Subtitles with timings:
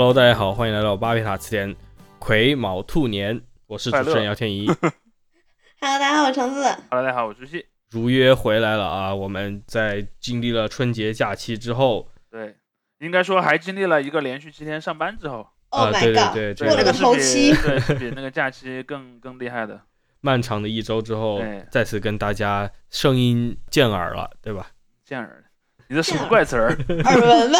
[0.00, 1.74] Hello，大家好，欢迎来到巴别塔词典
[2.20, 4.64] 癸卯兔年，我是主持人姚天怡。
[4.68, 6.62] Hello，大家好，我橙子。
[6.88, 7.66] Hello，大家好，我是西。
[7.90, 9.12] 如约回来了啊！
[9.12, 12.54] 我们在经历了春节假期之后，对，
[13.00, 16.32] 应该说还经历了一个连续七天上班之后，Oh 啊 my 对对 god！
[16.32, 19.80] 对，这过了个是比头七对，是比那个假期更更厉害的。
[20.20, 24.68] 漫长的一周之后，再次跟大家声音见耳了，对吧？
[25.04, 25.44] 见耳，
[25.88, 26.68] 你这什么怪词儿？
[27.04, 27.58] 耳闻了，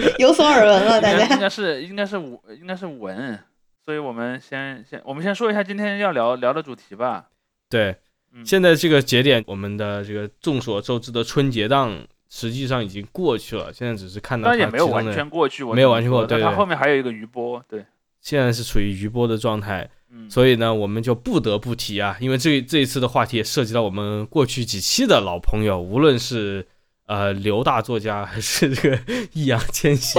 [0.18, 1.40] 有所耳闻了，大家应。
[1.40, 3.38] 该是应该是文应该是文，
[3.84, 7.26] 所以我们先先我们先说一下今天要聊聊的主题吧。
[7.68, 7.96] 对，
[8.32, 17.84] 嗯，现在这个节点，我们的这个众所周知的春节档实际上已经过去了，现在只是看到当然也没有完全过去，我没有完全过对对它后面还有一个余波，对，
[18.20, 26.66] 现在是处于余波的状态，嗯，所以呢，我们就不得不提啊，因为这这一次的话题也涉及到我们过去几期的老朋友，无论是
[27.12, 28.98] 呃刘大作家还是这个
[29.34, 30.18] 易烊千玺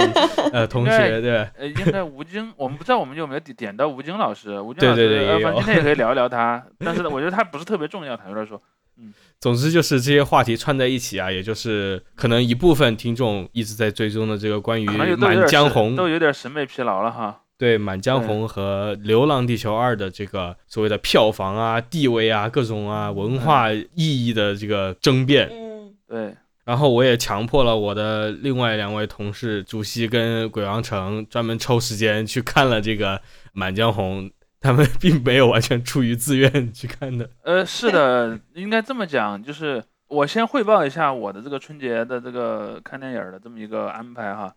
[0.52, 1.38] 呃 同学，对？
[1.58, 8.62] 呃，应该吴京，我们不知道我们有没有点点到吴京老师，吴京老师，对对也有呃反正今天也可以聊一聊他，但是我觉得他不是特别重要，坦率地说，
[9.40, 17.40] 总之就是这些话题串在一起啊，也就是可能一部分听众一直在追踪的这个关于满江红》都有点审美疲劳了哈。
[17.56, 25.48] 对《满江红》和《流浪地球二》的这个所谓的票房啊、地位啊、各种啊文化意义的这个争辩。
[25.52, 26.34] 嗯，对，
[26.64, 33.18] 然后我也强迫了我的另外两位同事主席跟鬼王城专门抽时间去看了这个
[33.52, 34.24] 《满江红》，
[34.62, 37.28] 他们 并没有完全出于自愿去看的。
[37.42, 44.54] 呃，是的， 应该这么讲，就是我先汇报一下我的这个春节的这个看电影儿的这么一个安排哈。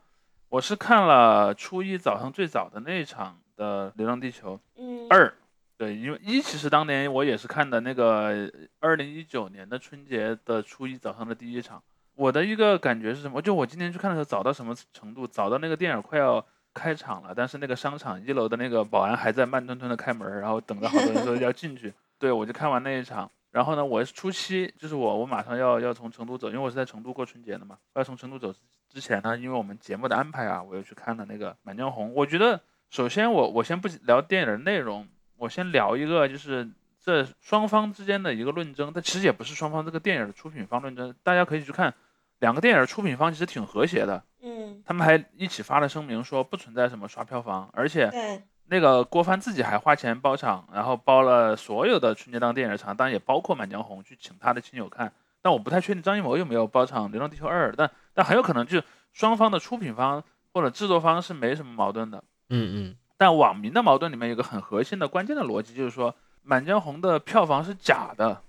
[0.47, 5.33] 我是看了初一早上最早的那一场的《流浪地球》嗯，二，
[5.77, 8.49] 对，因为一其实当年我也是看的那个
[8.80, 11.83] 二零一九年的春节的初一早上的第一场。
[12.17, 13.39] 我的一个感觉是什么？
[13.39, 15.28] 就我今天去看的时候，早到什么程度？
[15.28, 21.94] 早到那个电影快要开场了，但是那个商场一楼的那个保安还在慢吞吞的开门，然后等着好多人说要进去。
[22.17, 27.78] 对我就看完那一场，然后呢，我是初七，就是我我马上要要从成都走，因为我是在成都过春节的嘛。
[27.94, 28.52] 要从成都走
[28.89, 32.10] 之前呢，因为我们节目的安排啊，我又去看了那个《满江红》。
[32.14, 35.08] 我觉得首先我我先不聊电影的内容，
[35.38, 36.67] 我先聊一个就是
[36.99, 41.94] 这双方之间的一个论争，但其实也不是双方这个电影的出品方论争，大家可以去看
[42.39, 55.11] 两个电影出品方其实挺和谐的，嗯，他们还一起发了声明说不存在什么刷票房，而且对，那个郭帆自己还花钱包场，然后包了所有的春节档电影场，当然也包括《满江红》，去请他的亲友看。
[55.42, 58.81] 但我不太确定张艺谋有没有包场《流浪地球二》，但但很有可能就
[59.14, 60.21] 双方的出品方
[60.52, 62.23] 或者制作方是没什么矛盾的。
[62.49, 66.11] 嗯嗯，但网民的矛盾里面有个很核心的关键的逻辑，就是说
[66.43, 68.42] 《满江红》的票房是假的，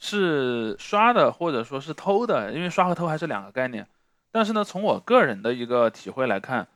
[0.00, 3.86] 是刷的或者说是偷的，因为刷和偷还是两个概念。
[4.32, 6.66] 但是呢，从我个人的一个体会来看，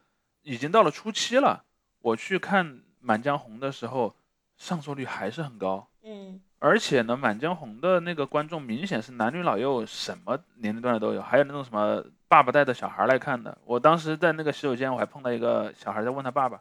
[0.43, 1.65] 已经到了初期了，
[2.01, 2.67] 我去看
[3.01, 4.15] 《满江红》的时候，
[4.57, 5.89] 上座率还是很高。
[6.03, 13.57] 嗯，而且呢，《满江红》的那个观众明显是男女老幼，什么年龄段的都有，还有那种什么爸爸带着小孩来看的。
[13.65, 16.61] 我当时在那个洗手间，我还碰到一个小孩在问他爸爸，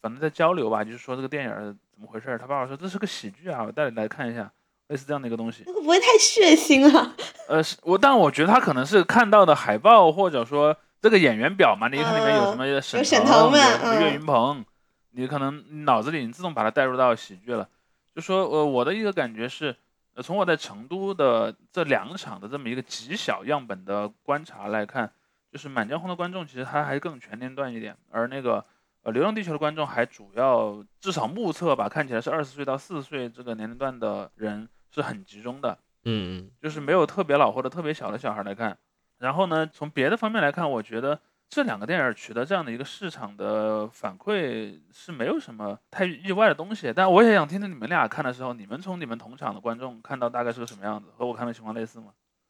[0.00, 2.38] 反正在交流吧，就是说这个电影怎么回事。
[2.38, 4.52] 他爸爸说这是个喜剧啊，我带你来看一下，
[4.88, 5.62] 类似这样的一个东西。
[5.66, 7.14] 那 个不会太血腥啊？
[7.48, 14.64] 呃，是我，但我觉得他可能是看到的海报，或者说这个演员表嘛，你看里面有什么沈有沈腾，岳嗯云鹏，
[15.10, 17.68] 你可能脑子里你自动把它带入到喜剧了。
[18.14, 19.74] 就说呃，我的一个感觉是，
[20.14, 25.10] 呃，从我在成都的这两场的这么一个极小样本的观察来看，
[25.52, 28.64] 就是《满江红》的观众其实他还更全年段一点，而那个
[29.02, 35.78] 呃《流浪地球》的观众还主要至少目测吧，看起来是二十岁到四十岁这个年龄段的人是很集中的。
[36.06, 38.76] 嗯嗯，就是没有特别老或者特别小的小孩来看。
[39.18, 41.18] 然后呢，从别的方面来看，我觉得
[41.48, 46.92] 这两个电影取得这样的一个市场的反馈是没有什么太意外的东西。
[46.94, 52.08] 但我也想听听你们俩看的时候，你们从你们同场的观众看到大概是个什么样子，和我看的情况类似吗？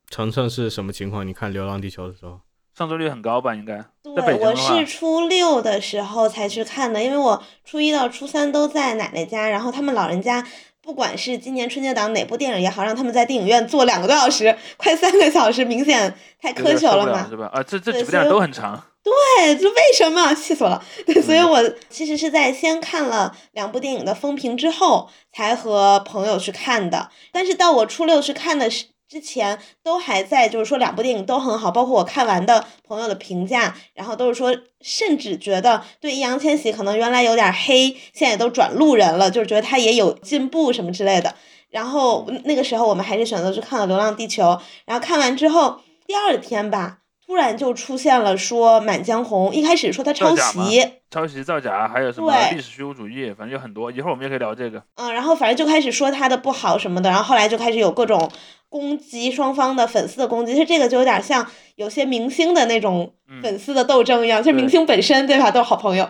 [0.09, 1.25] 程程是什么情况？
[1.25, 2.41] 你看《流浪地球》的时候，
[2.75, 3.55] 上座率很高吧？
[3.55, 3.85] 应该。
[4.03, 10.45] 对，我是初六的时候才去看的，因为我初一到初三都在奶奶家，然后他们老人家。
[10.85, 17.23] 不管是今年春节档哪部电影也好，让他们在电影院坐两个多小时，快三个小时，明显太苛求了嘛。
[17.23, 17.51] 了是吧？
[17.55, 18.85] 啊，这这对几部电影都很长。
[19.03, 20.35] 对，这为什么？
[20.35, 20.83] 气死我了！
[21.07, 27.11] 对，所以嗯我其实是在先看了两部电影的风评之后，才和朋友去看的。
[27.33, 41.35] 但是到我初六去看的时之前，都还在就是说两部电影都很好，包括我看完的朋友的评价，然后都是说，甚至觉得对易烊千玺可能原来有点黑，现在都转路人了，就是觉得他也有进步什么之类的。
[41.71, 44.43] 然后那个时候我们还是选择去看了《流浪地球》，
[44.85, 46.99] 然后看完之后第二天吧。
[47.27, 53.91] 突然就出现了说《满江红》，一开始说他抄袭，抄袭造假，还有什么历史虚无主义，反正有很多。
[53.91, 54.83] 一会儿我们也可以聊这个。
[54.97, 58.31] 嗯，然后反正就开始说他的不好什么的，然后后来就开始有各种
[58.69, 66.07] 攻击双方的粉丝的攻击，其实这个就有点像有些明星的那种粉丝的斗争一样，就是明星本身对吧，都是好朋友。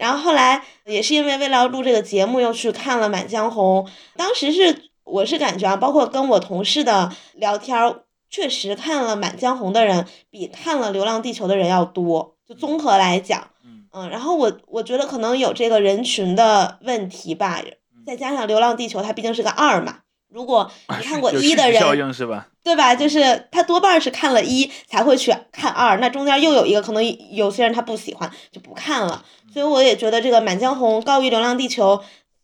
[0.00, 3.84] 然后后来也是因为为了要录这个节目，又去看了《满江红》，
[4.16, 8.05] 当时是我是感觉啊，包括跟我同事的聊天儿。
[8.36, 13.48] 确实看了《满江红》的人比看了《流浪地球》的人要多，就综合来讲，
[13.94, 17.62] 嗯，然后我我觉得可能有这个人群的问题吧，
[18.06, 21.80] 再加上《流浪地球》它毕竟是个二嘛，如果你看过一的人，
[22.62, 22.94] 对吧？
[22.94, 27.02] 就是他多半是看了一才会去看二，那中间又有一个可能
[27.32, 31.96] 有些人他不喜欢就不看了，所以我也觉得这个《满江红》高于《流浪地球》，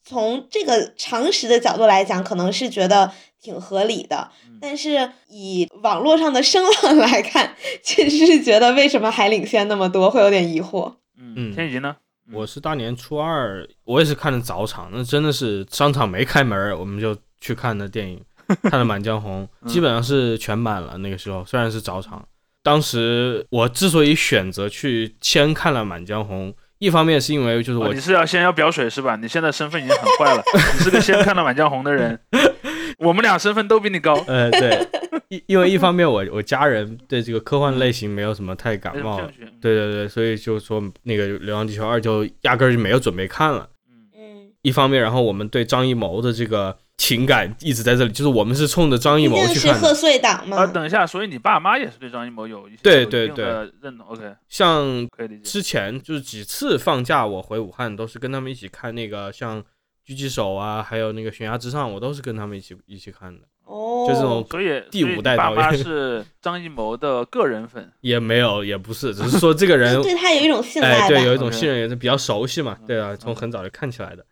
[0.02, 3.12] 从这个常识的角度来讲，可能是觉得。
[3.42, 4.30] 挺合理的，
[4.60, 10.94] 但是以网络上的声浪 来看，确实是觉得为什么还领先那么多，会有点疑惑。
[11.18, 11.96] 嗯，天怡呢？
[12.32, 18.22] 我是大年初二，我也是看的早场，那真的是商场没开门，我们就去看的电影，
[18.62, 20.96] 看了《满江红》，基本上是全满了。
[20.98, 22.24] 那个时候虽然是早场，
[22.62, 26.52] 当时我之所以选择去先看了《满江红》。
[26.78, 29.14] 一方面是因为就是我，你是要先要表水是吧？
[29.14, 30.42] 你现在身份已经很坏了，
[30.74, 32.18] 你是个先看到《满江红》的人，
[32.98, 34.14] 我们俩身份都比你高。
[34.26, 34.86] 呃，对，
[35.28, 39.20] 因因为一方面我我家人对这个科幻类型没有什么太感冒，
[39.60, 43.68] 对对对，所以就说那个《流浪地球二》就压根儿就没有准备看了。
[44.16, 46.76] 嗯，一方面，然后我们对张艺谋的这个。
[46.98, 49.80] 情感一直在这里，就是我们是冲着张艺谋去看的。
[49.80, 50.58] 贺岁档吗？
[50.58, 53.44] 啊，等一下，所以你爸妈也是对张艺谋有一些对对对
[53.80, 54.06] 认同。
[54.06, 55.08] OK，像
[55.42, 59.60] 之前就是几次放假，我回武汉都是跟他们一起看那个像
[60.06, 63.40] 《狙击手》啊，还有那个《悬崖之上》，我都是跟他们一起一起看的。
[63.64, 72.76] 哦，就这种，所以第五代导演 是张艺谋的个人粉，也没有，也不是，只是说这个人 对他有一种信赖，对，有一种信任，也是比较熟悉嘛。
[72.86, 74.26] 对啊，从很早就看起来的。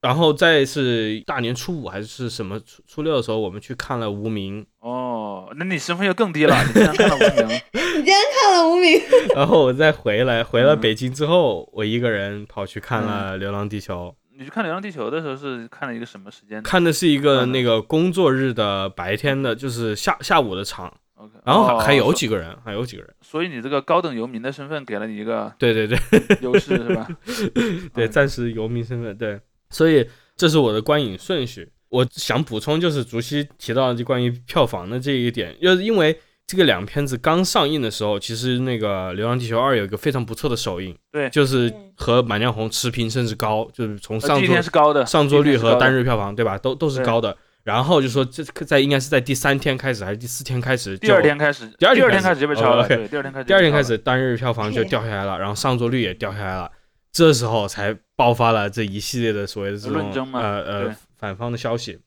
[0.00, 4.60] 然后再是大年初五还是什么初初六的时候，我们去看了《无名》。
[4.80, 7.56] 哦，那你身份又更低了，你竟然看了《无名》。
[7.72, 8.98] 你竟然看了《无名》。
[9.36, 14.12] 然后我再回来，回了北京之后，我一个人跑去看了《流浪地球》。
[14.38, 16.62] 你去看《流浪地球》的时候是看了一个什么时间？
[16.62, 20.92] 看的是一个那个工作日的白天的，就是下下午的场。
[21.14, 21.32] OK。
[21.44, 23.14] 然后还有几个人，还有几个人。
[23.20, 25.98] 所以你这个高等游民的身份给了你一个对对对
[26.40, 27.06] 优势是吧？
[27.94, 29.40] 对，暂时游民身份对。
[29.70, 31.70] 所以这是我的观影顺序。
[31.90, 46.58] 我想补充，就是竹溪提到的就关于票房的这一点，就是因为这个两片子刚上映的时候，其实那个《流浪地球二》有一个非常不错的首映，对，就是和《满江红》持平甚至高，就是从上座是高的上座率和单日票房，对吧？
[46.58, 47.36] 都都是高的。
[47.64, 50.98] 然后就说这在应该是在第三天开始还是第四天开始？
[50.98, 52.86] 第二天开始，第二天开始就被超了。
[52.88, 56.70] 对，第二天开始，第二天开始单日票房就掉下来了，然后上座率也掉下来了。
[57.12, 61.98] 这时候才爆发了这一系列的所谓的这种呃呃反方的消息。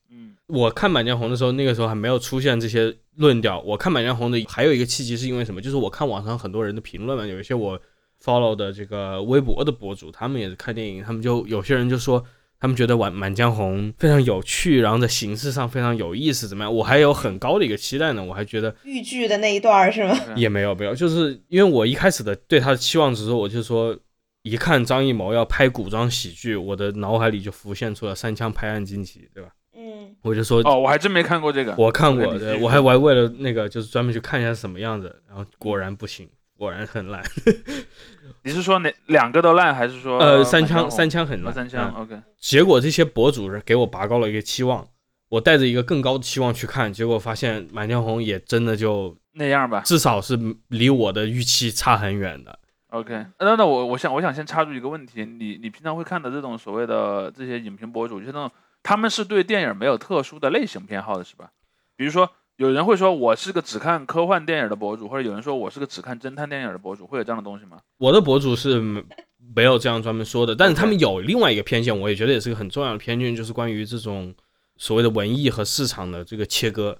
[0.47, 3.59] 嗯，我看《满江红》的时候，那个时候还没有出现这些论调。
[3.61, 5.61] 我看《满江红》的还有一个契机是因为什么？
[5.61, 7.79] 就是我看网上很多人的评论嘛，有一些我
[8.23, 12.23] follow 的这个微博的博主，他们也是看电影，他们就有些人就说
[12.59, 16.73] 他们觉得《满满江红》非常有趣，然后在形式上非常有意思，怎么样？
[16.73, 20.17] 我还有很高的一个期待呢，我还觉得豫剧的那一段是吗？
[20.35, 23.97] 也没有没有，就是因为我一开始的对他的期望值，我就说。
[24.47, 29.49] 一看张艺谋要拍古装喜剧，我的脑海里就浮现出了《三枪拍案惊奇》，对吧？
[29.77, 31.75] 嗯，我就说哦，我还真没看过这个。
[31.77, 36.27] 我看过，对，我还我还为了那个就是专门去看一下什么样子，然后果然不行，
[36.57, 37.21] 果然很烂。
[38.43, 41.53] 你是说哪两个都烂，还是说呃三枪三枪很烂？
[41.53, 42.19] 三枪 OK。
[42.39, 44.87] 结果这些博主给我拔高了一个期望，
[45.29, 50.39] 我带着一个更高的期望去看，结果发现《满江红》也真的就那样吧，至少是
[50.69, 52.59] 离我的预期差很远的。
[52.91, 58.49] OK，那那我我想我想先插入一个问题，你你平常会看的这种所谓的这些影评博主，就是那种
[58.85, 61.49] 他们是对电影没有特殊的类型偏好的是吧？
[61.95, 67.79] 比如说有人会说我是个只看科幻电影的博主，或者有人说我是个只看侦探电影的博主，会有这样的东西吗？
[67.97, 68.79] 我的博主是
[69.55, 74.31] 没有这样专门说的，但是他们有另外一个偏见，我也觉得也是个很重要的偏见，就是关于这种
[74.77, 76.95] 所谓的文艺和市场的这个切割，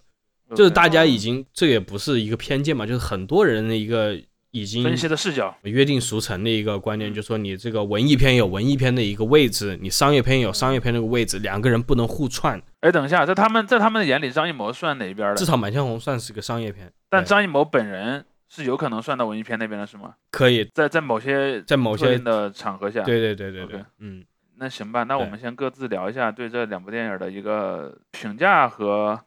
[0.55, 4.19] 就是大家已经这也不是一个偏见嘛，就是很多人的一个。
[4.55, 12.61] 已经分析的视角，约定俗成的一个观念，就是说你这个文艺片有文艺片的一个位置，你商业片有商业片那个位置，两个人不能互串。
[12.79, 15.35] 哎，等一下，在他们在他们的眼里，张艺谋算哪一边的？
[15.35, 20.13] 至少《满江红》算是个商业片，但张艺谋本人是有可能算到文艺片那边的，是吗？
[20.31, 20.63] 可以。
[20.73, 24.23] 在在某些在某些的场合下，对对对对对，嗯，
[24.57, 29.19] 那行吧，那我们先各自聊一下对这两部电影的一个评价和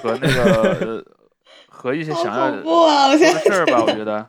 [0.00, 1.04] 和那个
[1.66, 2.62] 和一些想要的
[3.44, 4.24] 事儿吧，我觉得。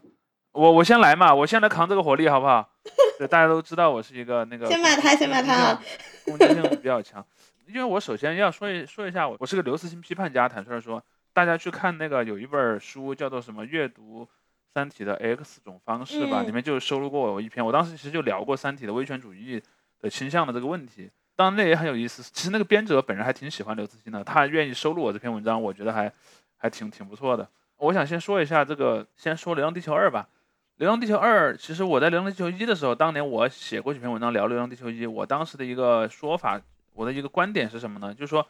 [0.52, 2.68] 我我先来嘛，我先来扛这个火力，好不好？
[3.18, 5.80] 对，大家都知道我是一个那个先骂他，先骂他，
[6.26, 7.26] 攻击性比较强。
[7.68, 11.04] 因为我首先要说一说一下，我我是个刘慈欣批判家，坦率说，
[11.34, 14.28] 大家去看那个有一本书叫做什么《阅读
[14.74, 19.62] 三体的 X 种方式》吧，里面就收录过我一篇，我当时其实就聊过三体的威权主义
[20.02, 21.12] 的倾向的这个问题。
[21.36, 26.12] 当然那也很有意思，其实那个编者本人还挺喜欢刘慈欣的，他愿意收录我这篇文章，我觉得还
[26.58, 27.48] 还挺挺不错的。
[27.78, 30.28] 我想先说一下这个，先说《流浪地球二》吧。
[30.80, 36.60] 《流浪地球二》其实我在《流浪地球一》的时候，当年我写过几篇文章聊《流浪地球一》，我当时的一个说法。
[36.94, 38.14] 我的一个观点是什么呢？
[38.14, 38.44] 就是说，《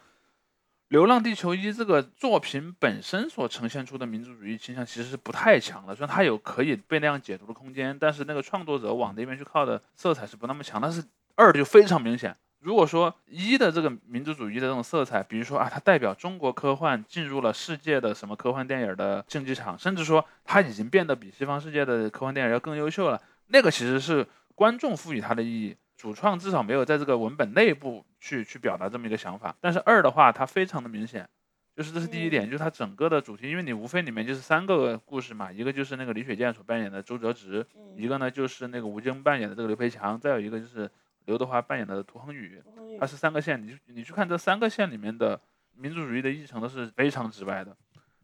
[0.88, 10.80] 流浪地球一》这个作品本身所呈现出的民族主义倾向其实是不太强的，虽然它有可以被那样解读的空间，但是那个创作者往那边去靠的色彩是不那么强。
[10.80, 12.36] 但是二就非常明显。
[12.60, 25.76] 如果说一的这个民族主义的这种色彩，比如说啊，它代表中国科幻进入了世界的什么科幻电影的竞技场，甚至说它已经变得比西方世界的科幻电影要更优秀了，那个其实是观众赋予它的意义。
[25.96, 31.28] 主创至少没有在这个文本内部去去表达这么一个想法，但是二的话，它非常的明显，
[31.76, 37.66] 就是这是第一点，就是它整个的主题，因为你无非里面就是三个故事嘛，一个就是那个李雪健所扮演的周哲直，
[37.98, 40.90] 一个呢就是那个吴京扮演的这个刘培强，再有一个就是
[41.30, 42.60] 刘德华扮演的涂恒宇，
[42.98, 45.40] 他是三个线，你你去看这三个线里面的
[45.76, 47.76] 民族主义的议程都是非常直白的，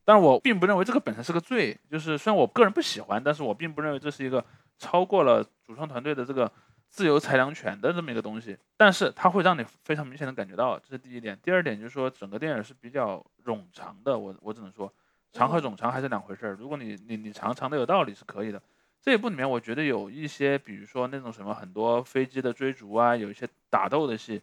[0.05, 4.45] 但是我并不认为这个本身是个罪，就是虽然我个人不喜欢，但是我并不认为这是一个
[4.79, 6.51] 超过了主创团队的这个。
[6.89, 11.39] 自由裁量权的这么一个东西，但是它会让你非常明显的感觉到，这是第一点。
[11.43, 14.17] 第二点就是说，整个电影是比较冗长的。
[14.17, 14.91] 我我只能说，
[15.33, 16.55] 长和冗长还是两回事儿。
[16.55, 18.63] 如果你你你长长的有道理是可以的。
[19.03, 24.43] 这一部里面我觉得有一些，比如说那种什么很多飞机的追逐啊，有一些打斗的戏，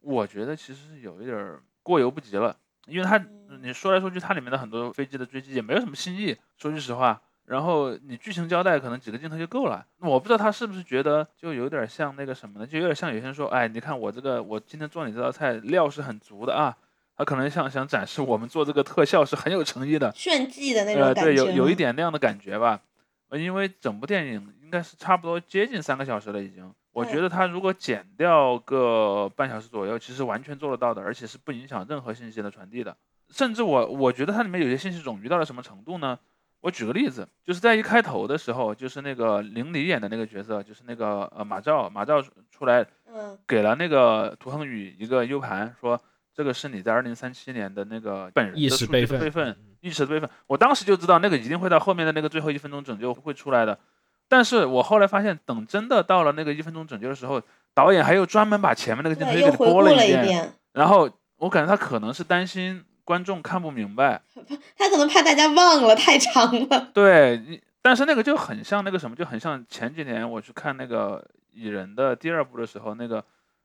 [0.00, 2.56] 我觉得其实是有一点过犹不及了。
[2.86, 3.24] 因为它
[3.60, 6.36] 你说来说去，它里面的很多飞机的追击也没有什么新意。
[6.56, 7.20] 说句实话。
[7.44, 12.66] 然后你剧情交代可能几个镜头就够了，我不知道他是不是觉得就有点像那个什么呢？
[12.66, 16.74] 就有点像有些人说，哎，你看我这个我今天做你这道菜料是很足的啊，
[17.16, 21.22] 他可能想想展示我们做这个特效是很有诚意的，炫技的那种感觉。
[21.22, 22.80] 对，有有一点那样的感觉吧。
[23.38, 32.96] 因为整部电影应该是差不多接近三个小时了已经，我觉得他如果剪掉个半小时左右，其实完全做得到的，而且是不影响任何信息的传递的。
[33.30, 36.18] 甚至我我觉得它里面有些信息冗余到了什么程度呢？
[36.60, 46.00] 我举个例子，就是在一开头的时候，就是那个林里演的那个角色，就是那个呃马照，马照出来，嗯，给了那个涂恒宇一个 U 盘，说
[46.32, 50.30] 这个是你在二零三七年的那个本人的数据备份，意识的备份。
[50.46, 53.78] 我当时就知道那个一定会到后面的那个最后一分钟拯救会出来的，
[54.26, 57.42] 但是我后来发现，等真的到了那个一分钟拯救的时候，
[57.74, 62.82] 导演还又专门把前面那个镜头又给播了一遍，然后我感觉他可能是担心。
[63.04, 64.22] 观众看不明白，
[64.78, 66.90] 他可能怕大家忘了太长了。
[66.94, 71.22] 对，但是那个就很像那个什么，就很像前几年我去看那个
[71.52, 73.22] 蚁人的第二部的时候，那个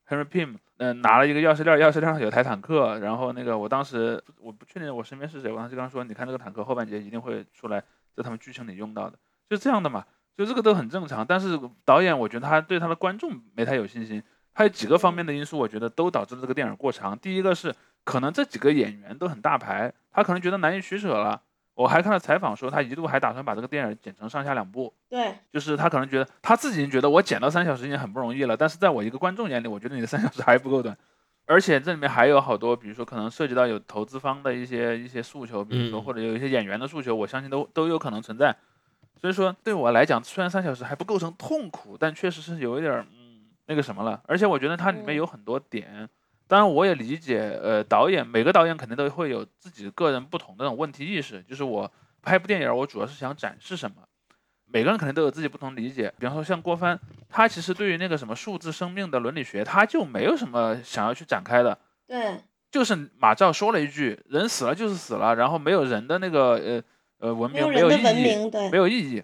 [0.07, 7.83] Henry Pym，嗯，拿了一个钥匙链，钥匙链上有台坦克，然后那个我当时我不确定我身边是谁，我当时刚说，你看这个坦克后半截一定会出来，
[8.15, 9.17] 在他们剧情里用到的，
[9.49, 10.05] 就这样的嘛，
[10.37, 11.25] 就这个都很正常。
[11.25, 14.23] 但是导演我觉得他对他的观众没太有信心，
[14.53, 17.17] 还有几个方面的因素，我觉得都导致了这个电影过长。
[17.17, 17.73] 第一个是。
[18.07, 21.41] 可能这几个演员都很大牌，他可能觉得难以取舍了。
[21.77, 24.91] 我还看到采访说，他一度还打算把这个电影剪成上下两部。
[25.07, 30.97] 对，就是他可能觉得他自己觉得我剪到三小时已经很不容易了，但是在我一个观众眼里，我觉得你的三小时还不够短。
[31.45, 38.55] 而且这里面还有好多，比如说可能涉及到有投资方的一些一些诉求，比如说或者有一些演员的诉求，我相信都都有可能存在。
[39.21, 44.19] 所以说对我来讲，虽然三小时还不构成痛苦，但确实是有一点嗯那个什么了。
[44.25, 46.09] 而且我觉得它里面有很多点。
[46.47, 51.43] 当然，我也理解，呃，导演每个导演肯定都会有自己个人不同的那种问题意识。
[51.43, 53.97] 就是我拍部电影，我主要是想展示什么，
[54.65, 56.13] 每个人肯定都有自己不同理解。
[56.17, 61.77] 比方说像郭帆，他其实对于那个什么数字生命的伦理学，他就没有什么想要去展开的。
[62.07, 62.39] 对，
[62.71, 66.83] 就是马照说了一句，人死了就是死了，然后没有人的那个呃
[67.19, 69.21] 呃文明没有意义，没有意义，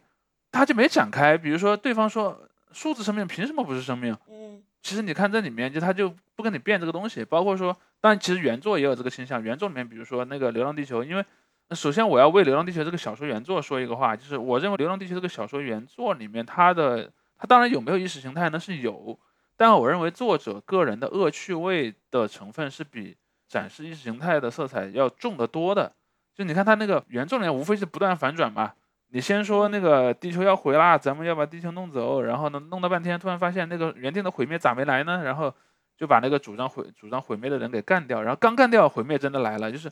[0.51, 1.38] 他就没展开。
[1.38, 4.18] 比如说对方说数字生命凭什么不是生命？
[4.30, 4.62] 嗯。
[4.84, 9.42] 其实你看这里面，就他就不跟你辩这个东西，包括说，但其实原作也有这个倾向。
[9.42, 11.25] 原作里面，比如说那个《流浪地球》，因为
[11.72, 18.60] 首先我要为《流浪地球》这个小说原作说一个话，就是我认为《流浪地球》这个小说原作里面，它的它当然有没有意识形态呢？
[18.60, 19.18] 是有，
[19.56, 23.16] 但我认为作者个人的恶趣味的成分是比
[23.48, 25.94] 展示意识形态的色彩要重得多的。
[26.36, 28.74] 就你看他那个原作里面，无非是不断反转嘛。
[29.13, 35.22] 你先说那个地球要毁啦，咱们要把地球弄走，然后呢，弄了半天，突然发现那个原定的毁灭咋没来呢？
[35.24, 35.53] 然后
[35.96, 39.72] 就把那个主张毁主张毁灭的人给干掉，然后刚干掉，毁灭真的来了。
[39.72, 39.88] 就是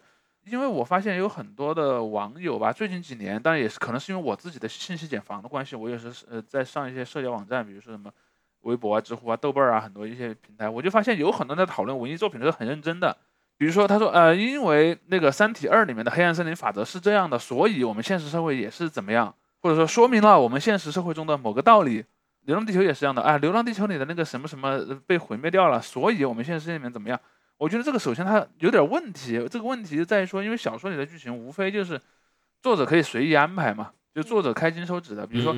[0.45, 8.11] 因为我发现有很多的网友吧，最近几年，当然也是可能是因为我自己的信息茧房的关系，我也是呃在上一些社交网站，比如说什么
[8.61, 13.15] 微博啊、知乎啊、豆瓣啊，很多一些平台，我就发现有很多人在讨论文艺作品都是很认真的。
[13.61, 22.03] 比如说他说呃，因为那个《三体二》里面的黑暗森林法则是这样的，所以我们现实社会也是怎么样，或者说说明了我们现实社会中的某个道理。
[22.45, 27.21] 流浪地球也是这样的啊，流浪地球里的那个什么什么被毁灭掉了，所以我们现实世界里面怎么样？
[27.59, 32.01] 我觉得这个首先它有点问题，这个问题就在于说，因为小说里的剧情无非就是
[32.63, 35.27] 作者可以随意安排嘛，就作者开金手指的。
[35.27, 35.53] 比如说，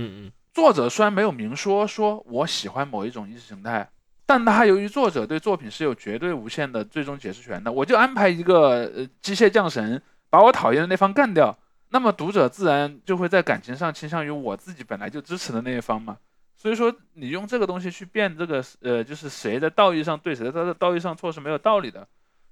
[0.52, 3.90] 作者虽然没有明说说我喜欢某一种意识形态，
[4.26, 11.58] 但他由于作者对作品是有绝对无限的最终解释权的，我就安排一个呃机械降神把我讨厌的那方干掉，
[11.90, 16.18] 那么读者自然就会在感情上倾向于我自己本来就支持的那一方嘛。
[16.56, 22.08] 所以说，你用这个东西去辩这个，呃，就是谁在道义上对，谁他在道义上错是没有道理的。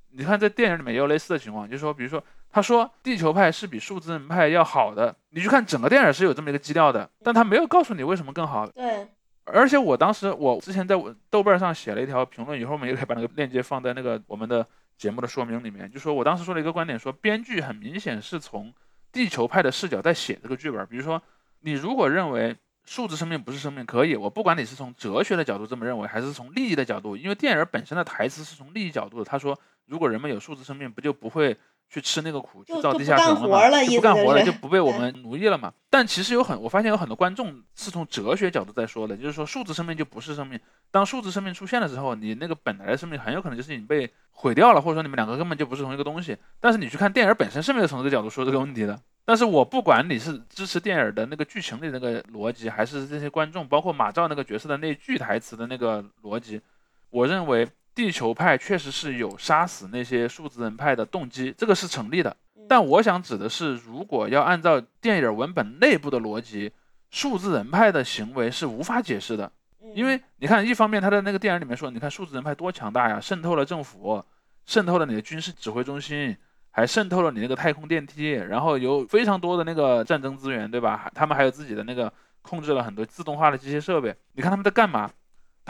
[0.09, 8.67] 你看，在电影里面也有类似的情况，就是说，比如说，他说地球派是比数字人派要好的，你去看整个电影是有这么一个基调的，但他没有告诉你为什么更好。
[8.67, 9.07] 对。
[9.45, 10.95] 而且我当时，我之前在
[11.29, 14.65] 豆瓣上写了一条评论，以后我们也可以把那个链接放在那个我们的
[14.97, 18.73] 节目的说明里面，就说我当时说了一个观点，说编剧很明显是从
[19.11, 20.85] 地球派的视角在写这个剧本。
[20.87, 21.21] 比如说，
[21.61, 22.55] 你如果认为。
[22.83, 24.15] 数字生命不是生命，可以。
[24.15, 29.23] 我不管你是从哲学的角度这么认为，还是从利益的角度，因为电影本身的台词是从利益角度的。
[29.23, 31.55] 他说，如果人们有数字生命，不就不会
[31.91, 33.83] 去吃那个苦，去造地下城了吗？
[33.83, 35.73] 就不干活了，就不被我 们奴役了嘛。
[35.89, 40.57] 但其实有很，我发现有很多观众是从哲学角度在说的，就是说数字生命就不是生命。
[40.89, 46.37] 当数字生命出现了之后，你那个本来的生命很有可能就是你被毁掉了，或者说你们两个根本就不是同一个东西。
[46.61, 48.97] 但是你去看电影本身是没有从这个角度说这个问题的。
[49.25, 56.61] 但是我不管你是支持电影的那个剧情的那个逻辑，还是这些观众，包括马照那个角色的那句台词的那个逻辑，
[57.09, 62.35] 我认为地球派确实是有杀死那些数字人派的动机，这个是成立的。
[62.67, 66.71] 但我想指的是，如果要按照电影文本内部的逻辑，
[67.09, 69.51] 数字人派的行为是无法解释的，
[69.93, 74.23] 因为你看，一方面他在那个电影里面说，你看数字人派多强大呀，渗透了政府，
[74.65, 76.37] 渗透了你的军事指挥中心。
[76.73, 81.11] 还渗透了你那个太空电梯，然后有非常多的那个战争资源，对吧？
[81.13, 82.09] 他们还有自己的那个
[82.41, 84.15] 控制了很多自动化的机械设备。
[84.31, 85.11] 你看他们在干嘛？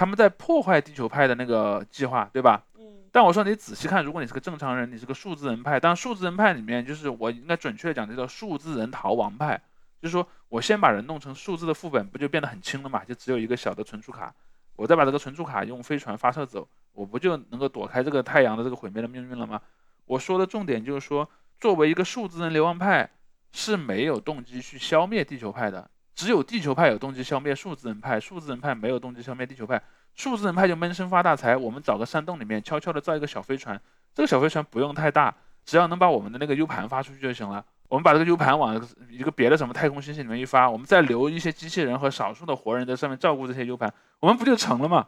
[0.02, 2.64] 他们在破坏地球派的那个计划，对吧？
[2.74, 3.04] 嗯。
[3.12, 9.62] 但我说你仔细看，如果你是个正常人，你是个数字人派，但数字人派里面就是我应该准确的讲，叫数字人逃亡派，
[10.02, 13.06] 就是说我先把人弄成数字的副本，不就变得很轻了嘛？
[13.06, 14.34] 就只有一个小的存储卡，
[14.76, 19.62] 我再把这个存储卡用飞船发射走，我不就能够躲开这个太阳的这个毁灭的命运了吗？
[20.06, 23.08] 我说的重点就是说，作为一个数字人流亡派
[23.52, 29.82] 是没有动机去消灭地球派的，只有地球派有动机消灭数字人派，数字人派没有动机消灭地球派，
[30.16, 31.56] 数字人派就闷声发大财。
[31.56, 33.80] 我们找个山洞里面悄悄的造一个小飞船，
[34.14, 35.34] 这个小飞船不用太大，
[35.66, 37.64] 只要能把我们的那个 U 盘发出去就行了。
[37.88, 38.76] 我们把这个 U 盘往
[39.10, 45.08] 一个别的什么太空星系里面一发，我们再留一些机器人和少数的活人在上面照顾这些 U 盘，我们不就成了吗？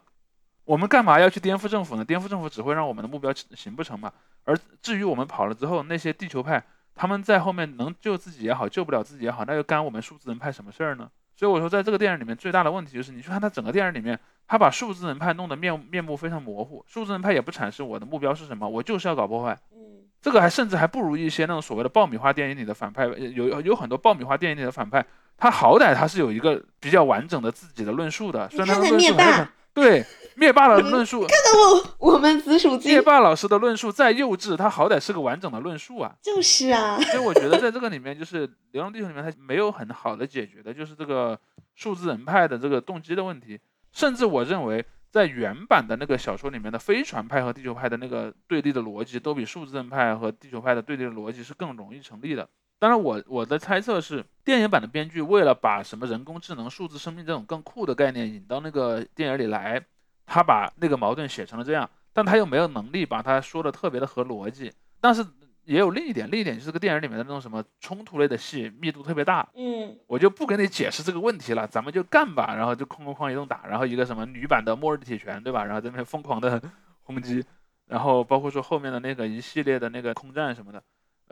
[0.66, 2.06] 我们干嘛要去颠覆政府呢？
[2.06, 4.12] 颠覆政府只会让我们的目标行不成嘛。
[4.46, 6.64] 而至于我们跑了之后，那些地球派
[6.96, 11.10] 他们在后面能救自己也好，救不了自己也好，那又干我们数字人派什么事儿呢？
[11.36, 16.86] 所以我说，在这个电影里面最大的问题就是，你去看他整个电影里面，他把数字人派弄得面面目非常模糊。
[16.88, 19.60] 数字人派也不阐释我的目标是什么，我就是要搞破坏。
[19.72, 25.04] 嗯，这个还甚至还不如一些那种所谓的爆米花电影里的反派，有有很多爆米花电影里的反派，
[25.36, 28.48] 他好歹他是有一个比较完整的自己的论述的。
[28.50, 30.06] 虽然他的论述很对。
[30.36, 36.12] 灭霸的论述，看到我我们紫薯灭霸老师的论述再幼稚，他好歹是个完整的论述啊。
[36.24, 37.00] 就是啊。
[37.00, 41.40] 所以我觉得在这个里面，就是《流浪地球》里面，它没有很好的解决的，就是这个
[41.76, 43.60] 数字人派的这个动机的问题。
[43.92, 52.50] 甚至我认为，在原版的那个小说里面的飞船派和地球派的那个对立的逻辑，都比数字人派和地球派的对立的逻辑是更容易成立的。
[52.84, 59.82] 当然，我我的猜测是，电影版的编剧为了把什么人工智能、数字生命这种更酷的概念引到那个电影里来。
[60.26, 64.70] 他把那个矛盾写成了这样，但他又没有能力把它说的特别的合逻辑。
[65.00, 65.26] 但是
[65.64, 69.48] 也有另一点，另一点就是这个电影里面的那种什么冲突类的戏密度特别大。
[69.56, 72.54] 嗯，我就不跟你解释这个问题了，咱们就干吧。
[72.54, 75.64] 然后就哐哐哐一顿打，然后一个什么女版的末日铁拳，对吧？
[75.64, 76.62] 然后在那边疯狂的
[77.04, 77.42] 轰击，
[77.86, 80.84] 然后包括说后面的那个一系列的那个空战什么的，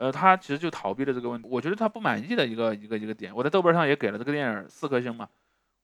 [0.02, 1.46] 呃，他其实就逃避了这个问题。
[1.48, 5.28] 我觉得他不满意的一个一个一个点，我在豆瓣上也给了这个电影四颗星嘛。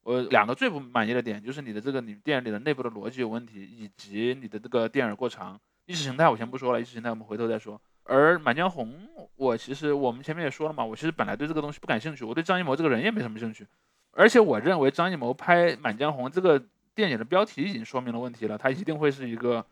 [0.03, 5.57] 我两个最不满意的点就是你的这个你电影里的内部的逻辑有问题，以及你的这个电影过长。
[5.85, 7.79] 意识形态我先不说了，意识形态我们回头再说。
[8.03, 13.65] 而《满江红》，我其实我们前面也说了嘛，我其实本来对这个东西不感兴趣，我对张艺谋这个人也没什么兴趣。
[14.11, 16.61] 而且我认为张艺谋拍《满江红》这个
[16.93, 19.65] 电影的标题已经说明了问题了，他一定会是一个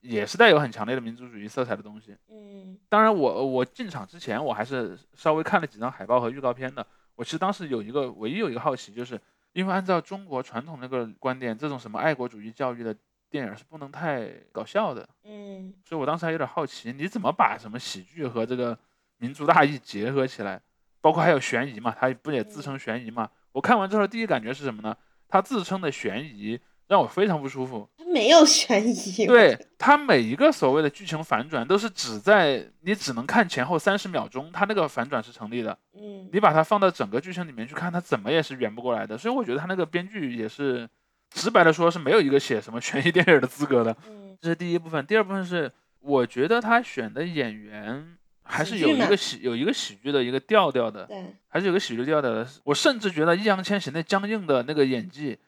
[0.00, 2.16] 也是带有很强烈的民族主义色彩的东西。
[2.28, 6.86] 嗯当然我，我进场之前，我还是稍微看了几张海报和预告片的。
[7.16, 9.20] 我其实当时有一个唯一有一个好奇，就是
[9.52, 12.96] 因为按照中国传统那个观点，这种什么爱国主义教育的
[13.28, 18.76] 电影是不能太搞笑的，嗯所以我当时还有点好奇，你怎么把什么喜剧和这个
[19.18, 20.60] 民族大义结合起来？
[21.00, 23.30] 包括还有悬疑嘛，它不也自称悬疑嘛？
[23.52, 24.96] 我看完之后第一感觉是什么呢？
[25.28, 26.58] 它自称的悬疑
[26.90, 27.88] 让我非常不舒服。
[27.96, 29.24] 它没有悬疑。
[29.24, 35.78] 对它每一个所谓的剧情反转，都是只在你只能看前后三十秒钟，它那个反转是成立的。
[35.94, 39.16] 嗯你把它放到整个剧情里面去看，它怎么也是圆不过来的。
[39.16, 40.88] 所以我觉得他那个编剧也是，
[41.32, 43.96] 直白的说是没有一个写什么悬疑电影的资格的。
[44.08, 52.44] 嗯这是第一部分，第二部分是我觉得他选的演员还是有一个喜有一个喜剧的一个调调的，对，还是有个喜剧调调的。
[52.64, 55.38] 我甚至觉得易烊千玺那僵硬的那个演技，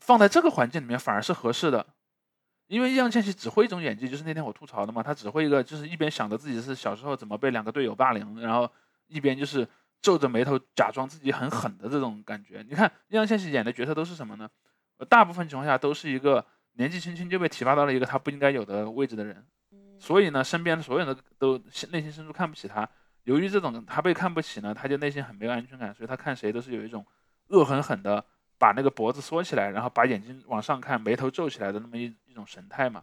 [0.00, 1.86] 放在这个环境里面反而是合适的。
[2.66, 8.70] 因为易烊千玺只会一种演技，就是那天我吐槽的嘛，他只会一个，就是一边想着自己是小时候怎么被两个队友霸凌，然后
[9.08, 9.66] 一边就是
[10.00, 12.64] 皱着眉头假装自己很狠的这种感觉。
[12.68, 14.48] 你看易烊千玺演的角色都是什么呢？
[14.98, 19.44] 呃大部分情况下都是一个年纪轻轻就被提拔到了一个他不应该有的位置的人，
[19.98, 21.58] 所以呢，身边的所有人都
[21.90, 22.88] 内心深处看不起他。
[23.24, 27.04] 由于这种他被看不起呢，他就内心很没有安全感，所以他看谁都是有一种
[27.48, 28.24] 恶狠狠的
[28.60, 33.02] 把那个脖子缩起来，然后把眼睛往上看，眉头皱起来的那么一一种神态嘛。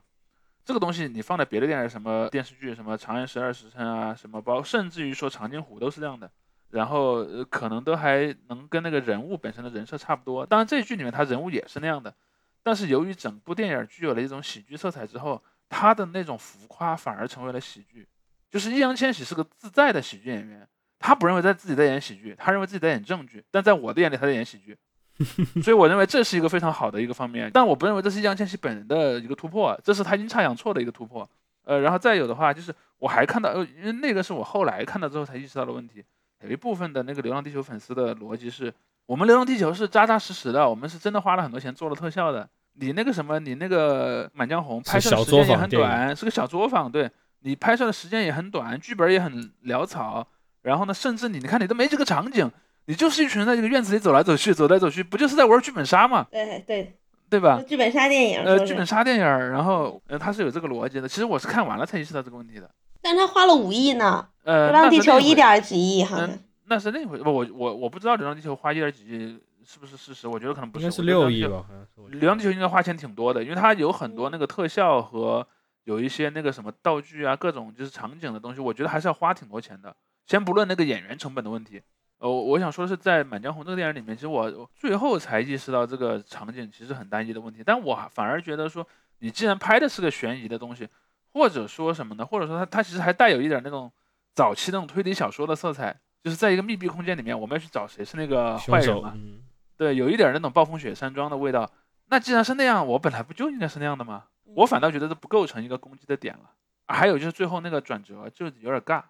[0.64, 6.30] 这个东西你放在别的电影，什么电视剧，什么《长安十二时辰》啊，什么包，甚至于说《长津湖》都是这样的。
[6.70, 10.46] 然后，可能都还能跟那个人物本身的人设差不多。
[10.46, 12.14] 当然，这剧里面他人物也是那样的，
[12.62, 18.08] 但是由于整部电影具有了一种喜剧色彩之后，他的那种浮夸反而成为了喜剧。
[18.52, 20.68] 就是易烊千玺是个自在的喜剧演员，
[21.00, 24.78] 他不认为在自己在演喜剧，他认为自己在演正剧，但在我的眼里他在演喜剧。
[25.64, 31.28] 所以我认为这是一个非常好的一个方面，但我不认为这是易烊千玺本人的一个突破，这是他阴差阳错的一个突破。
[31.64, 36.04] 呃，然后再有的话就是我还看到，呃，因为那个是我后来看到之后才意识到的问题。
[36.44, 38.72] 有一部分的那个《流浪地球》粉丝的逻辑是，
[39.08, 42.48] 我们《流浪地球》是扎扎实实的，我们是真的花了很多钱做了特效的。
[42.74, 50.28] 你那个什么，你那个《满江红》拍摄时间也很短，是个小作坊，对你拍摄的时间也很短，剧本也很潦草。
[50.62, 52.50] 然后呢，甚至你你看你都没这个场景，
[52.88, 56.26] 你就是一群人在这个院子里走来走去，走来走去，不就是在玩剧本杀吗？
[56.32, 56.94] 对对，
[57.30, 57.62] 对吧？
[57.68, 61.08] 剧本杀电影，呃，剧本杀电影，然后呃，它是有这个逻辑的。
[61.08, 62.72] 其实我是看完了才意识到这个问题的。
[63.02, 67.18] 但是他花了五亿呢，呃，流浪地球》一点几亿，好像嗯，那是另一回。
[67.20, 71.02] 不，我我我不知道《流浪地球》花一点几亿是不是事实，我觉得可能不是。
[71.02, 72.20] 六亿吧，好像是我记得。
[72.22, 75.46] 流浪地球应该花钱挺多的，因为它有很多那个特效和
[75.84, 79.94] 有一些那个什么道具啊，各种就是场景的东西，我觉得还是要花挺多钱的。
[80.26, 81.82] 先不论那个演员成本的问题，
[82.20, 88.88] 呃，我我想说的是，在《满江红》这个电影里面，其实我我最后才意识到这个场景其实很单一的问题，但我反而觉得说，
[89.20, 90.88] 你既然拍的是个悬疑的东西，
[91.34, 92.26] 或者说什么呢？
[92.26, 93.92] 或者说它它其实还带有一点那种
[94.34, 99.14] 早期那种推理小说的色彩，就是在一个密闭空间里面，我们要去找谁是那个坏凶手，人嘛。
[99.16, 99.42] 嗯，
[99.78, 101.70] 对，有一点那种暴风雪山庄的味道。
[102.10, 104.24] 那既然是那样，我本来不就应该是那样的吗？
[104.56, 106.52] 我反倒觉得这不构成一个攻击的点了。
[106.88, 109.04] 啊还有就是最后那个转折就有点尬，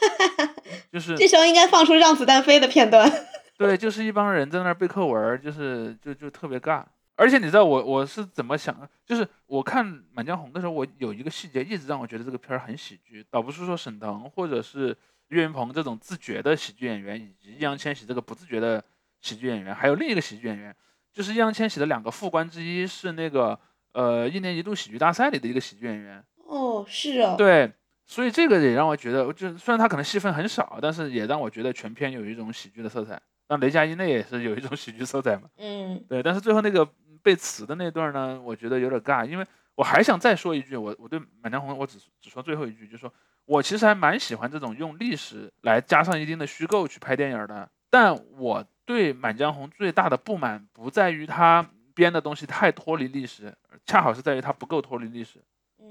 [0.92, 3.10] 就是这时候应该放出让子弹飞的片段。
[3.58, 6.84] 对，就是一帮人在那儿背课文，就是就就特别尬。
[7.16, 8.88] 而且你知道我我是怎么想的？
[9.04, 14.96] 就是我看《满江红》的时候，我有一个细节一直让我觉得这个片儿很喜剧，倒不是说沈腾或者是
[15.28, 18.82] 岳云鹏这种自觉的喜剧演员，以及易烊千玺这个不自觉的
[19.20, 20.74] 喜剧演员，还有另一个喜剧演员，
[21.12, 23.58] 就是易烊千玺的两个副官之一是那个
[23.92, 26.24] 呃一年一度喜剧大赛里的一个喜剧演员。
[26.46, 27.70] 哦，是哦，对，
[28.10, 33.22] 所以这个也让我觉得，就虽然他可能戏份很少，但是也让我觉得全片有一种喜剧的色彩。
[33.48, 35.42] 那雷佳音那也是有一种喜剧色彩嘛。
[35.58, 36.84] 嗯对，但是最后那个
[37.22, 39.46] 被辞的那段呢，我觉得有点尬，因为
[39.76, 55.40] 我还想再说一句，我我对《满江红》我只只说最后一句，就是说我其实还蛮喜欢这种用历史来加上一定的虚构去拍电影的，但我对《满江红》最大的不满不在于他编的东西太脱离历史，恰好是在于他不够脱离历史。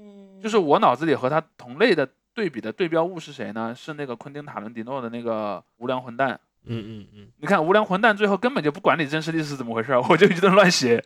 [0.00, 3.74] 嗯，就是我脑子里和他同类的对比的对标物是谁呢？
[3.74, 6.40] 是那个昆汀塔伦蒂诺的那个无良混蛋。
[6.64, 11.02] 嗯嗯嗯，你看无良混蛋最后根本就不管你真实历史是怎么回事儿，我就一顿乱写。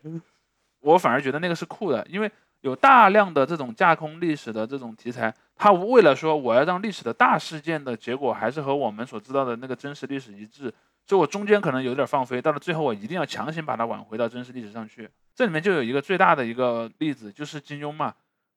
[0.80, 2.30] 我反而觉得那个是酷的，因为
[2.60, 10.72] 有大量的这种架空历史的这种题材，他为了说我要让历史的大事件的结果还是和我们所知道的那个真实历史一致，
[11.06, 15.08] 所以我中间可能有点放飞，到了最后我一定要强行把它挽回到真实历史上去。
[15.34, 18.12] 这里面就有一个最大的一个例子，就是金庸嘛，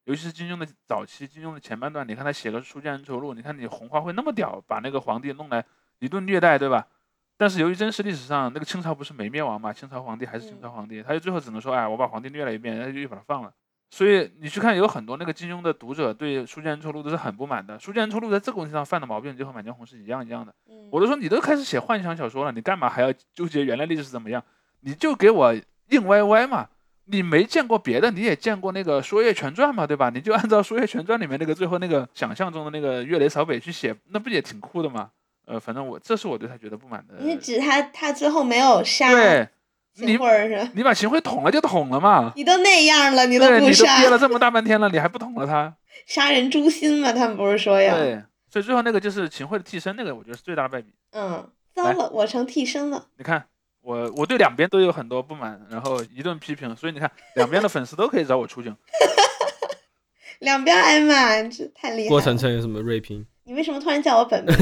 [0.08, 5.62] 尤其是金庸的早期，金庸的前半段，你看他写个《书剑恩仇录》，你看你红花会那么屌，把那个皇帝弄来
[5.98, 6.86] 一顿虐待，对吧？
[7.36, 13.52] 但是由于真实历史上那个清朝不是没灭亡嘛，清朝皇帝还是清朝皇帝，他就最后只能说，哎，我把皇帝虐了一遍，然后就又把他放了。
[13.90, 17.78] 所以你去看，有很多那个金庸的读者对《书剑恩仇录》都是很不满的。
[17.78, 20.54] 《书剑恩仇录》在这个问题上犯的毛病就和《满江红》是一样一样的。
[20.70, 24.42] 嗯我都说你都开始写幻想小说了，你干嘛还要纠结原来历史怎么样？
[24.80, 25.54] 你就给我
[25.90, 26.66] 硬歪歪嘛！
[27.10, 30.10] 你没见过别的，你也见过那个《说岳全传》嘛，对吧？
[30.10, 35.10] 你就按照《说岳全传》里面那个最后那个想象中的那个岳雷扫北去写，那不也挺酷的吗？
[35.46, 37.14] 呃，反正我这是我对他觉得不满的。
[37.20, 39.48] 你指他他最后没有杀对，
[39.94, 40.68] 你秦桧是？
[40.74, 42.32] 你把秦桧捅了就捅了嘛。
[42.36, 45.74] 你都那样了，你都对，你都不杀憋，了这么大半天了，你还不捅了他？
[46.04, 47.12] 杀人诛心嘛？
[47.12, 47.96] 他们不是说要？
[47.96, 50.92] 对，所以最后那个就是秦桧的替身，那个我觉得是最大的败笔。
[51.12, 53.06] 嗯，糟了，我成替身了。
[53.16, 53.46] 你看，
[53.88, 58.76] 我我对两边都有很多不满，然后一顿批评，所以你看两边的粉丝都可以找我出镜。
[60.40, 62.08] 两边挨骂，这太厉害了。
[62.10, 63.24] 郭晨晨有什么锐评？
[63.44, 64.54] 你为什么突然叫我本名？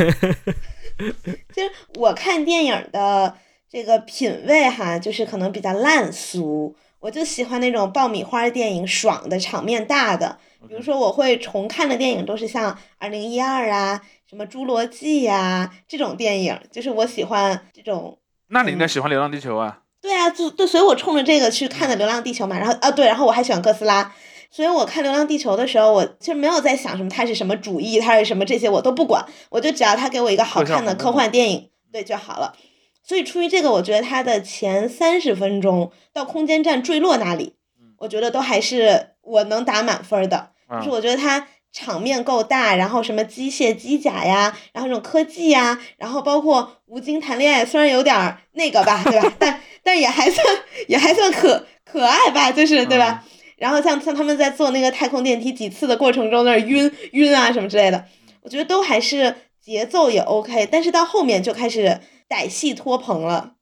[1.52, 3.36] 其 实我看电影的
[3.68, 10.38] 这个品味哈，就是可能比较烂俗，我就喜欢那种爆米花电影，爽的场面大的。
[10.68, 18.16] 比如说，我会重看的电影都是像《二零一二》啊，什么《侏罗纪》呀这种电影，就是我喜欢这种。
[18.48, 19.80] 那你应该喜欢《流浪地球》啊？
[20.00, 22.58] 对啊，就对，所以我冲着这个去看的《流浪地球》嘛。
[22.58, 24.12] 然后啊，对，然后我还喜欢哥斯拉，
[24.50, 32.54] 所以我看《流浪地球》的时候，我其实没有在想什么它是什么主义，它是什么这些我都不管，我就只要它给我一个好看的科幻电影，对就好了。
[33.02, 37.56] 所以出于这个，我觉得它的前三十分钟到空间站坠落那里，
[37.98, 40.50] 我觉得都还是我能打满分的。
[40.68, 41.46] 啊就是我觉得它
[41.78, 49.30] 场面够大，然后什么机械机甲呀，然后这种科技呀，然后包括吴京谈恋爱，虽然有点那个吧，对吧？
[49.38, 50.42] 但但也还算
[50.88, 53.22] 也还算可可爱吧，就是对吧？
[53.58, 58.06] 然后像像他们在坐那个太空电梯几次的过程中，那晕晕啊什么之类的，
[58.40, 63.55] 我觉得都还是节奏也 OK，但是到后面就开始歹戏拖棚了。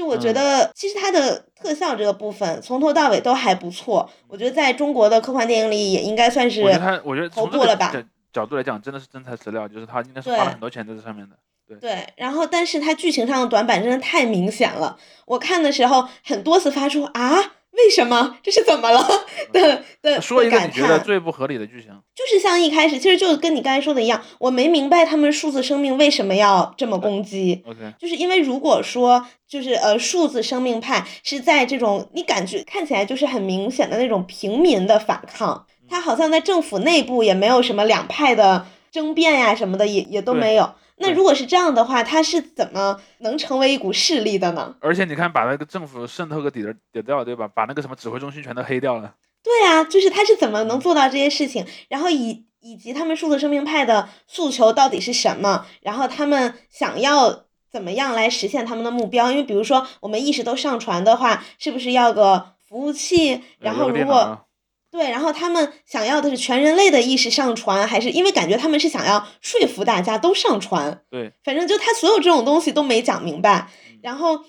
[0.00, 4.08] 就我觉嗯得，其实它的特效这个部分从头到尾都还不错。
[4.28, 11.36] 我觉得在中国的科幻电影里也应该算是我觉得他，我觉得头从这个部了吧角角度来讲，真的是真材实料，就是他应该是花了很多钱在这上面的。
[11.78, 12.06] 对。
[12.16, 14.96] 然后，但是它剧情上的短板真的太明显了。
[15.26, 17.36] 我看的时候很多次发出啊，
[17.84, 19.06] 为什么这是怎么了
[19.52, 20.98] 的的说一个你觉得。
[21.00, 27.62] 最不合理的剧情，就是像一开始，其实就跟你刚才说的一样，我没明白他们数字生命为什么要这么攻击。
[27.66, 40.74] OK，就是因为如果说就是呃数字生命派是在这种你感觉看起来就是很明显的那种平民的反抗，他好像在政府内部也没有什么两派的争辩呀什么的，也也都没有。
[41.00, 44.76] 那如果是这样的话，他是怎么能成为一股势力的呢？
[44.80, 47.48] 而且你看，把那个政府渗透个底儿底掉，对吧？
[47.48, 49.14] 把那个什么指挥中心全都黑掉了。
[49.42, 59.30] 对啊，就是他是怎么嗯能做到这些事情，然后以以及他们数字生命派的诉求到底是什么，然后他们想要怎么样来实现他们的目标？
[59.30, 63.40] 因为比如说我们意识都上传的话，是不是要个服务器？
[63.58, 64.46] 然后如果
[64.90, 71.02] 对，然后他们想要的是全人类的意识上传，还是因为感觉他们是想要说服大家都上传？
[71.08, 73.68] 对，反正就他所有这种东西都没讲明白。
[74.02, 74.44] 然后，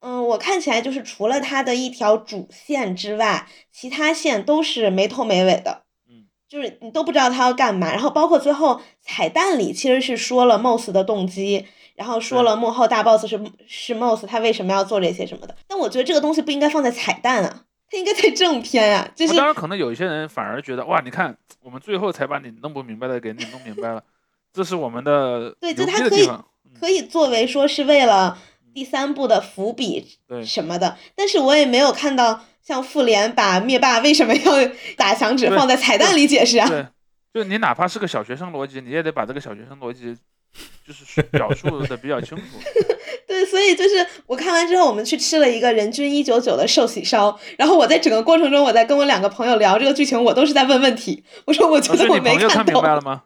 [0.00, 5.82] 嗯，我看起来就是除了他的一条主线之外，其他线都是没头没尾的。
[6.08, 7.92] 嗯，就是你都不知道他要干嘛。
[7.92, 15.54] 然后包括最后彩蛋里其实是说了 Moss 的动机，然后说了幕后大 boss 是是 Moss，他为什么要做这些什么的。
[15.68, 24.02] 但我觉得这个东西不应该放在彩蛋啊，它应该在正片啊，就是当然可能有一些人反而觉得，哇，你看我们最后才把你弄不明白的给你弄明白了，
[24.50, 26.28] 这是我们的 对牛就它可以
[26.80, 28.38] 可以作为说是为了
[28.72, 34.52] 第三部的伏笔对什么的，但是我也没有看到像复联把灭霸为什么要
[34.96, 36.66] 打响指放在彩蛋里解释啊。
[36.66, 36.86] 对，
[37.34, 40.16] 就你哪怕是个小学生逻辑，你也得把这个小学生逻辑
[40.86, 42.42] 就是 表述的比较清楚。
[43.26, 51.24] 对，所以就是我看完之后，我们去吃了一个人均一九九的寿喜烧，然后我在整个过程中，我在跟我两个朋友聊这个剧情，我都是在问问题。
[51.46, 53.24] 我说我觉得我没看明懂，白了吗？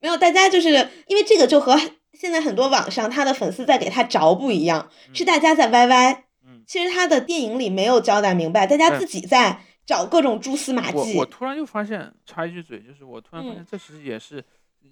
[0.00, 1.78] 没有，大家就是因为这个就和
[2.12, 6.24] 现在很多网上他的粉丝在给他找不一样，是大家在歪歪。
[6.46, 11.26] 嗯，其实他的电影里没有交代明白，大家自己在找各种蛛丝马迹我我。
[11.26, 14.42] 突然又发现，插一句嘴，就是我突然发嗯现，这其实也是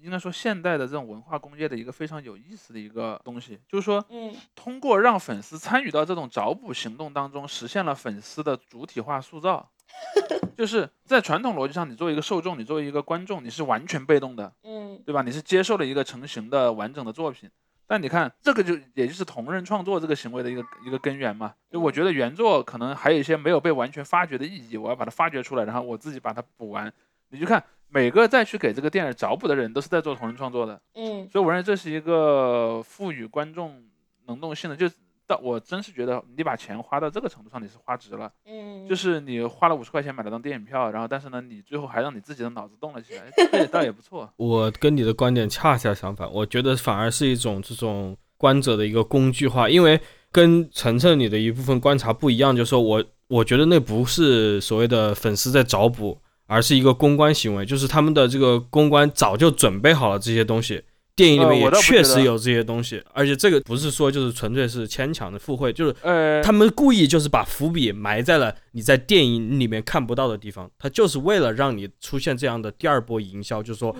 [0.01, 9.69] 应该说现代的这种文化工业的一个非常有意思的一个东西，就是说嗯通过让粉丝参与到这种找补行动当中，实现了粉丝的主体化塑造。
[10.55, 15.23] 就是在传统逻辑上，你作为一个受众，你作为一个观众，你是完全被动的，嗯对吧？
[15.23, 17.49] 你是接受了一个成型的完整的作品。
[17.87, 21.55] 但你看，这个就也就是同人创作这个行为的一个一个根源嘛。
[21.71, 26.93] 就我觉得原作可能还有一些没有被完全发掘的意义，我要把它发掘出来，然后我自己把它补完。
[27.29, 30.79] 你就看每个再去给这个电影找补的人，都是在做同人创作的。
[30.95, 33.83] 嗯所以我认为这是一个赋予观众
[34.27, 34.87] 能动性的，就
[35.27, 38.31] 到我真是觉得你把钱花到这个程度上，你是花值了。
[38.45, 44.27] 嗯，就是你花了五十块钱买了张电影票，然后但是呢，你最后还让你自己的脑子动了起来，这也倒也不错。
[44.37, 49.99] 我跟你的观点恰恰相反，我觉得反而是一种这种观者的一个工具化，因为
[50.31, 60.83] 跟晨晨你的一部分观察不一样，就是说我我觉得那不是所谓的粉丝在找补，而是一个公关行为，就是他们的这个公关早就准备好了这些东西。
[61.15, 73.93] 电影里面也确实有这些东西，而且这个不是说就是纯粹是牵强的附会，就是呃，他们故意就是把伏笔埋在了你在电影里面看不到的地方，他就是为了让你出现这样的第二波营销，就是说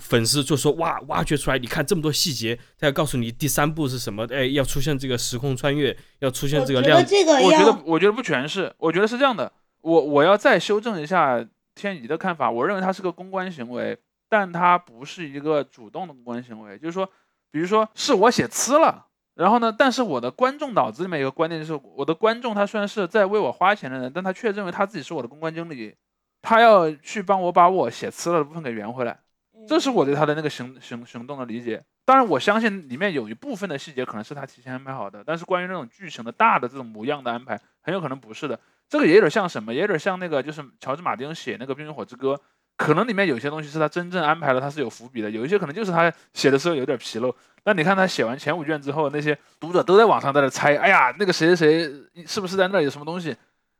[0.00, 11.46] 粉丝就说哇挖掘出来，你看这么多细节，他要告诉你第三部是什么，哎，要出现这个时空穿越，要出现这个亮，这个我觉得我觉得不全是，我觉得是这样的，我我要再修正一下
[11.78, 13.96] 天宇的看法，我认为它是个公关行为，
[14.28, 17.08] 但它不是一个主动的公关行为，就是说。
[17.50, 25.96] 比如说是我写呲了，然后呢，但是我的观众脑子里面有个观念，就是我的观众他虽然是在为我花钱的人，但他却认为他自己是我的公关经理，
[26.42, 29.18] 他要去帮我把我写呲了的部分给圆回来，
[29.66, 31.82] 这是我对他的那个行行行动的理解。
[32.04, 38.60] 当然，我相信里面有一部分的细节可能是他提前安排好的，但是关于那种剧情的大的这种模样的安排，很有可能不是的。
[38.88, 42.34] 这个也有点像什么，也有点像那个就是乔治马丁写那个《冰与火之歌》。
[42.76, 47.34] 可能里面有些东西是他真正安排了，他是有伏笔的；有一些可能就是他写的时候有点纰漏。
[47.64, 53.36] 但你看他写完前五卷之后，那些读者都在网上在那猜：哎呀，那个谁谁谁是不是在那儿有什么东西？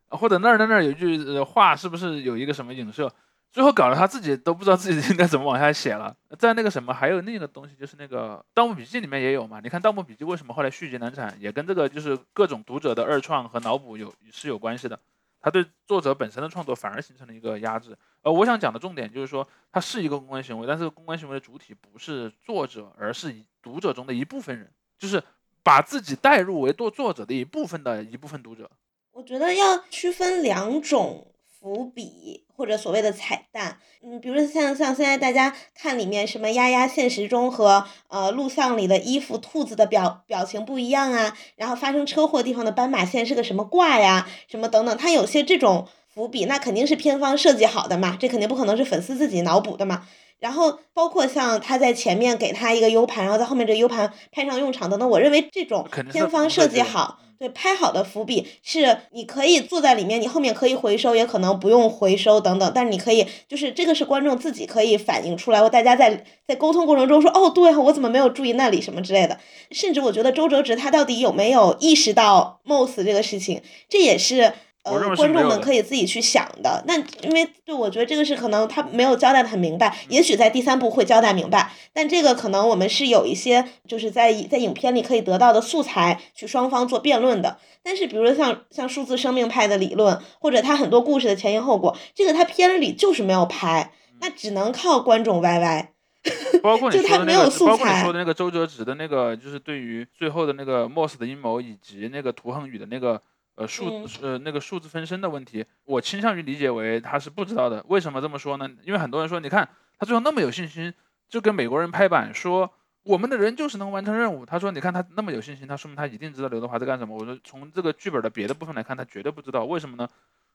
[0.09, 3.09] 或者那儿那那儿有句话是不是有一个什么影射？
[3.51, 6.15] 最后搞得他自己都不知道自己应该怎么往下写了。
[6.39, 9.61] 在那个什么，还有另一个东西，就是那个《盗墓笔记》里面也有嘛。
[9.61, 14.99] 你看《盗墓笔记》为什么后来续集难产，也跟这个就是各种读者的二创和脑补有是有关系的。
[15.41, 17.97] 他对作者本身的创作反而形成了一个压制。
[18.23, 25.23] 呃，我想讲的重点就是说，它是一个公关行为，但是公关行为的主体不是作者，而是读者中的一部分人，就是
[25.63, 28.69] 把自己代入为作作者的一部分的一部分读者。
[29.13, 31.28] 我觉得要区分两种。
[31.61, 50.07] 伏笔或者所谓的彩蛋，嗯，比如说像像现在大家看里面什么丫丫现实中和呃录像里的衣服兔子的表表情不一样啊，然后发生车祸地方的斑马线是个什么挂呀，什么等等，它有些这种伏笔，那肯定是片方设计好的嘛，这肯定不可能是粉丝自己脑补的嘛。
[50.39, 57.21] 然后包括像他在前面给他一个 U 盘，然后在后面这个 U 盘派上用场等等，我认为这种片方设计好。
[57.39, 62.73] 对，拍好的伏笔是你可以坐在里面，你后面可以回收，也可能不用回收等等。
[62.75, 69.39] 但是你可以，就是这个是观众自己可以反映出来，或大家在在沟通过程中说，哦，对我怎么没有注意那里什么之类的。
[69.71, 74.55] 甚至我觉得周哲直他到底有没有意识到 MOS 这个事情，这也是。
[74.91, 76.83] 呃，观众们可以自己去想的。
[76.87, 81.73] 那因为对我觉得这个是可能他没有交代的很明白，也许在第三部会交代明白。
[81.93, 87.59] 但这个可能我们是有一些就是在在影片里可以得到的素材去双方做辩论的。
[87.83, 95.87] 但是比如说像像数字生命派的理论，或者他很多故事的前因后果，这个他片里就是没有拍，那只能靠观众 YY。
[96.63, 103.23] 包括你说的那个，包括你说的那个周哲直的那个，就是对于最后的那个 MOS 的阴谋以及那个涂恒宇的那个。
[103.59, 107.85] 呃，数呃那个数字分身的问题，我倾向于理解为他是不知道的。
[107.89, 108.71] 为什么这么说呢？
[108.85, 109.69] 因为很多人说，你看
[109.99, 110.95] 他最后那么有信心，
[111.29, 114.47] 就跟美国人拍板说我们的人就是能完成任务。
[114.47, 117.17] 他说，你看他那么有信心，他说明他一定知道刘德华在干什么。
[117.17, 119.65] 我说，从这个剧本的别的部分来看，他绝对不知道。
[119.65, 120.09] 为什么呢？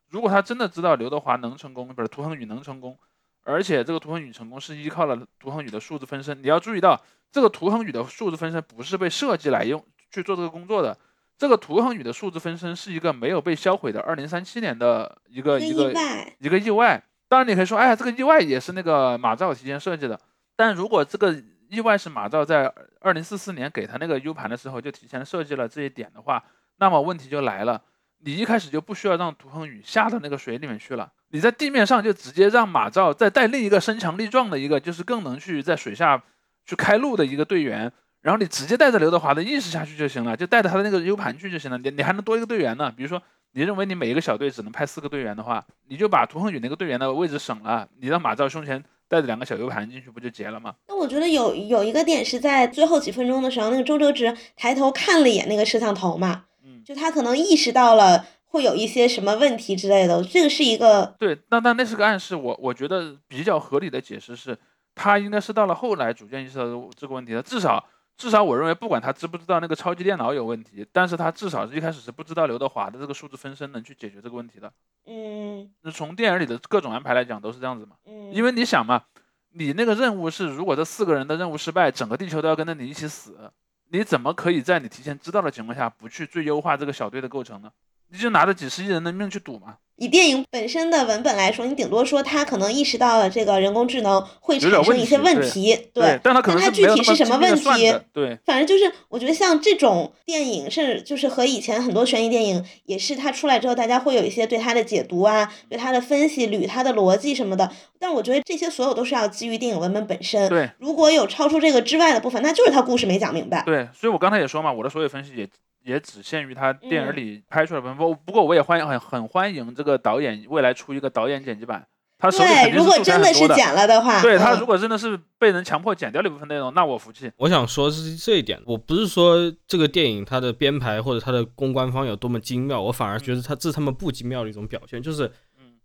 [0.10, 2.98] 如果他真的知道刘德华能成功，不是涂恒宇能成功，
[3.44, 6.42] 而且这个涂恒宇成功是依靠了涂恒宇的数字分身。
[6.42, 10.98] 你要注意到，这个涂恒宇的数字分身不是被设计来用去做这个工作的。
[11.44, 15.92] 这个图恒宇的数字分身是一个没有被销毁的二零三七年的一个一个
[16.40, 17.04] 一个意外。
[17.28, 20.18] 当然，你可以说，哎，这个意外也是那个马照提前设计的。
[20.56, 21.36] 但如果这个
[21.68, 26.42] 意外是马照在二零四四年给他那个 U 盘的时候就提前设计了这一点的话，
[26.78, 27.82] 那么问题就来了。
[28.20, 36.24] 你一开始就不需要让涂恒宇下到那个水里面去了，你在地面上就直接让马照再带另一个身强力壮的一个，就是更能去在水下
[36.66, 37.92] 去开路的一个队员。
[38.24, 41.78] 然后你直接带着刘德华的意识下去就行了，就带着他的那个 U 盘去就行了。
[41.78, 42.90] 你你还能多一个队员呢？
[42.96, 43.22] 比如说，
[43.52, 50.74] 你认为你每一个小队只能派四个队员的话，你就把涂恒宇那个队员的位置省了，你让马照胸前带着两个小 U 盘进去，不就结了吗？
[50.88, 62.38] 那我觉得有有一个点是在最后几分钟的时候，那个周哲直抬头看了一眼那个摄像头嘛，嗯，就他可能意识到了会有一些什么问题之类的，这个是一个对，那那那是个暗示。
[62.38, 64.58] 我我觉得比较合理的解释是，
[64.96, 66.66] 他应该是到了后来逐渐意识到
[66.98, 67.86] 这个问题的，至少。
[68.16, 74.72] 至少我认为，不管他知不知道那个超级电脑有问题，但是他至少是一开始是不知道刘德华的这个数字分身能去解决这个问题的。
[75.06, 77.96] 嗯，那从电影里的各种安排来讲，都是这样子嘛。
[78.06, 79.04] 嗯，因为你想嘛，
[79.52, 83.52] 你那个任务是，如果这四个人的任务失败，整个地球都要跟着你一起死，
[83.90, 87.72] 你怎么可以在你提前知道的情况下，不去最优化这个小队的构成呢？
[88.10, 89.78] 你就拿着几十亿人的命去赌嘛？
[90.04, 97.94] 以电影本身的文本来说，你顶多说他可能意识到了这个人工智能会产生一些问题，对，但他可能他具体是什么问题？
[98.12, 107.72] 对，反正就是我觉得像这种电影，甚至就是和以前很多悬疑电影也是，它出来之后，大家会有一些对它的解读啊，对它的分析、捋它的逻辑什么的。
[107.98, 110.50] 但我觉得这些所有都是要基于电影文本本身。
[110.50, 113.64] 对，如果有超出这个之外的部分，那就是他故事没讲明白。
[113.66, 115.48] 对，所以我刚才也说嘛，我的所有分析也。
[115.84, 118.16] 也只限于他电影里拍出来的部分。
[118.26, 121.86] 不过我也欢迎很很欢迎这个导演未来出一个导演剪辑版。
[122.20, 123.56] 他手里肯定是素材很多的。
[123.56, 127.30] 剪了的话，对他如果真的是被人强迫剪掉了一部分内容，那我服气。
[127.36, 135.30] 我想说是这一点，我不是说这个电影它的编排或者它的公关方有多么精妙，我反而觉得他这是他们不精妙的一种表现，就是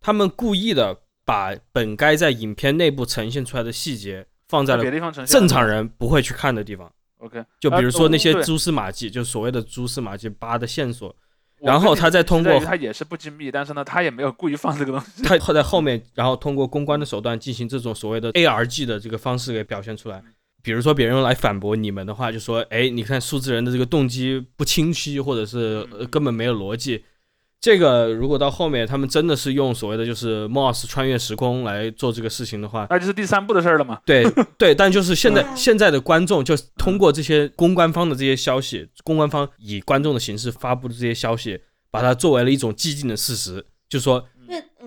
[0.01, 4.85] 他们故意的把本该在影片内部呈现出来的细节放在了
[5.27, 6.93] 正常人不会去看的地方。
[7.19, 11.15] OK，就比如说那些蛛丝马迹，就所谓的蛛丝马迹扒的线索，
[11.61, 20.23] 然后他再通过他也是不精密，但是呢，他也没有故意放这个东西，他在后面，然后通过公关的手段进行这种所谓的 ARG 的这个方式给表现出来。
[20.63, 27.05] 比如说别人用来反驳你们的话，就说，哎，你看数字人的这个动机不清晰，或者是根本没有逻辑。
[27.61, 33.99] 这个如果到后面他们真的是用所谓的就是 Moss 穿越时空来做这个事情的话，那就是第三部的事儿了嘛？
[34.07, 34.25] 对
[34.57, 41.59] 对，但就是现在现在的观众就通过这些公关方的这些消息，公关方以观众的形式发布的这些消息，
[41.91, 44.25] 把它作为了一种既定的事实，就说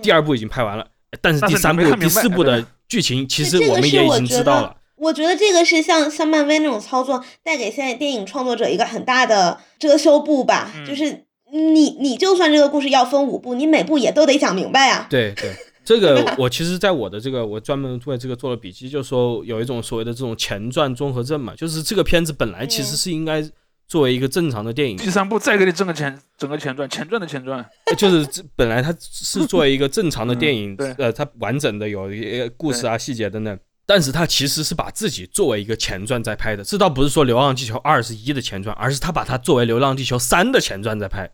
[0.02, 0.88] 第二部已经拍完了，
[1.20, 4.78] 但是第三部、第四部的剧情其实我们也已经知道了。
[4.96, 11.26] 我觉得这个是像像漫威那种操作带给现在电影创作者一个很大的遮羞布吧，就是。
[11.52, 15.08] 你你就算这个故事要分五部，你每部也都得讲明白啊。
[15.10, 23.44] 对对，这个我其实在我的这个我专门为这个做了笔记，就说有一种所谓的这种前传综合症嘛，就是这个片子本来其实是应该
[23.88, 27.66] 作为一个正常的电影，第三部再给你整个前整个前传，前传的前传，
[27.98, 33.60] 就是这本来它是作为一个正常的电影，呃，它完整的有一个故事啊细节等等。
[33.84, 41.30] 但是他其实是把自己作为一个前传在拍的，这倒不是说《流浪地球二》是一的前传，而是他把它作为《流浪地球三》的前传在拍。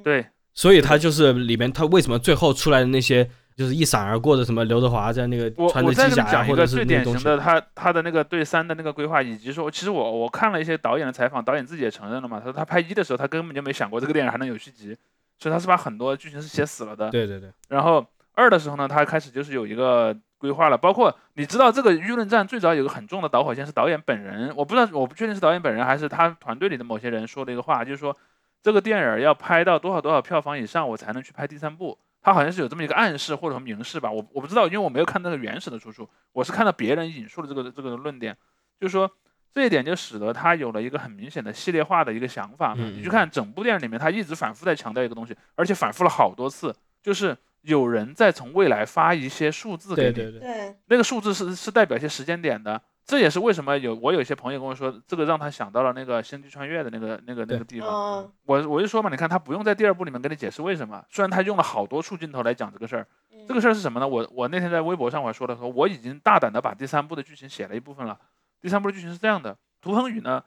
[0.00, 14.96] 嗯，对，所以他就是里面他为什么最后出来的那些就是一闪而过的什么刘德华在那个穿着机甲或者是最典型的他他的那个对三的那个规划，以及说其实我我看了一些导演的采访，导演自己也承认了嘛，他说他拍一的时候他根本就没想过这个电影还能有续集，
[15.38, 17.10] 所以他是把很多剧情是写死了的。
[17.10, 17.50] 对对对。
[17.68, 20.16] 然后二的时候呢，他开始就是有一个。
[20.40, 28.16] 规划了，包括你知道这个舆论战最早有个很重的导火线是导演本人，我不知道，我不确定是导演本人还是他团队里的某些人说的一个话，就是说
[28.62, 31.98] 这个电影要拍到多少多少票房以上，我才能去拍第三部。
[32.22, 38.36] 他好像是有这么一个暗示或者说明示吧，我我不知道，因为我没有看那个原始的出处，我是看到别人引述的这个这个论点，
[38.78, 39.10] 就是说
[39.52, 42.74] 这一点就使得他有了一个很明显的系列化的一个想法。
[42.74, 47.36] 你去看整部电影里面，他一直反复在强调一个东西，而且反复了好多次，就是。
[47.62, 52.80] 有人在从未来发一些数字给你，对对对，那个数字是是代表一些时间点的，
[53.10, 58.32] 这也是为什么有我有些朋友跟我说，这个让他想到了那个星际穿越的那个那个那个地方。
[58.44, 63.04] 我我就说嘛，你看他不用在第二部里面跟你解释为什么，虽然他用了好多处镜头来讲这个事儿，
[63.48, 64.06] 这个事儿是什么呢？
[64.06, 68.16] 我我那天在微博上我还说了说，我已经大胆的把第三部的剧情写了一部分了。
[68.60, 70.40] 第三部的剧情是这样的，涂恒宇呢，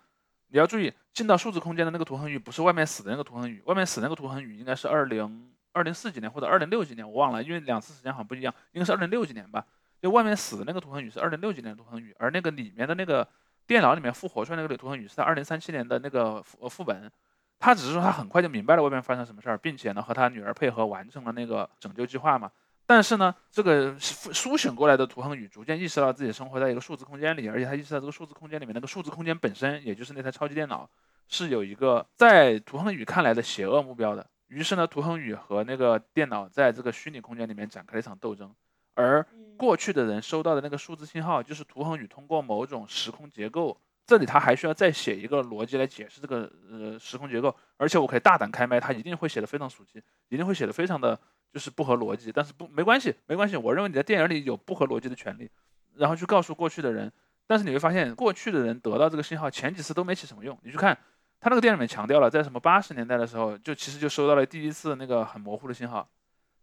[0.48, 5.50] 你要注意进到数字空间的那个涂恒宇不是外面死的那个涂恒宇，外面死那个涂恒宇应该是二零。
[5.76, 9.66] 二零四几年或者二零六几年，我忘了，因为两次时间好像不一样，应该是二零六几年吧。
[10.04, 13.26] 就外面死的那个涂恒宇是二零六几年的涂恒宇，而那个里面的那个
[13.66, 17.10] 电脑里面复活出来那个涂恒宇是在二零三七年的那个副副本。
[17.58, 22.52] 他只是说他很快就明白了外面发生什么事儿，并且呢和他女儿配合完成了那个拯救计划嘛。
[22.86, 30.90] 但是呢，这个苏醒过来的涂恒宇逐渐意识到自己生活在一个数字空间里，而且他意识到这个数字空间里面那个数字空间本身，也就是那台超级电脑，
[31.30, 34.28] 是有一个在涂恒宇看来的邪恶目标的。
[34.48, 38.54] 于是呢，涂恒宇和那个电脑在这个虚拟空间里面展开了一场斗争，
[38.96, 39.26] 而
[39.58, 51.20] 过去的人收到的那个数字信号，就是图恒宇通过某种时空结构，这里他还需要再写一个逻辑来解释这个呃时空结构，而且我可以大胆开麦，他一定会写的非常熟悉，一定会写的非常的
[51.52, 55.50] 就是不合逻辑，但是不没关系，没关系，我认为你在电影里有不合逻辑的权利，
[55.96, 57.12] 然后去告诉过去的人，
[57.48, 60.98] 但是你会发现过去的人得到这个信号前几次都没起什么用，你去看。
[61.40, 66.08] 他那个电影里面强调了，在什么八十年代的时候，就其实就收到了第一次那个很模糊的信号，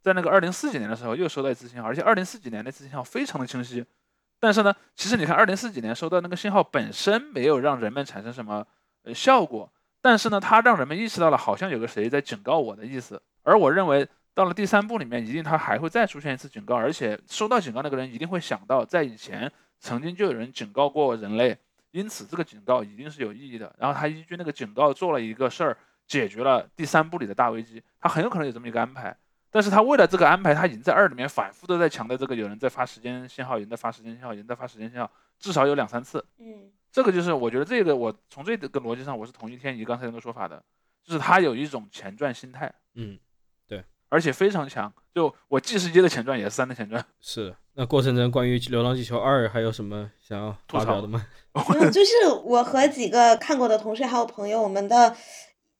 [0.00, 3.84] 在那个二零四几年的时候又收到一次信号，而且二零四几年那次信号非常的清晰。
[4.38, 8.66] 但是呢，其实你看二零四几年收到那个信号本身没有让人们产生什么
[9.02, 9.70] 呃效果，
[10.00, 13.20] 但是呢，它让人们意识到了好像有个谁在警告我的意思。
[13.42, 21.56] 而我认为到了第三部里面，一定他还会再出现一次警告，而且收到警告那个人一定会想到，在以前曾经就有人警告过人类。
[21.90, 23.74] 因此这个警告一定是有意义的。
[23.76, 25.76] 然后他依据那个警告做了一个事儿，
[26.06, 27.82] 解决了第三部里的大危机。
[28.00, 29.14] 他很有可能有这么一个安排，
[29.50, 36.24] 但是他为了这个安排，他已经在二里面反复的在强调这个有人在发时间信号，有人在发时间信号，有人在发时间信号，至少有两三次。
[36.38, 40.62] 嗯，这个就是我觉得这个我从这个逻辑上我是同意天怡刚才那个说法的，
[41.04, 43.18] 就是他有一种前传心态，嗯，
[43.66, 44.92] 对，而且非常强。
[45.12, 47.04] 就我既是一的前传，也是三的前传。
[47.20, 47.54] 是。
[47.74, 51.26] 那过程中关于《流浪地球二》还有什么想要发表的吗？
[51.90, 52.12] 就是
[52.44, 55.16] 我和几个看过的同事还有朋友，我们的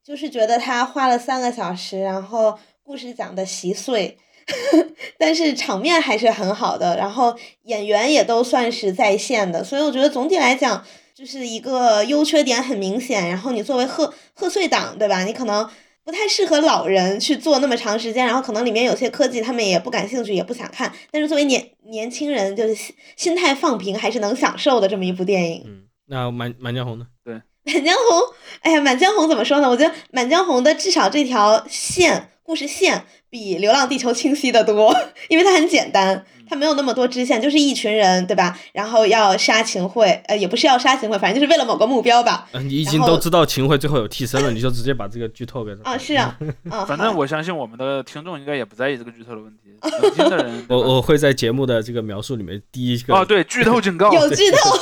[0.02, 2.58] 就是觉得他花了三个小时，然后
[2.90, 4.18] 故事讲的稀碎，
[5.16, 7.32] 但是场面还是很好的，然后
[7.62, 10.84] 演员也都算是在线的，所以我觉得总体来讲
[11.14, 13.28] 就是一个优缺点很明显。
[13.28, 15.22] 然后你作为贺贺岁档，对吧？
[15.22, 15.70] 你可能
[16.02, 20.92] 不太适合老人去做那么长时间，然后可能里面有些科技他们也不感兴趣，也不想看。
[21.12, 25.62] 但是作为年年轻人，就是心心态放平，还是能享受的这么一部电影。
[25.64, 27.06] 嗯，那《满满江红》呢？
[27.24, 27.34] 对，
[27.72, 28.18] 《满江红》，
[28.62, 29.70] 哎呀，《满江红》怎么说呢？
[29.70, 34.92] 我觉得《满江红》的至少这条线故事线比《流浪地球》清晰的多，
[35.28, 38.58] 因为它很简单，它没有那么多支线，就是一群人，对吧？
[38.72, 42.48] 然后要杀秦桧，呃，也不是要杀秦桧，反正就是为了某个目标吧。
[42.50, 45.92] 嗯，你已经都知道秦桧最后有替身了，你就直接把这个剧透给他。
[45.92, 46.36] 啊，是啊，
[46.68, 49.70] 啊，反正我相信我们的听众应该也不在意这个剧透的问题，
[50.02, 54.76] 能听的人我我会在节目的这个描述里面第一个哦对 剧透警告，有剧透，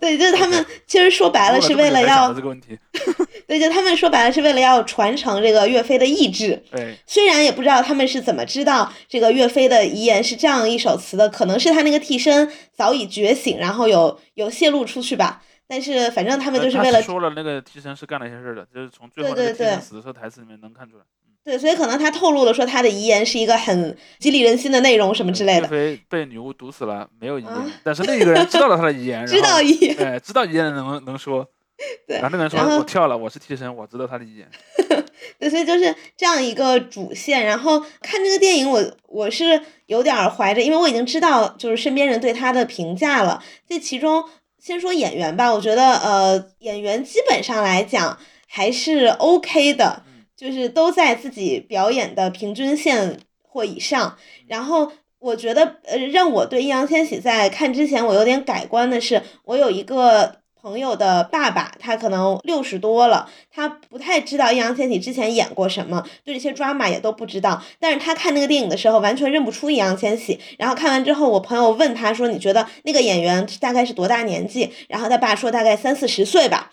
[0.00, 2.78] 对，就是他们其实说白了是为了要，这个问题，
[3.46, 6.62] 对，就他们说白了是为了要传承这个岳飞的意志。
[6.70, 15.42] 对，虽然也不知道他们是怎么知道这个岳飞的遗言是这样一首词的，可能是他那个替身早已觉醒，然后有有泄露出去吧。
[15.68, 21.04] 但是反正他们就是为了说了那个替身是干了一些事儿的，就是从最后那个替身死的时候台词里面能看出来。
[21.19, 21.19] 对，
[21.58, 29.96] 所以可能他透露了说他的遗言是一个很激励人心的内容什么之类岳的，飞被女巫毒死了，没有遗言，啊但是另一个人知道了他的遗言， 知道遗言。
[29.98, 31.46] 哎，知道遗言能能说，
[32.06, 34.48] 对然后那个人说我跳了，我是替身，我知道他的遗言。
[35.38, 37.44] 对，所以就是这样一个主线。
[37.44, 43.42] 然后看这个电影我，我是有点儿怀着，因为我已经知道就是身边人对他的评价了。
[43.66, 44.22] 这其中
[44.58, 50.02] 先说演员吧，我觉得呃演员基本上来讲还是 OK 的，
[50.40, 54.16] 就是都在自己表演的平均线或以上。
[54.46, 60.40] 然后我觉得呃让我对易烊千玺在看之前我有点改观的是，我有一个。
[60.62, 67.64] 朋友的爸爸，他可能六十多了，他不太知道易烊千玺之前演过什么，对这些 drama 也都不知道。
[67.78, 70.38] 但是他看那个电影的时候，完全认不出易烊千玺。
[70.58, 76.70] 然后看完之后，我朋友问他说：“你觉得那个演员大概是多大年纪？”然后他爸说：“大概三四十岁吧。”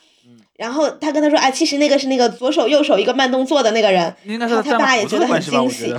[0.58, 5.96] 然后他跟他说：“啊，其实那个是那个左手右手一个慢动作的那个人。”然后他爸也觉得很惊喜。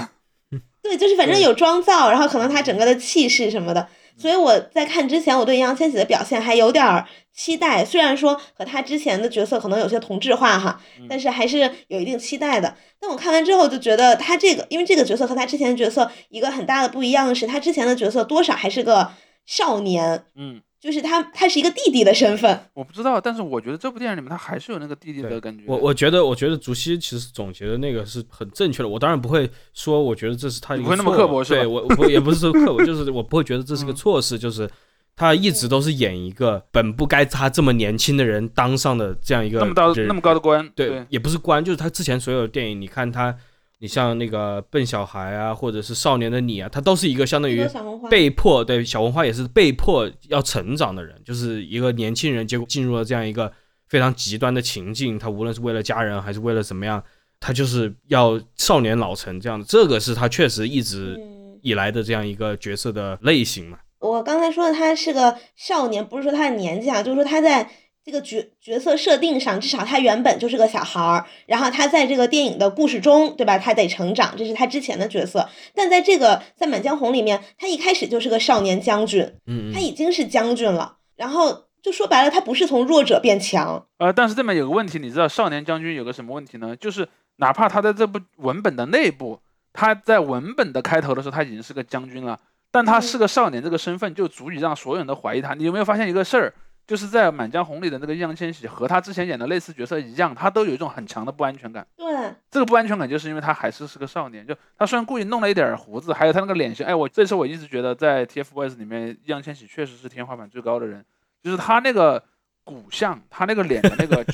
[0.82, 7.84] 对，就是反正有妆造，然后可能他整个的气势什么的，所以我在看之前，我对易烊千玺的表现还有点儿期待。
[7.84, 12.74] 虽然说和他之前的角色可能有些同质化哈，但是还是有一定期待的。
[12.98, 19.11] 但我看完之后就觉得他这个，因为这个角色和他之前的角色一个很大的不一样的是，他之前的角色多少还是个
[19.44, 22.60] 少年，嗯，就是他他是一个弟弟的身份。
[22.74, 25.64] 我不知道，但是我觉得这部电影里面他还是有那个弟弟的感觉。
[25.66, 28.88] 我我觉得，我觉得竹溪其实总结的那个是很正确的。
[28.88, 34.70] 我当然不会说，我觉得这是他一个你不会那么刻薄是吧对我我不也不是说刻薄， 就是我不会觉得这是个嗯错事，就是
[35.16, 43.34] 他一直都是演一个本不该他这么年轻的人当上的这样一个那么高人那么高的官，对，也不是官，就是他之前所有的电影，你看他，
[43.80, 47.64] 你像那个笨小孩啊，或者是少年的你啊，他都是一个相当于
[48.10, 53.52] 被迫对小红花也是被迫要成长的人，就是一个年轻人，结果进入了这样一个
[53.88, 57.02] 非常极端的情境，他无论是为了家人还是为了怎么样，
[57.38, 63.78] 他就是要少年老成这样的，这个是他确实一直嗯，以来的这样一个角色的类型嘛。
[64.00, 67.70] 我刚才说的他是个少年，不是说他的年纪啊，就是说他在
[68.09, 73.59] 这个角角色设定上，至少他原本就是个小孩儿，然后他在这个电影的故事中，对吧？
[73.59, 75.46] 他得成长，这是他之前的角色。
[75.74, 86.74] 但在这个在《满江红》里面，他一开始就是个少年将军，嗯嗯，他已经是将军了，然后就说白了，他不是从弱者变强，呃，但是这边有个问题，你知道少年将军有个什么问题呢？
[86.74, 87.06] 就是
[87.36, 89.38] 哪怕他在这部文本的内部，
[89.74, 92.40] 他在文本的开头的时候他已经是个将军了，
[92.72, 95.52] 但他是个少年这个身份就足以让所有人都怀疑他。
[95.52, 96.54] 你有没有发现一个事儿？
[96.89, 101.86] 就是在《满江红》里的那个易烊千玺和他之前演的类似角色一样，他都有一种很强的不安全感。
[101.95, 102.07] 对，
[102.51, 111.05] 这个不安全感就是因为他还是是个少年，就他虽然故意弄了一点胡子，还有他那个脸型，哎，我这次我一直觉得在 TFBOYS 里面，易烊千玺确实是天花板最高的人，
[111.43, 112.24] 就是他那个
[112.64, 114.24] 骨相，他那个脸的那个，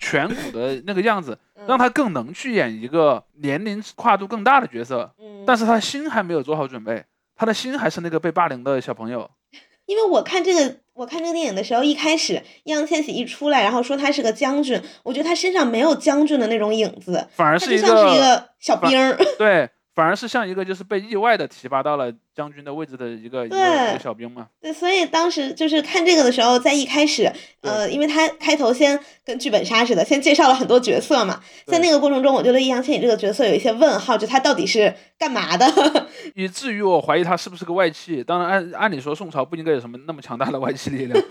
[0.00, 1.66] 颧骨的那个样子，嗯。
[1.68, 7.04] 让他更能去演一个年龄跨度更大的角色，嗯，但是他心还没有做好准备，
[7.36, 9.30] 他的心还是那个被霸凌的小朋友，
[9.86, 19.18] 因为我看这个，我看这个电影的时候，一开始易烊千玺一出来，然后说他是个将军，我觉得他身上没有将军的那种影子，反而他就像是一个小兵儿。
[19.38, 19.70] 对。
[19.94, 24.48] 反而是像一个就是被意外的提拔到了将军的位置的一个一个小兵嘛。
[24.60, 27.30] 对，所以当时就是看这个的时候，在一开始，
[27.60, 35.66] 呃，因为他开头先跟剧本杀似的，先介绍了很多角色嘛，在那个过程中，我就对易烊千玺这个角色有一些问号，就他到底是干嘛的？
[36.34, 38.24] 以至于我怀疑他是不是个外戚。
[38.24, 41.22] 当然，按按理说宋朝不应该有什么那么强大的外戚力量。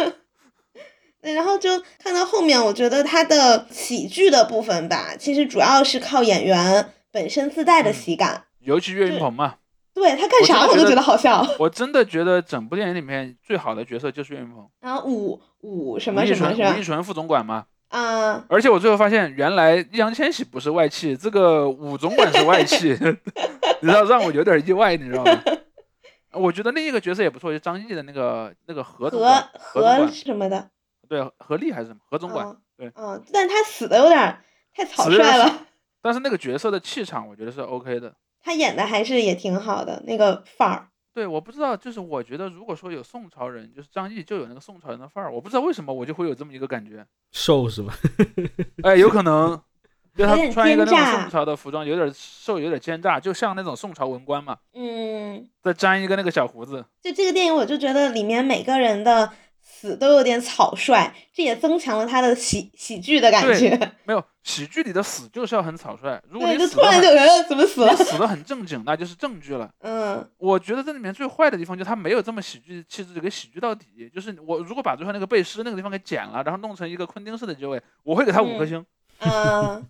[1.19, 8.43] 对，然后就看到后面，我觉得他的喜剧的部分吧，其实主要是靠演员本身自带的喜感。
[8.63, 9.55] 尤其岳云鹏嘛，
[9.93, 11.45] 对他干啥我都觉得好笑。
[11.59, 14.67] 我真的觉得整部电影里面最好的角色就是岳云鹏。
[14.79, 16.73] 然后武武什么什么是吧？
[16.75, 17.65] 吴亦纯副总管嘛。
[17.89, 18.45] 啊。
[18.47, 22.89] 而且我最后发现，原来易烊千玺不是外戚，这个武总管是外戚，
[23.81, 25.31] 你知道让我有点意外，你知道吗？
[26.33, 30.69] 我觉得另一个角色也不错，就张译的那个那个何何何什么的。
[31.09, 32.55] 对，何力还是什么何总管？
[32.77, 32.89] 对。
[32.95, 34.37] 嗯，但他死的有点
[34.73, 35.67] 太草率了。
[36.01, 38.13] 但是那个角色的气场，我觉得是 OK 的。
[38.41, 40.87] 他演的还是也挺好的，那个范儿。
[41.13, 45.31] 对，我不知道，就是我觉得，如果说有宋朝人，就是张译就有那个宋朝人的范儿。
[45.33, 47.05] 我不知道为什么，我就会有这么一个感觉。
[47.31, 47.93] 瘦是吧？
[48.83, 49.61] 哎，有可能，
[50.15, 54.57] 就他穿一个那种宋朝的服装，有点瘦，有点奸诈，就像那种宋朝文官嘛。
[54.73, 55.49] 嗯。
[55.61, 56.85] 再粘一个那个小胡子。
[57.01, 59.33] 就这个电影，我就觉得里面每个人的。
[59.81, 63.75] 死都有点草率，这也增强了他的喜喜剧的感觉。
[64.03, 66.21] 没有喜剧里的死就是要很草率。
[66.29, 67.95] 如果你突然就呃怎么死了？
[67.95, 69.67] 死的很正经，那就是正剧了。
[69.81, 73.87] 嗯，我觉得这里面最坏的地方就是他没有这么喜剧气质，给喜剧到底。
[74.13, 78.85] 就是我如果把最后那个背诗那个地方给剪了，然后弄成一个昆汀式的结尾，我会给他五颗星。
[79.17, 79.83] 嗯，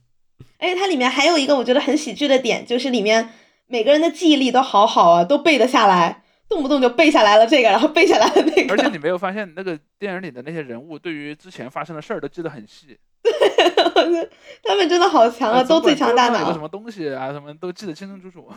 [0.57, 3.33] 而且它里面还有一个我觉得很喜剧的点，就是里面
[3.67, 6.20] 每个人的记忆力都好好啊，都背得下来。
[6.51, 8.73] 动不动就背下来了这个，然后背下来了那个。
[8.73, 12.99] 而且你没有发现那个电影里的那些人物，对于之前发生的事儿都记得很细。
[14.63, 16.41] 他们真的好强啊，都最强大脑。
[16.41, 18.51] 有个什么东西啊，什么都记得清清楚楚。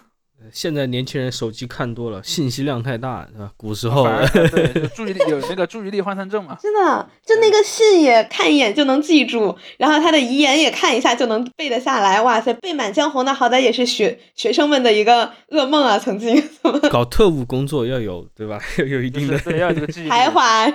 [0.52, 3.50] 现在年轻人手机看多了，信息量太大，是吧？
[3.56, 4.04] 古时候
[4.52, 6.58] 对注意力有那个注意力涣散症嘛？
[6.60, 12.20] 真的，就那个信也看一眼就能记住，然后他的遗言也看一下就能背得下来。
[12.20, 15.98] 哇塞，背满江红那好歹也是学学生们的一个噩梦啊！
[15.98, 16.42] 曾经
[16.90, 18.60] 搞特务工作要有对吧？
[18.78, 20.70] 要有一定的对，要这个记忆才华。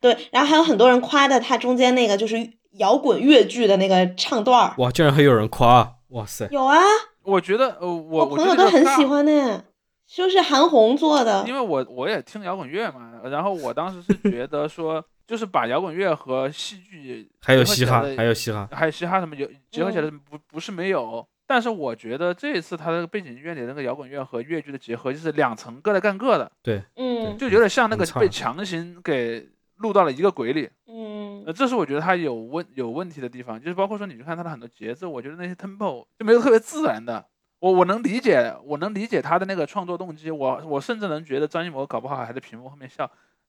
[0.00, 2.36] 对，然后还有很多人夸的他中间那个就是
[2.78, 4.74] 摇滚乐剧的那个唱段儿。
[4.78, 5.96] 哇，居然还有人夸！
[6.10, 6.78] 哇塞，有啊。
[7.24, 9.64] 我觉得，呃，我朋友都很喜欢呢，
[10.06, 11.44] 就是韩红做的。
[11.46, 21.26] 因为我我也听摇滚乐嘛，然后我当时是 觉得说，就是把摇滚乐和戏剧还有嘻哈，还有嘻哈，还有嘻哈什么有结合起来，不不是没有。
[21.44, 26.50] 但是我觉得这一次他的背景音乐里那个摇滚乐和粤剧的结合，就是两层各的干各的。
[26.62, 29.46] 对，嗯，就有点像那个被强行给
[29.82, 30.70] 录到了一个轨里。
[30.86, 37.26] 嗯，呃，这是我觉得他有问有问题的地方，就是包括说你去看他的很多节奏，我觉得那些 tempo 就没有特别自然的。
[37.58, 40.30] 我我能理解，我能理解他的那个创作动机。
[40.30, 43.08] 我我甚至能觉得张艺谋搞不好还在屏幕后面笑，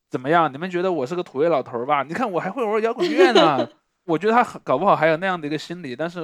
[0.09, 0.51] 怎么样？
[0.51, 2.03] 你们觉得我是个土味老头吧？
[2.03, 3.67] 你看我还会玩摇滚乐呢。
[4.05, 6.19] 我觉得他搞不好还有那样的一个心理，但是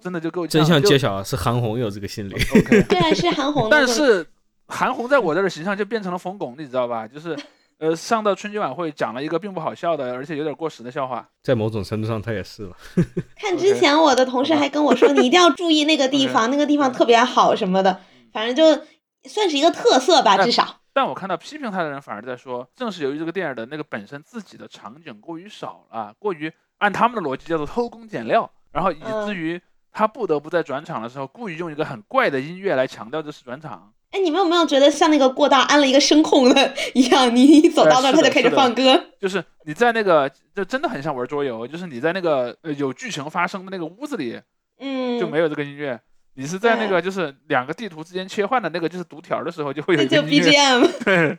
[0.00, 2.34] 真的就够真相揭晓，是韩红有这个心理。
[2.88, 3.68] 对啊，是韩红。
[3.70, 4.26] 但是
[4.68, 7.08] 韩红在我这儿的形象就变成了冯巩，你知道吧？
[7.08, 7.36] 就是。
[7.78, 11.28] 呃，上到春节晚会讲了一个并不好笑的，而且有点过时的笑话。
[11.42, 12.76] 在某种程度上，他也是了。
[13.36, 18.00] 看之前我的同事还跟我说，你一定要注意那个地方，那个地方特别好什么的。
[18.32, 18.82] 反正就
[19.24, 20.80] 算是一个特色吧，至少。
[20.94, 29.60] 但我看到批评他的人反而在说，正是由于这个电影的那个本身自己的场景过于少了，过于按他们的逻辑叫做偷工减料，然后以至于
[29.92, 33.92] 他不得不在转场的时候故意用一个很怪的音乐来强调这是转场。
[34.16, 37.34] 哎，你们有没有觉得像那个过道安了一个声控的 一样？
[37.36, 44.40] 你一走到那他就开始放歌，就是你在那个就真的很像玩桌游，就是你在那个呃有剧情发生的那个屋子里，
[44.80, 46.00] 嗯，就没有这个音乐。
[46.34, 50.88] 你是在那个就是两个地图之间切换的那个就是读条的时候就会有就 BGM。
[51.04, 51.38] 对，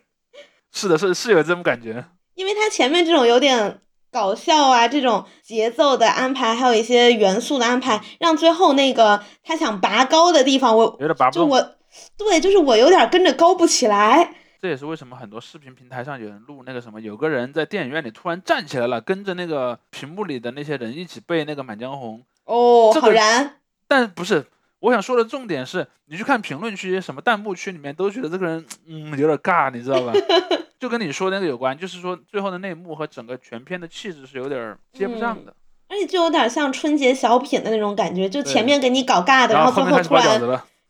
[0.72, 2.06] 是的，是是有这种感觉。
[2.36, 3.80] 因为他前面这种有点
[4.12, 11.50] 搞笑啊，这种节奏的安排，还有一些元素的安排，让最后那个他想拔高的地方，我有点拔不动。
[11.50, 11.74] 我。
[12.18, 14.34] 对，就是我有点跟着高不起来。
[14.60, 22.20] 这也是为什么很多视频平台上有人录那个什么，有个人在电影院里突然站起来了，跟着那个屏幕里的那些人一起背那个《满江红》。
[22.46, 23.58] 哦，好燃！
[23.88, 24.48] 但不是，
[24.80, 30.12] 我想说的重点是，你去看评论区、什么弹幕区里面，都觉得这个人嗯有点尬，你知道吧？
[30.80, 35.54] 就跟你说那个有关，就是说最后的内幕和整个全片的气质是有点接不上的。
[35.88, 40.42] 而且就有点像春节小品的那种感觉，就前面给你搞尬的，然后最后突然。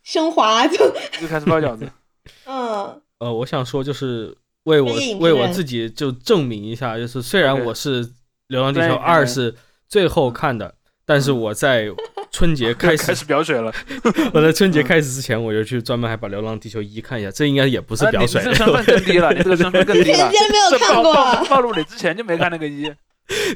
[0.08, 0.78] 升华就
[1.20, 1.86] 就开始包饺子。
[2.48, 4.34] 嗯，呃，我想说就是
[4.64, 8.06] 为我为我自己就证明一下，就是虽然我是
[8.48, 9.54] 《流浪地球二是
[9.90, 10.74] 最后看的，
[11.06, 11.88] 但是我在
[12.32, 13.70] 春节开始 开始始表水了，
[14.34, 18.42] 我在春节开始之前，我就去专门还把《流浪地球一》看一下，这应该也不是表水。
[18.46, 20.16] 你这身份更低了，你这个身份更低了。
[20.16, 22.90] 田间没有这暴看过，暴暴露你之前就没看那个一，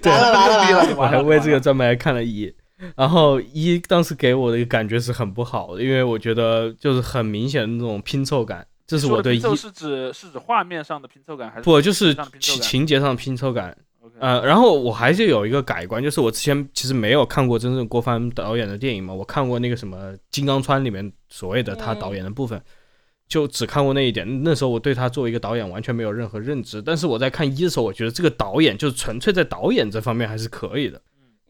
[0.02, 0.12] 对。
[0.12, 1.06] 完了完了更低完了，我。
[1.08, 2.54] 还为这个专门还看了一。
[2.96, 13.78] 然后一当时给我的一个感觉是很不好的，因为我觉得就是很明显的那种拼凑感，这是我对一是指是指画面上的拼凑感，还是不就是情情节上的拼凑感。
[14.20, 22.60] 呃，然后我还是有一个改观，就是我之前其实没有看过真正郭帆导演的电影嘛，我看过那个什么《金刚川》里面所谓的他导演的部分，
[23.28, 24.44] 就只看过那一点。
[24.44, 31.02] 那时候我对他作为一个导演完全没有任何认知，但是我在看一的时候，我觉得这个导演就是纯粹在导演这方面还是可以的。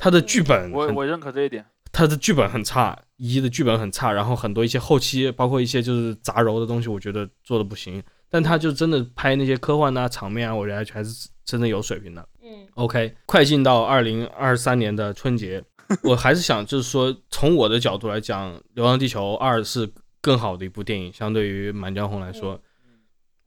[0.02, 1.64] 他的剧本我我认可这一点。
[1.92, 8.02] 他的剧本很差，一的剧本很差，然后很多一些后期，包括一些就是杂糅的东西，我觉得做的不行。
[8.28, 12.28] 但他就真的拍那些科幻啊场面啊，我觉得还是真的有水平的。
[12.44, 15.64] 嗯 OK，快进到二零二三年的春节，
[16.02, 19.88] 我还是想就是说，从我的角度来讲，《流浪地球二》是
[20.20, 22.60] 更好的一部电影，相对于《满江红》来说。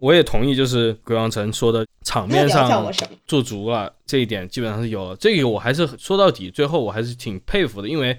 [0.04, 2.92] 我也同意，就是鬼王城说的场面上？
[3.26, 5.16] 做足了，这一点基本上是有了。
[5.16, 8.14] 这个我还是说到底，最后我还是挺佩服的，因为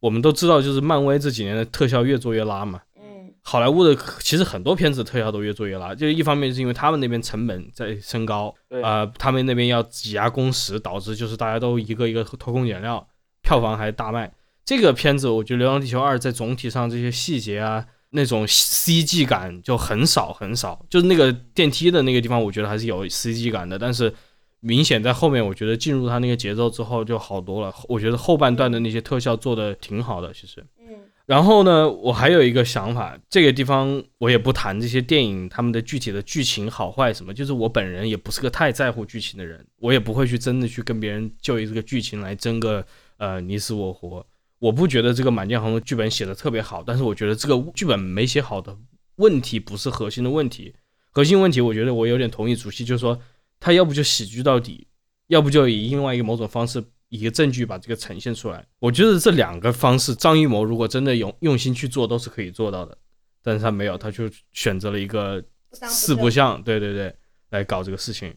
[0.00, 2.82] 我们都知道，就是漫威这几年的特效越做越拉嘛。
[2.98, 13.08] 嗯好莱坞的其实很多片子特效都越做越拉，就是一方面是因为他们那边成本在升高，对呃，他们那边要挤压工时，导致就是大家都一个一个偷工减料，
[13.40, 14.30] 票房还大卖。
[14.62, 24.12] 这个片子我觉得《流浪地球二》在总体上这些细节啊，那种 CG 感就很少很少，就是那个电梯的那个地方，我觉得还是有 CG 感的，但是
[24.60, 27.74] 明显在后面，我觉得进入它那个节奏之后就好多了。
[27.88, 30.64] 我觉得后半段的那些特效做的挺好的，其实。
[30.78, 30.86] 嗯
[31.26, 42.84] 然后呢，我还有一个想法，这个地方我也不谈这些电影他们的具体的剧情好坏什么，就是我本人也不是个太在乎剧情的人，我也不会去真的去跟别人就这个剧情来争个
[43.18, 44.26] 呃你死我活。
[44.60, 48.78] 我不觉得这个《满江红》的剧本写的特别好，但是我觉得这个剧本没写好的
[49.16, 50.72] 问题不是核心的问题，
[51.10, 53.20] 核心问题我觉得我有点同意主席，就是说
[53.58, 54.86] 他要不就喜剧到底，
[55.26, 56.84] 要不就以另外一个某种方式。
[57.12, 62.96] 以一个证据把这个呈现出来，我觉得这两个方式，张艺谋如果真的用用心去做，都是可以做到的。
[63.42, 65.42] 但是他没有，他就选择了一个
[65.72, 67.12] 四不像，对对对，
[67.48, 68.32] 来搞这个事情。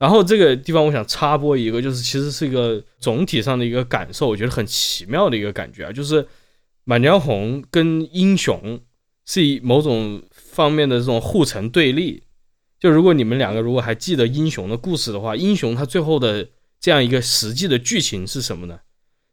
[0.00, 6.22] 然后这个地方我想插播一个，就是其实是一个总体上的一个感受，我觉得很奇妙的一个感觉啊，就是
[6.84, 8.58] 《满江红》跟《英雄》
[9.26, 12.22] 是以某种方面的这种互成对立。
[12.78, 16.48] 就如果你们两个如果还记得《英雄》的故事的话，《英雄》他最后的
[16.80, 18.80] 这样一个实际的剧情是什么呢？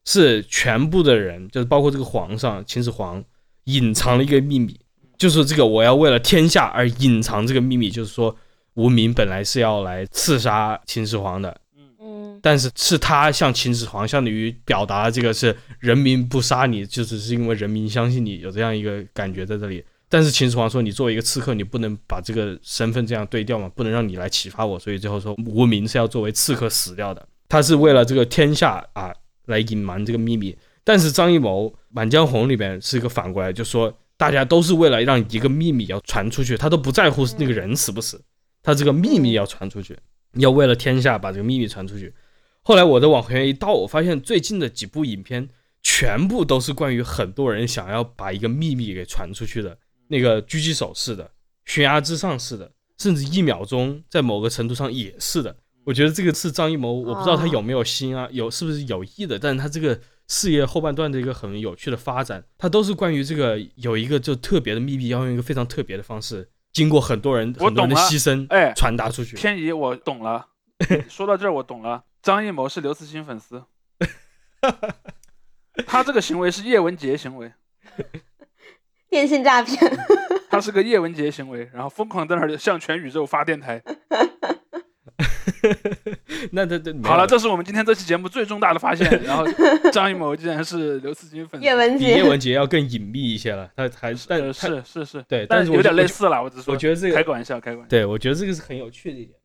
[0.03, 3.23] 是全部的人，就是包括这个皇上秦始皇，
[3.63, 4.77] 隐藏了一个秘密，
[5.17, 8.35] 就是这个我要为了天下而隐藏这个秘密，就是说
[8.77, 11.59] 无名本来是要来刺杀秦始皇的，
[11.99, 19.83] 嗯但是是他向秦始皇相当于表达了这个是人民不杀你，就只是因为人民相信你，有这样一个感觉在这里。
[20.07, 27.27] 但是秦始皇说，你作为一个刺客，你不能把这个身份这样对调嘛，不能让你来启发我，所以最后说无名是要作为刺客死掉的。
[27.49, 29.11] 他是为了这个天下啊
[29.47, 30.55] 来隐瞒这个秘密。
[30.83, 38.21] 但是张艺谋《满江红》里边是一个反过来，就说大家都是为了让一个秘密要传出去，他都不在乎那个人死不死，
[38.67, 39.97] 他这个秘密要传出去，
[40.33, 42.13] 要为了天下把这个秘密传出去。
[42.63, 45.47] 后来我的往回一倒，我发现最近的几部影片
[45.81, 49.77] 全部都是关于很多人想要把一个秘密给传出去的，
[50.09, 51.31] 那个狙击手似的，
[51.63, 55.55] 悬崖之上似的，甚至一秒钟在某个程度上也是的。
[55.85, 59.97] 我觉得这个是张艺谋，我不知道他有没有心啊，有是不是有意的，但是他这个
[60.27, 69.35] 事业后半段的一个很有趣的发展，他都是关于这个有一个就特别的秘密，要用一个非常特别的方式，经过很多人我很多人的牺牲，哎传达出去。
[69.35, 70.49] 天怡，我懂了。
[71.09, 72.03] 说到这儿，我懂了。
[72.21, 73.63] 张艺谋是刘慈欣粉丝，
[75.87, 77.51] 他这个行为是叶文洁行为，
[79.09, 79.75] 电信诈骗，
[80.51, 83.81] 他是个叶文洁行为，然后疯狂在那儿向全宇宙发电台。
[86.51, 89.09] 那这这好了，这是我们今天这期节目最重大的发现。
[89.23, 89.45] 然后
[89.91, 96.41] 张艺谋竟然是刘慈欣粉丝，叶文比叶，文洁要更隐秘一些了，他还但呃他是是是，对，但是有点类似了。
[96.43, 97.89] 我只是说，我觉得这个开个玩笑，开个玩笑。
[97.89, 99.37] 对我觉得这个是很有趣的一点。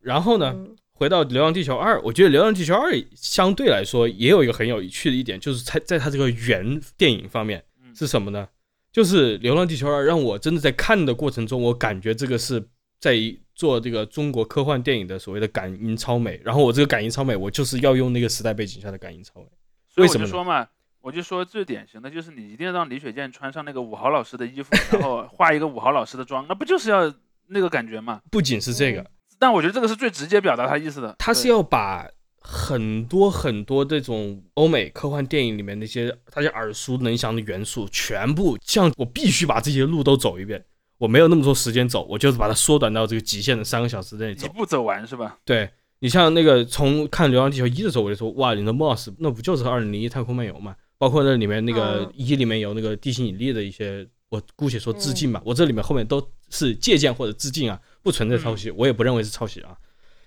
[0.00, 8.48] 然后呢，嗯回到《流浪地球二》，我觉得《流浪地球二》相对来说也有一个很有趣的一点，就是在在它这个原电影方面嗯是什么呢？
[8.92, 12.66] 就是《流浪地球二》让我真的在看的过程中，我感觉这个是
[12.98, 13.16] 在
[13.54, 16.40] 做这个中国科幻电影的所谓的感应超美。
[16.44, 19.46] 然后我这个感应超美，我就是要用那个时代背景下的感应超美。
[19.88, 20.66] 所以我就说嘛，
[21.00, 27.12] 我就说最典型的就是你一定要让李雪健穿上那个武豪老师的衣服，然后画一个武豪老师的妆，那不就是要
[27.46, 28.20] 那个感觉吗。
[28.30, 31.14] 不仅是这个，但我觉得这个是最直接表达他意思的。
[31.18, 32.06] 他是要把
[32.38, 40.64] 很多很多这种欧美科幻电影里面那些大家耳熟能详的元素，全部像我必须把这些路都走一遍。
[40.98, 45.36] 我没有那么多时间走，我就是把它缩短到这个极限的三个小时内走，一步走完是吧？
[45.44, 45.68] 对
[45.98, 50.74] 你像那个从看《流浪地球一》的时候，我就说哇，你的 Moss 那不就是二零零一太空漫游嘛？
[50.98, 55.42] 包括那里面那个一里面有那个地心引力的一些，我姑且说致敬吧。
[55.44, 59.76] 我这里面后面都是借鉴或者致敬啊，不存在抄袭，我也不认为是抄袭啊。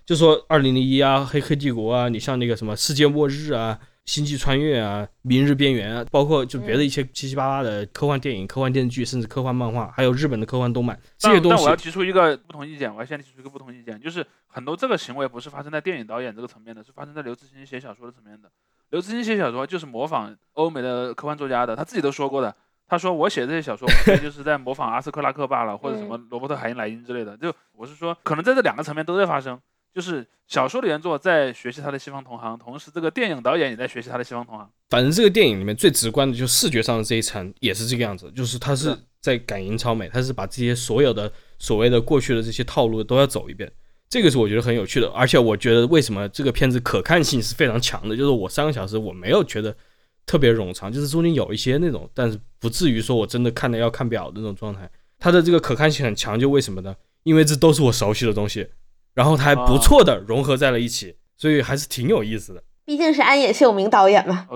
[0.06, 3.78] 就说二零零一啊，黑客帝国啊，你像那个什么世界末日啊。
[4.06, 11.56] 星际穿越啊，明日边缘啊，包括就别的一些七七八八的科幻电影、科幻电视剧，甚至科幻漫画，还有日本的科幻动漫这些东西。
[11.56, 18.50] 但我要提出一个不同意见，我要先提出一个不同意见，就是很多这个行为不是发生在电影导演这个层面的，是发生在刘慈欣写小说的层面的。
[18.90, 22.52] 刘慈欣写小说就是模仿欧美的科幻作家的，他自己都说过的。
[22.88, 23.88] 他说我写这些小说，
[24.20, 27.36] 就是在模仿阿斯克拉克罢了，或者什么罗伯特海因莱因之类的。
[27.36, 29.56] 就我是说，可能在这两个层面都在发生。
[29.94, 34.68] 就是小说的原作在学习他的西方同行，同时这个电影导演也在学习他的西方同行。
[34.88, 43.70] 反正这个电影里面最直观的，就是视觉上的这一层也是这个样子，就是他是在赶英超美，他是把这些所有的所谓的过去的这些套路都要走一遍。
[44.08, 49.76] 这个是我觉得很有趣的，而且我觉得为什么这个片子可看性是非常强的，就是我三个小时我没有觉得
[50.26, 54.90] 特别冗长，就是中间有一些那种，但是不至于说我真的看的要看表的那种状态。
[55.20, 56.96] 它的这个可看性很强，就为什么呢？
[57.22, 58.66] 因为这都是我熟悉的东西。
[59.14, 62.62] 然后他还不错的融合在了一起，所以还是挺有意思的。
[62.84, 64.48] 毕竟是安野秀明导演嘛。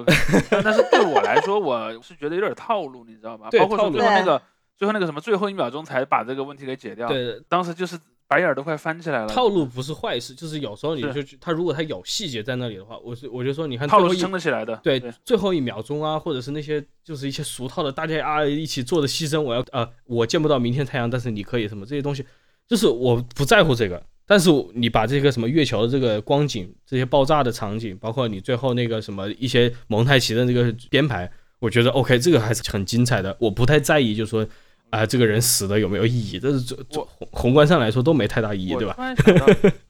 [0.50, 3.48] 但是对我来说，我是觉得有点套路，你知道吧？
[3.58, 4.42] 包括说最后那个
[4.76, 7.06] 最后那个什么，最后一秒钟才把这个问题给解掉。
[7.06, 7.96] 对，当时就是
[8.26, 9.28] 白眼都快翻起来了。
[9.28, 14.74] 套路不是坏事，就是有时候你就他如果他有细节在那里的话，我是我就说你看套路是撑得起来的。
[14.82, 22.26] 对，最后一秒钟啊，或者是那些就是一些俗套的，大家啊一起做的牺牲，我要呃我见不到明天太阳，但是你可以什么这些东西，
[22.66, 24.02] 就是我不在乎这个。
[24.26, 33.36] 但是你把这个什么月球的这个光景，这些爆炸的场景，包括你最后那个什么一些蒙太奇的这个编排，我觉得 OK，这个还是很精彩的。
[33.38, 34.46] 我不太在意，就是说
[34.88, 38.96] 啊，这个人死的有没有意义，这是这宏宏观上来说都没太大意义，对吧？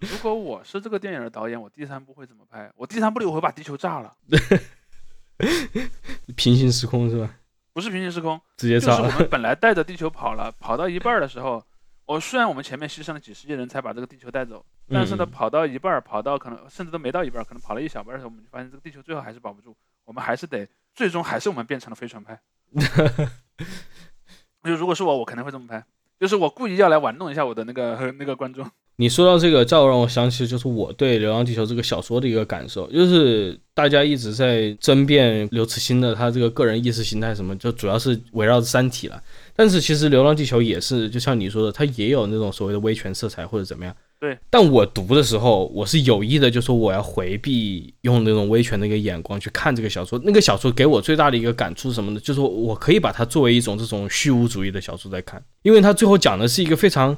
[0.00, 2.68] 如果我是这个电影的导演，我第三部会怎么拍？
[2.76, 4.12] 我第三部里我会把地球炸了，
[6.34, 7.36] 平行时空是吧？
[7.72, 9.02] 不是平行时空，直接炸了。
[9.02, 11.62] 就是我们本来带着地球跑了，跑到一半的时候。
[12.06, 19.74] 我虽然我们前面牺牲了几十亿人才把这个地球带走，但是呢，跑到一半儿，跑到可能甚至都没到一半儿，可能跑了一小半的时候，我们就发现这个地球最后还是保不住，
[20.04, 22.38] 我们还是得最终还是我们变成了飞船派。
[24.62, 25.84] 就如果是我，我肯定会这么拍，
[26.18, 28.70] 就是我故意要来玩弄一下我的那个 那个观众。
[28.96, 39.20] 你说到这个，再让我想起就是我对《流浪地球》这个小说的一个感受，就是大家一直在争辩刘慈欣的他这个个人意识形态什么，就主要是围绕着《三体》了。
[39.56, 43.92] 但是其实《流浪地球》也是，就像你说的，它也有那种所谓的威权色彩或者怎么样。
[44.20, 44.38] 对。
[44.48, 50.20] 但我读的时候，我是有意的，就说我要回避用那种威权的一个眼光去看这个小说。
[50.22, 52.20] 那个小说给我最大的一个感触是什么呢？
[52.20, 57.16] 就是我可以把它作为一种这种虚无主义的小说在看，因为它最后讲的是一个非常。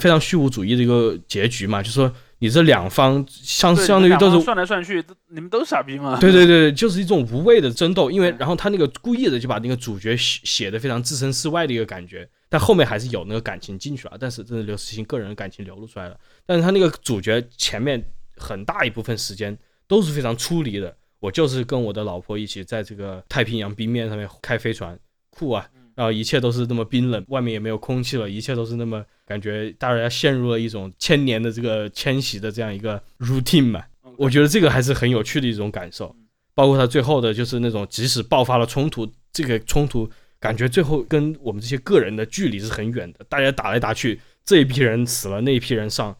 [0.00, 6.18] 非常虚无主义的一个结局嘛，就是说你这两方相相当于都是算来算去，你们都是傻逼嘛？
[6.20, 8.10] 对对对，就是一种无谓的争斗。
[8.10, 14.16] 因为然后他那个故意的就把那个主角写写的非常置身事外的一个感觉，但后面还是有那个感情进去了。
[14.18, 16.16] 但是真的刘慈欣个人的感情流露出来了。
[16.46, 18.02] 但是他那个主角前面
[18.36, 19.56] 很大一部分时间
[19.86, 20.96] 都是非常出离的。
[21.18, 24.98] 我就是跟我的老婆一起在这个太平洋冰面上面开飞船，
[25.30, 25.64] 酷啊！
[25.94, 33.84] 然后一切都是那么冰冷，外面也没有空气了，一切都是那么感觉大家陷入了一种千年的这个迁徙的这样一个 routine 嘛。
[34.16, 36.14] 我觉得这个还是很有趣的一种感受。
[36.54, 40.06] 包括他最后的就是那种即使爆发了冲突，这个冲突
[40.38, 46.14] 感觉最后跟我们这些个人的距离是很远的，大家打来打去，这一批人死了，那一批人上，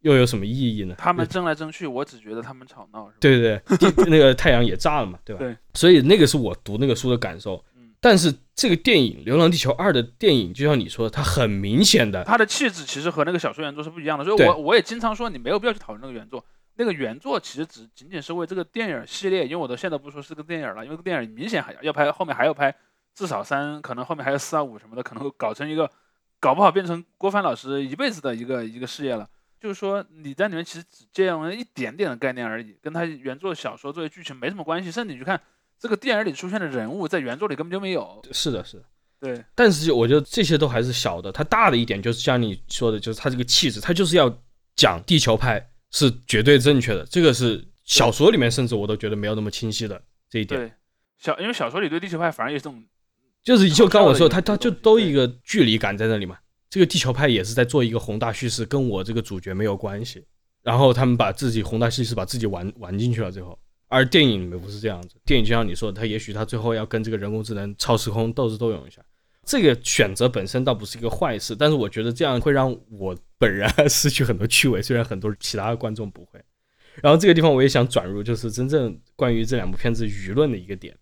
[0.00, 0.96] 又有什么意义呢？
[0.98, 3.08] 他们争来争去，我只觉得他们吵闹。
[3.20, 5.38] 对对对，那个太阳也炸了嘛，对吧？
[5.38, 5.56] 对。
[5.74, 7.64] 所以那个是我读那个书的感受。
[8.00, 14.24] 但是这个电影《流浪地球二》的电影，就像你说的，它很明显的，它的气质其实和那个小说原作是不一样的。
[14.24, 16.44] 所以我我也经常说，你没有必要去讨论那个原作。
[16.78, 22.74] 那个原作其实只仅仅是为这个电影系列，因为我都现在不说是个电影了，因为这个电影明显还要拍，后面还要拍
[23.14, 25.90] 至少三，可能后面还有四啊五什么的，可能会搞成一个，
[26.38, 29.26] 搞不好变成郭帆老师一辈子的一个一个事业了。
[29.58, 35.40] 就是说你在里面其实只借用了一点点的概念而已，跟他原作小说作为剧情没什么关系，甚至你去看。
[35.78, 38.22] 这个电影里出现的人物，在原作里根本就没有。
[38.32, 38.84] 是的，是的，
[39.20, 39.44] 对。
[39.54, 44.34] 但是我觉得这些都还是小的，它大的一点就是像你说的，就是它这个气质，它就是要
[44.74, 47.04] 讲地球派是绝对正确的。
[47.06, 50.60] 这个是小说里面甚至我都觉得没有那么清晰的这一点。
[50.60, 50.72] 对，
[51.18, 52.82] 小因为小说里对地球派反而也是这种，
[53.42, 56.36] 就是就刚我说，他他就都一个距离感在那里嘛。
[56.68, 60.26] 这个地球派也是在做一个宏大叙事，跟我这个主角没有关系。
[60.62, 63.56] 然后他们把自己宏大叙事把自己玩玩进去了，最后。
[63.88, 69.00] 而电影里面不是这样子，电影就像你说的，他也许他最后要跟这个人工智能超时空斗智斗勇一下。
[69.44, 76.40] 这个选择本身倒不是一个坏事，但是我觉得这样会让我本人 失去很多趣味，虽然很多其他的观众不会。
[77.00, 80.96] 然后这个地方我也想转入，就是真正关于这两部片子舆论的一个点，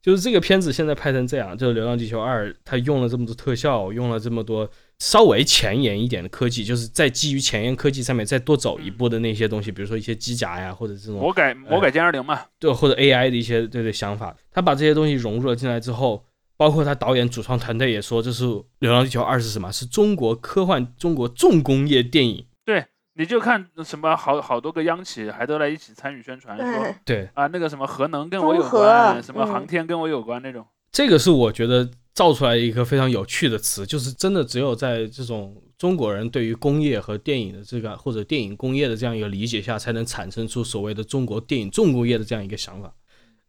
[0.00, 16.24] 就是这个片子现在拍成这样，就是《流浪地球二》，它用了这么多特效，用了这么多稍微前沿一点的科技，就是在基于前沿科技上面再多走一步的那些东西，比如说一些机甲呀，或者这种魔改魔改歼二零嘛，对，或者 AI 的一些对对想法，他把这些东西融入了进来之后。
[16.56, 18.44] 包括他导演主创团队也说，这是
[18.78, 19.72] 《流浪地球二》是什么？
[19.72, 22.46] 是中国科幻、中国重工业电影。
[22.64, 30.64] 对，你就看什么好好多个央企还都来一起参与宣传，说对啊，那个什么核能跟我有关，什么航天跟我有关那种。
[30.92, 42.94] 这个是我觉得造出来一个非常有趣的词，就是真的只有在这种中国人对于工业和电影的这个或者电影工业的这样一个理解下，才能产生出所谓的中国电影重工业的这样一个想法。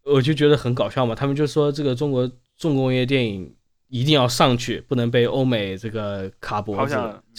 [0.04, 2.30] 我就觉得很搞笑嘛，他们就说这个中国。
[2.58, 3.54] 重工业电影
[3.88, 6.96] 一定要上去，不能被欧美这个卡脖子，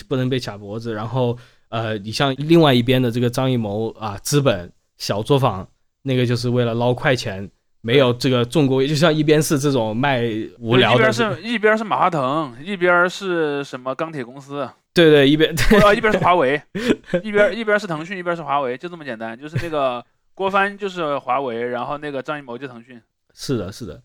[0.07, 0.93] 不能被卡脖子。
[0.93, 1.35] 然后，
[1.69, 5.67] 呃，你像另外一边的这个张艺谋啊，资本小作坊，
[6.03, 7.49] 那个就是为了捞快钱，
[7.87, 10.21] 没有这个重工业，就像一边是这种卖
[10.59, 16.61] 无聊的，一边是一边是马化腾，一边是什么钢铁公司，对对，一边啊一边是华为，
[17.23, 19.39] 一边一边是腾讯，一边是华为，就这么简单。
[19.39, 20.03] 就是那个
[20.35, 23.01] 郭帆就是华为，然后那个张艺谋就腾讯。
[23.33, 24.01] 是的，是的。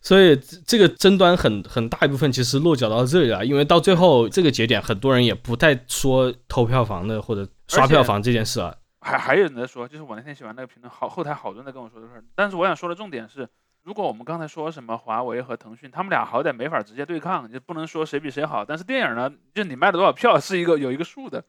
[0.00, 0.34] 所以
[0.66, 8.74] 这个争端很很大一部分其实落脚到这里了，因为到最后这个节点，很多人也不再说偷票房的或者刷票房这件事了。
[9.00, 12.24] 还还有人在说，就是我那天写完那个评论，好后台好多人在跟我说这事儿。
[12.34, 13.48] 但是我想说的重点是，
[13.82, 18.64] 如果我们刚才说什么华为和腾讯，他们俩好歹没法直接对抗，就不能说谁比谁好。
[18.64, 21.42] 但是电影呢，就你卖了多少票是一个有一个数的，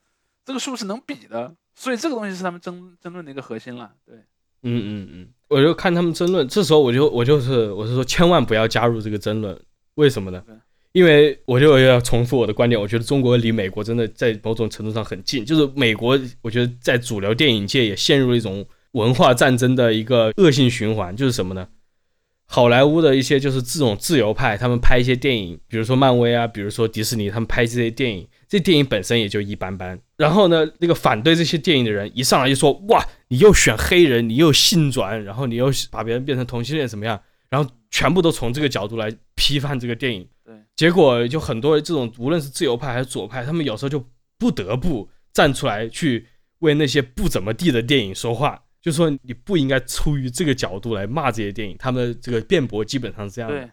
[0.46, 3.92] 这个数是能比的，所以这个东西是他们争争论的一个核心了。
[4.06, 4.26] 对，嗯
[4.64, 5.30] 嗯嗯。
[5.50, 9.62] 我就看他们争论，这时候我就我就是我是说，千万不要加入这个争论，
[9.96, 10.42] 为什么呢？
[10.94, 21.68] 因为我就要重复我的观点，我觉得中国离美国真的在某种程度上很近，就是美国，我觉得在主流电影界也陷入了一种文化战争的一个恶性循环，就是什么呢？
[22.46, 29.98] 好莱坞的一些就是这种自由派，他们拍一些电影，比如说漫威啊，比如说迪士尼，他们拍这些电影，这电影本身也就一般般。
[30.18, 37.18] 然后呢，那个反对这些电影的人一上来就说：“哇，你又选黑人，你又性转，然后你又把别人变成同性恋，怎么样？”
[37.50, 40.28] 然后全部都从这个角度来批判这个电影。
[40.44, 44.04] 对，结果就很多这种无论是自由派还是左派，他们有时候就
[44.38, 46.28] 不得不站出来去
[46.60, 48.64] 为那些不怎么地的电影说话。
[48.82, 53.70] 就说你不应该出于这个角度来骂这些电影，他们这个辩驳基本上是这样的。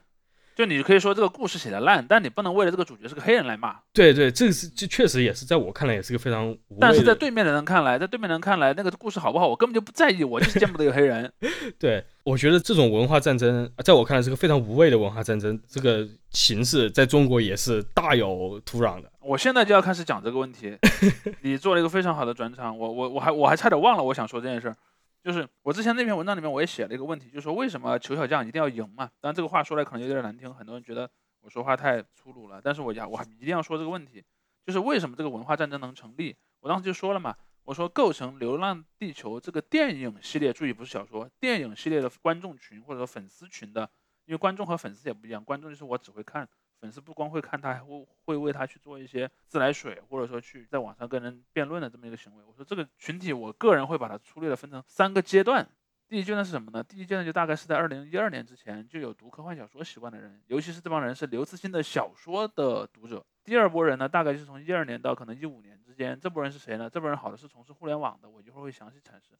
[0.58, 3.76] 对，就你可以说这个故事写的烂，但你不能为了这个主角是个黑人来骂。
[3.92, 6.56] 对对，这是这确实也是在我看来也是个非常。
[6.80, 11.32] 但是在对面的人看来，在对面人看来，那个故事好不好，我根本就不在意，我就是见不得有黑人。
[11.78, 15.56] 对，我觉得这种文化战争，在我看来是个非常无谓的文化战争。
[15.68, 19.08] 这个形式在中国也是大有土壤的。
[19.20, 20.76] 我现在就要开始讲这个问题。
[21.42, 24.76] 你做了一个非常好的转场，我我我还我还差点忘了我想说这件事儿。
[25.22, 29.10] 就是我之前那篇文章里面我也写了一个问题，就是说为什么球小将一定要赢嘛？
[29.20, 31.10] 当然这个话说来可能有点难听，很多人觉得
[31.40, 34.24] 我说话太粗鲁了，但是我要我一定要说这个问题，
[34.64, 36.36] 就是为什么这个文化战争能成立？
[36.60, 43.88] 我当时就说了嘛，我说构成《流浪地球》这个电影系列，注意不是小说，电影系列的观众群或者说粉丝群的，
[44.24, 46.48] 因为观众和粉丝也不一样，观众就是我只会看。
[46.80, 52.44] 粉丝不光会看他，还会会为他去做一些自来水，或者说去在网上跟人辩论的这么一个行为。
[52.44, 55.68] 我说这个群体，我个人会把它粗略的分成三个阶段。
[56.08, 56.82] 第一阶段是什么呢？
[56.82, 63.22] 第一阶段就大概是在二零一二年之前就有读科幻小说习惯的人，尤其是这帮人是刘慈欣的小说的读者。
[63.44, 66.88] 第二波人呢，大概就是从一二年到可能一五年之间，这波人是谁呢？
[66.88, 69.38] 这波人好的是从事互联网的，我一会儿会详细阐释。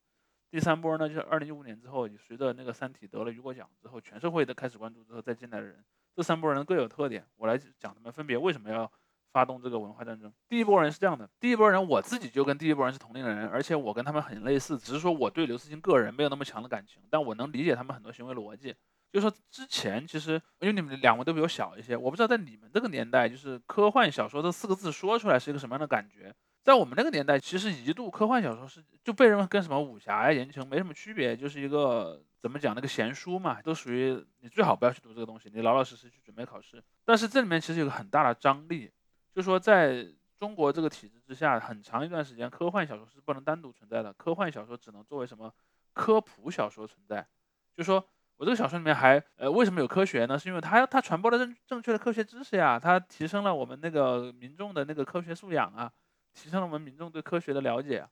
[0.51, 5.83] 第三波呢，就是二零一五年之后，随着那个《三体》得了雨果奖之后，全社会的开始关注之后再进来的人。
[6.19, 8.91] 这三波人各有特点，我来讲他们分别为什么要
[9.31, 10.33] 发动这个文化战争。
[10.49, 18.75] 第一波人是这样的，第一波人我自己就跟第一波人是同龄人，而且我跟他们很类似，只是说我对刘慈欣个人没有那么强的感情，但我能理解他们很多行为逻辑。
[19.13, 26.35] 就说之前其实因为你们两位都比我小一些，我不知道在你们这个年代，就是科幻小说这四个字说出来是一个什么样的感觉。
[26.69, 36.85] 在我们那个年代，其实一度科幻小说是就被认为跟什么武侠呀、言情没什么区别，就是一个怎么讲那个闲书嘛，都属于你最好不要去读这个东西，你老老实实去准备考试。
[37.07, 38.93] 但是这里面其实有个很大的张力，
[39.35, 40.07] 就是说在
[40.39, 45.51] 中国这个体制之下，很长一段时间科幻小说是不能单独存在的，科幻小说只能作为什么
[45.95, 47.27] 科普小说存在。
[47.75, 48.07] 就说
[48.37, 50.39] 我这个小说里面还呃为什么有科学呢？
[50.39, 55.91] 是因为它它传播了正正确的科学知识呀，它提升了我们那个民众的那个科学素养啊，
[56.39, 58.07] 提升了我们民众对科学的了解。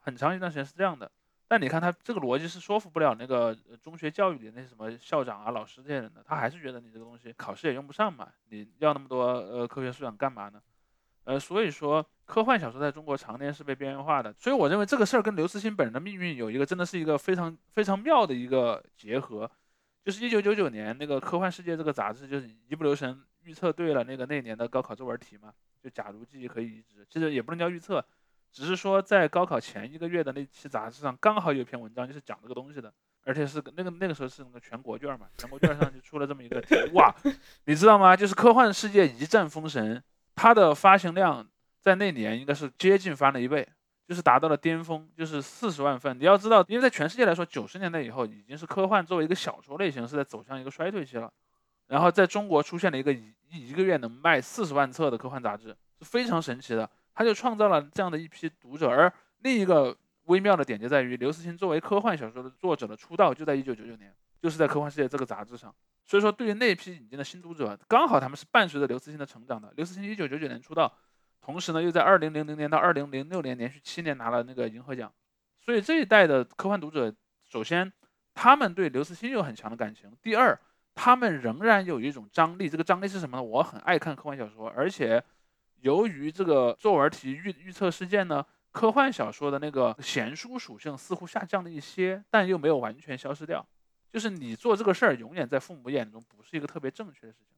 [0.00, 1.10] 很长一段时间是这样的。
[1.48, 10.60] 但你看他这个逻辑是说服不了那个中学教育里那些什么校长啊、老师这些人的，他还是觉得你这个东西考试也用不上嘛，你要那么多呃科学素养干嘛呢？
[11.22, 19.50] 呃，所以说科幻小说在中国常年是被边缘化的，所以我认为这个事儿跟刘慈欣本人的命运有一个真的是一个非常非常妙的一个结合，
[20.04, 28.04] 就是一九九九年那个《科幻世界》这个杂志就是一不留神预测对了那个那年的高考作文题嘛，就假如记忆可以移植，其实也不能叫预测，
[28.52, 32.92] 只是说在高考前一个月的那期杂志上刚好有一篇文章就是讲这个东西的，
[33.24, 37.14] 而且是那个那个时候是那个全国卷嘛，全国卷上就出了这么一个题，哇，
[37.66, 38.16] 你知道吗？
[38.16, 40.02] 就是《科幻世界》一战封神。
[40.38, 41.48] 它的发行量
[41.80, 43.66] 在那年应该是接近翻了一倍，
[44.06, 46.18] 就是达到了巅峰，就是四十万份。
[46.18, 51.32] 你要知道，因为在全世界来说，九十年代以后已经是科幻作为一个小说类型是在走向一个衰退期了。
[51.88, 56.88] 然后在中国出现了一个一一个月能卖四十万册的科幻杂志，是非常神奇的。
[57.14, 58.88] 他就创造了这样的一批读者。
[58.88, 65.74] 而另一个微妙的点就在于，刘慈欣作为科幻小说的作者的出道就在一九九九年，就是在《科幻世界》这个杂志上。
[66.04, 69.72] 所以说，对于那批引进的新读者，刚好他们是伴随着刘慈欣的成长的。
[69.76, 70.92] 刘慈欣一九九九年出道，
[71.40, 75.12] 同时呢，又在二零零零年到二零零六年连续七年拿了那个银河奖。
[75.60, 77.12] 所以这一代的科幻读者，
[77.48, 77.92] 首先
[78.34, 80.56] 他们对刘慈欣有很强的感情；第二，
[80.96, 82.68] 他们仍然有一种张力。
[82.68, 83.42] 这个张力是什么呢？
[83.42, 85.22] 我很爱看科幻小说，而且
[85.82, 93.64] 由于这个作文题预预测事件呢，科幻小说的那个闲书属性似乎下降了一些，但又没有完全消失掉。
[94.10, 97.54] 就是你做这个事儿，永远在父母眼中不是一个特别正确的事情。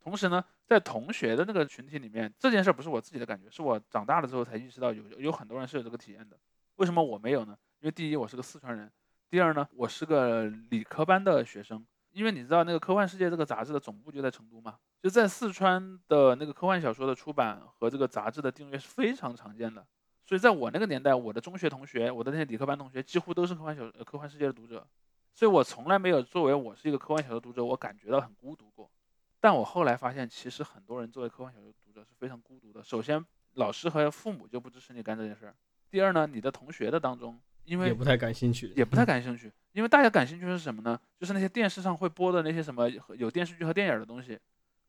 [0.00, 6.38] 同时呢，在同学的那个群体里面，这件事儿不是我自己的感觉，是我长大了之后才意识到有有很多人是有这个体验的。
[6.76, 7.58] 为什么我没有呢？
[7.80, 8.86] 因为第一，我是个四川人；
[9.28, 11.84] 第二呢，我是个理科班的学生。
[12.16, 19.86] 因为你知道那个《科幻世界》这个杂志的总部就在成都嘛，就在四川的那个科幻小说的出版和这个杂志的订阅是非常常见的。
[20.24, 24.88] 所以在我那个年代，我的中学同学，我的那些理科班同学，几乎都是科幻小《科幻世界》的读者。
[25.34, 28.90] 所以我从来没有作为我是一个科幻小说读者，我感觉到很孤独过。
[29.38, 32.82] 但我后来发现，其实很多人作为科幻小说读者是非常孤独的。
[32.82, 35.52] 首先，老师和父母就不支持你干这件事儿；
[35.90, 40.98] 第二呢，你的同学的当中，因为也不太感兴趣，也不太感兴趣，因为大家感兴趣是什么呢？
[41.20, 42.88] 就是那些电视上会播的那些什么
[43.18, 44.38] 有电视剧和电影的东西，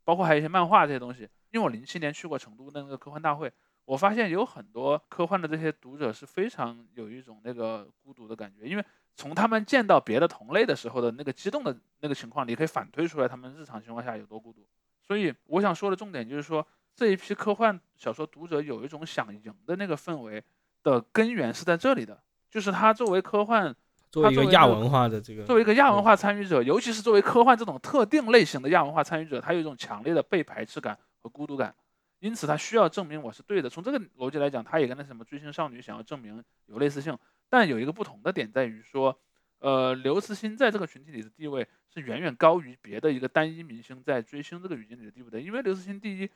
[0.05, 1.27] 包括还有一些漫画这些东西。
[1.51, 3.51] 因为我零七年去过成都的那个科幻大会，
[3.85, 8.85] 我发现有很多科幻的这些读者是非常有一种那个孤独的感觉，因为。
[9.19, 14.63] 从他们见到别的同类的时候的那个激动的那个情况，你可以反推出来他们日常情况下有多孤独。
[15.01, 16.63] 所以我想说的重点就是说，
[16.95, 20.43] 这一批科幻小说读者有一种想赢的那个氛围
[20.83, 22.21] 的根源是在这里的，
[22.57, 23.71] 就是他作为科幻，
[24.09, 31.75] 作为一个亚文化的这个，作为一个亚文化参与者，尤其是作为科幻这种特定类型的亚文化参与者，他有一种强烈的被排斥感和孤独感，
[32.17, 33.69] 因此他需要证明我是对的。
[33.69, 37.15] 从这个逻辑来讲，他也跟那什么追星少女想要证明有类似性。
[37.47, 39.15] 但有一个不同的点在于说，
[39.59, 45.39] 呃，刘慈欣在这个群体里的地位是远远高于别的一个单一明星在追星这个语境里的地位的。
[45.39, 46.27] 因为刘慈欣第一，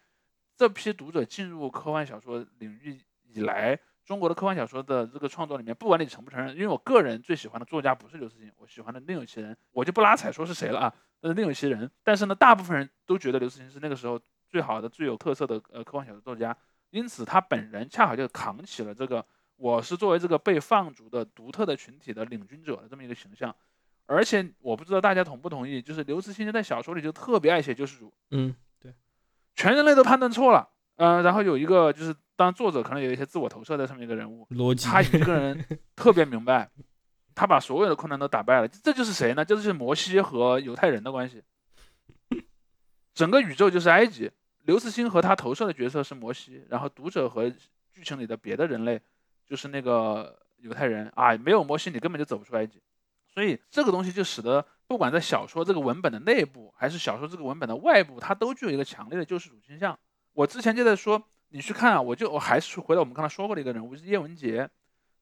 [0.56, 3.02] 这批读者进入科幻小说领域
[3.34, 3.80] 以来，
[4.12, 11.90] 中国的科幻小说的这个创作里面，不管你承不承认，因为我个人最喜欢的作家不是刘慈欣，我喜欢的另有其人，我就不拉踩说是谁了啊，那是另有其人。
[12.04, 16.54] 但是呢，大部分人都觉得刘慈欣是那个时候最好的、最有特色的呃科幻小说作家，
[16.90, 19.26] 因此他本人恰好就扛起了这个。
[19.56, 23.56] 我是作为这个被放逐的独特的群体的领军者的这么一个形象，
[24.08, 28.94] 而且我不知道大家同不同意，就是刘慈欣在小说里就特别爱写救世主，嗯，对，
[29.56, 30.68] 全人类都判断错了，
[31.02, 35.66] 嗯，然后有一个就是当作者可能有一些自我投射在上面一个人物，逻辑，他一个人
[35.98, 36.70] 特别明白，
[37.34, 39.44] 他把所有的困难都打败了，这就是谁呢？
[39.44, 41.42] 这就是摩西和犹太人的关系，
[43.16, 44.30] 整个宇宙就是埃及，
[44.66, 47.50] 刘慈欣和他投射的角色是摩西，然后读者和
[47.92, 49.02] 剧情里的别的人类。
[49.48, 52.80] 就是那个犹太人啊，没有摩西你根本就走不出埃及，
[53.34, 59.98] 所以这个东西就使得不管在小说这个文本的内部，还是小说这个文本的外部，它都具有一个强烈的救世主倾向。
[60.34, 64.70] 我之前就在说，你去看啊，我就我还是回到我们刚才说过的一个人物，是叶文洁。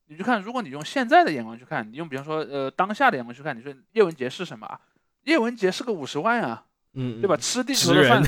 [0.06, 4.80] 你去看，如果你用现在的眼光去看，你用比方说呃当下的眼光去看，你说叶文洁是什么？
[5.22, 7.36] 叶文洁是个五十万啊，嗯，对吧？
[7.40, 8.22] 吃地球的饭，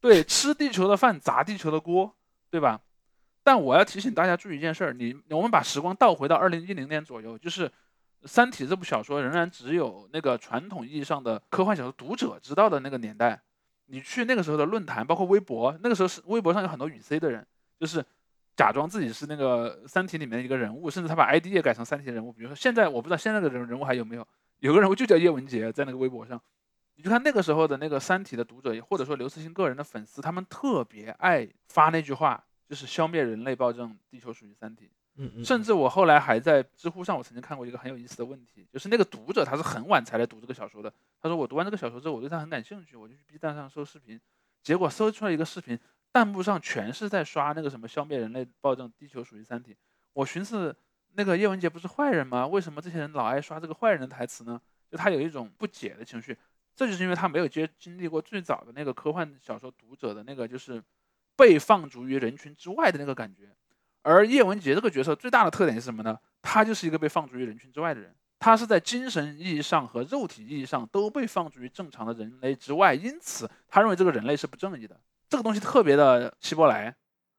[0.00, 2.14] 对，吃地球的饭砸地球的锅，
[2.50, 2.80] 对吧？
[3.42, 7.68] 但我要提醒大家注意一件事儿，你我们把时光倒回到二零一零年左右，就是
[8.24, 13.42] 《三体》这部小说仍然只有那个传统意义上的科幻小说读者知道的那个年代。
[13.92, 17.44] 你去那个时候的论坛，包括微博，那个时候是微博上有很多语 C 的人，
[17.78, 18.04] 就是
[18.56, 22.32] 假装自己是那个《三体》里面的一个人物，甚至他把 ID 也改成《三体》的人物。
[22.32, 24.26] 比如说现在我不知道现在的人人物还有没有，
[24.60, 26.40] 有个人物就叫叶文洁，在那个微博上，
[26.94, 34.88] 你就看那个时候的那个《三体》的读者，或者说刘慈欣个人的粉丝，他们特别爱发那句话，就是消灭人类暴政，地球属于三体。
[35.16, 40.92] 嗯嗯，甚至我后来还在知乎上，我曾经看过一个很有意思的问题，就是那个读者他是很晚才来读这个小说的。
[41.20, 44.20] 他说我读完这个小说之后，我对他很感兴趣，我就去 B 站上搜视频，
[44.62, 45.78] 结果搜出来一个视频，
[46.12, 49.76] 弹幕上全是在刷那个什么消灭人类暴政，地球属于三体。
[50.12, 50.74] 我寻思，
[51.12, 52.46] 那个叶文洁不是坏人吗？
[52.46, 54.60] 为什么这些人老爱刷这个坏人的台词呢？
[54.90, 56.36] 就他有一种不解的情绪，
[56.74, 60.82] 这就是因为他没有接经历过最早的那个科幻小说读者的那个就是
[61.36, 63.54] 被放逐于人群之外的那个感觉。
[64.02, 66.18] 而叶文洁这个角色最大的特点是什么呢？
[66.42, 74.98] 他就是一个被放逐于人群之外的人，他是在精神意义上和肉体意义上都被放逐于正常的人类之外，因此他认为这个人类是不正义的。
[75.28, 76.94] 这个东西特别的希伯来，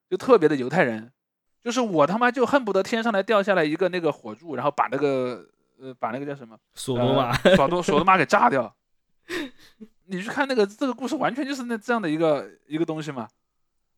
[0.09, 1.11] 就特别的犹太人，
[1.63, 5.45] 就是我他妈就恨不得天上来掉下来一个那个火柱，然后把那个
[5.79, 8.73] 呃把那个叫什么索多玛，索多索多玛给炸掉。
[10.05, 13.27] 你去看那个这个故事，完全就是那这样的一个一个东西嘛。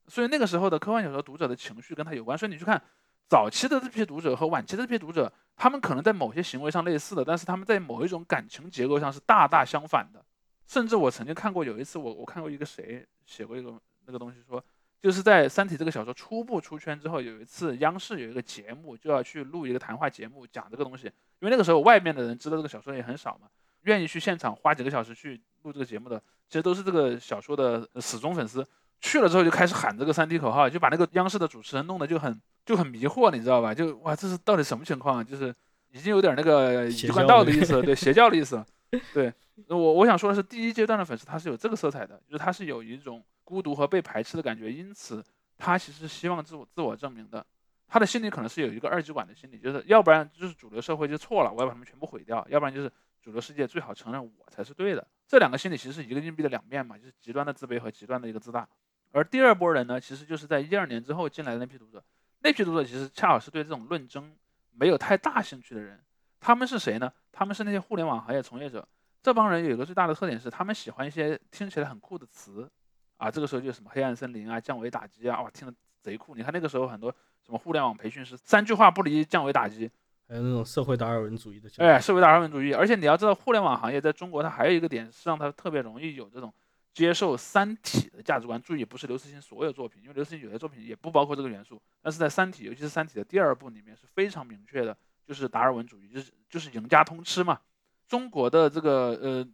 [0.07, 2.81] 所以那个时候的科幻小说读者的情绪跟他有关，所以你去看
[3.29, 10.23] 早期的这批读者和晚期的这批读者，他们可能在某些行为上类似的，但是他们在某一种感情结构上是大大相反的。
[10.67, 13.73] 甚至我曾经看过有一次，我我看过一个谁写过一个
[14.05, 14.63] 那个东西，说
[15.01, 23.47] 就是在《三体》这个小说初步出圈之后，有一次央视有一个节目就要去录一个谈话节目讲这个东西，因为那个时候外面的人知道这个小说也很少嘛，
[23.81, 28.65] 愿意去现场花几个小时去录这个节目的，其实都是这个小说的死忠粉丝。
[29.03, 33.75] 去了之后就开始喊这个三 D 口号，就把那个央视的主持人弄得就很就很迷惑，你知道吧？
[33.75, 35.17] 就哇，这是到底什么情况？
[35.17, 35.53] 啊就是
[35.91, 38.65] 已经有点那个一贯道的意思， 对邪教的意思。
[39.13, 39.31] 对，
[39.67, 45.21] 我我想说的是，第一阶段的粉丝他是有这个色彩的，就是他是有一种孤独和被排斥的感觉，因此
[45.57, 47.45] 他其实希望自我自我证明的。
[47.89, 52.89] 他的心里可能是有一个二极管的心理，就是要不然就是主流社会就错了，我要把他们全部毁掉；要不然就是
[53.21, 55.05] 主流世界最好承认我才是对的。
[55.27, 58.67] 这两个心理其实是一个硬币的两面嘛，就是极端的自卑和极端的一个自大。
[59.13, 62.03] 而第二波人呢，其实就是在一二年之后进来的那批读者，
[62.39, 64.35] 那批读者其实恰好是对这种论争
[64.73, 65.99] 没有太大兴趣的人。
[66.39, 67.13] 他们是谁呢？
[67.31, 68.85] 他们是那些互联网行业从业者。
[69.21, 72.69] 这帮人有一个最大的特点是，他们喜欢一些听起来很酷的词
[73.17, 73.29] 啊。
[73.29, 76.35] 这个时候就什么黑暗森林啊、降维打击啊，哇，听着贼酷。
[76.35, 77.09] 你看那个时候很多
[77.45, 79.89] 什么互联网培训师，三句话不离降维打击，
[80.27, 81.69] 还有那种社会达尔文主义的。
[81.77, 82.73] 哎，社会达尔文主义。
[82.73, 86.51] 而且你要知道，互联网行业在中国它还有一个点是让它特别容易有这种。
[86.93, 91.81] 接受《三体》的价值观，注意不是刘慈欣所有作品，因为刘慈欣有些作品也不包括这个元素。
[92.01, 94.95] 但是在《三体》，尤其是《三体》的第二部里面是非常明确的，
[95.25, 97.59] 就是达尔文主义，就是就是赢家通吃嘛。
[98.07, 99.47] 中国的这个呃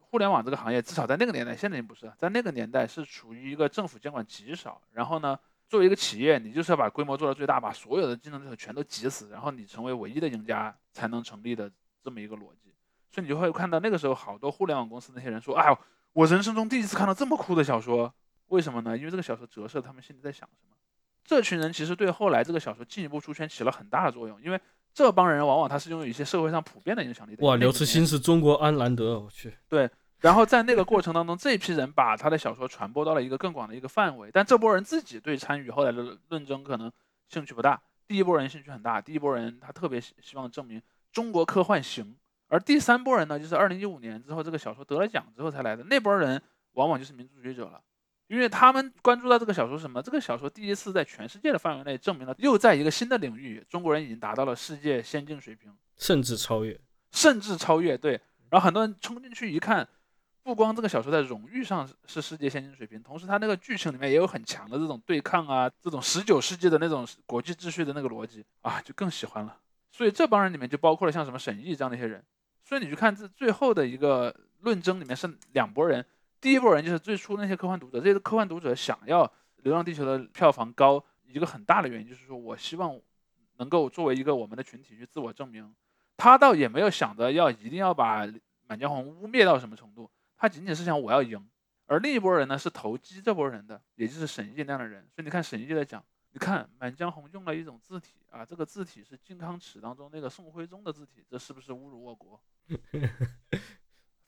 [0.00, 5.38] 互联网这个行业，至少在那个年代，现在已经不是，在那个年代是处于一个政府监管极少，然后呢，
[5.68, 11.70] 作为一个企业，你就是要把规模做到最大，把所有的竞争对手全都挤死，然后你成为唯一的赢家才能成立的
[12.02, 12.74] 这么一个逻辑。
[13.12, 15.78] 所以你就会看到那个时候好多互联网公司那些人说，哎呦。
[16.12, 18.12] 我人生中第一次看到这么酷的小说，
[18.48, 18.96] 为什么呢？
[18.96, 20.76] 因为这个小说折射他们心里在想什么。
[21.24, 24.60] 这群人其实对后来这个小说进一步出圈起了很大的作用，因为
[24.92, 27.46] 这帮人往往他是拥有一些社会上普遍的影响力的。
[27.46, 29.56] 哇，刘慈欣是中国安兰德，我去。
[29.68, 29.88] 对，
[30.18, 36.90] 然后在那个过程当中， 这批人把他的小说传播到了一个更广的一个范围，但这波人自己对参与后来的论争可能
[37.28, 37.80] 兴趣不大。
[38.08, 40.82] 第一波人兴趣很大，第一波人他特别希希望证明
[41.12, 42.16] 中国科幻行。
[42.50, 47.80] 而第三波人呢，就是二零一五年之后这个小说得了奖之后才来的那波人，往往就是民族主义者了，
[48.26, 50.02] 因为他们关注到这个小说什么？
[50.02, 56.76] 这个小说第一次在全世界的范围内证明了，又在一个新的领域，中国人已经达到了世界先进水平，甚至超越，
[57.12, 57.96] 甚至超越。
[57.96, 58.20] 对，
[58.50, 59.86] 然后很多人冲进去一看，
[60.42, 69.56] 不光这个小说在荣誉上是世界先进水平，同时它那个剧情里面也有很强的这种对抗啊，这种十九世纪的那种国际秩序的那个逻辑啊，就更喜欢了。
[69.92, 72.24] 所以这帮人里面就包括了像什么沈毅这样的一些人。
[72.62, 76.04] 所以你去看这最后的一个论争里面是两拨人，
[76.40, 79.26] 第一波人就是最初那些科幻读者，这些科幻读者想要
[79.56, 82.98] 《流浪地球》的票房高，一个很大的原因就是说我希望
[83.58, 85.74] 能够作为一个我们的群体去自我证明。
[86.16, 88.26] 他倒也没有想着要一定要把
[88.68, 91.48] 《满江红》污蔑到什么程度，他仅仅是想我要赢。
[91.86, 95.02] 而另一波人呢是投机这波人的，也就是沈毅那样的人。
[95.14, 96.04] 所以你看沈毅在讲。
[96.32, 102.40] 你看《满江红》用了一种字体啊，这个字体是靖康耻当中那个宋徽宗的字体，这是不是侮辱我国？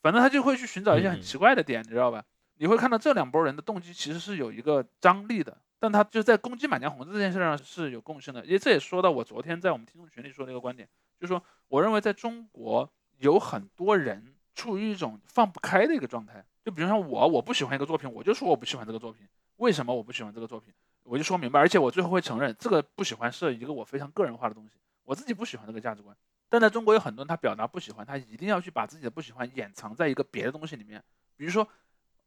[0.01, 2.25] 反正他就会去寻找一些很奇怪的点，你知道吧？
[2.57, 10.89] 你会看到这两拨人的动机其实是有一个张力的，但他就在攻击《满江红》这件事上是有共性的，因为这也说到我昨天在我们听众群里说的一个观点，
[11.21, 20.75] 就是说我认为在中国有很多人处于一种放不开的一个状态，就比如像我，我不喜欢一个作品，我就说我不喜欢这个作品，为什么我不喜欢这个作品？
[21.05, 26.17] 我就说明白，而且我最后会承认，这个不喜欢是一个我非常个人化的东西，我自己不喜欢这个价值观。
[26.49, 31.03] 但在中国有很多人他表达不喜欢，他一定要去把自己的不喜欢掩藏在一个别的东西里面，
[31.37, 31.67] 比如说。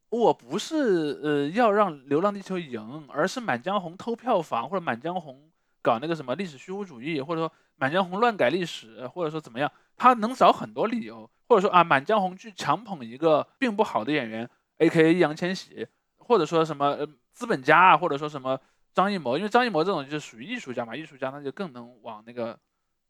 [0.09, 5.35] 我不是呃要让《流浪地球》赢，而是《满江红》偷票房，或者《满江红》
[5.81, 14.47] 搞那个什么历史虚无主义，或者说《满江红》乱改历史，或者说怎么样，他能找很多理由，或者说啊，《满江红》去强捧一个并不好的演员
[14.77, 15.15] ，A.K.
[15.15, 15.85] 易烊千玺，
[16.17, 18.59] 或者说什么呃资本家啊，或者说什么
[18.93, 22.57] 张艺谋，因为张艺谋这种就是属于艺术家嘛，艺术家那就更能往那个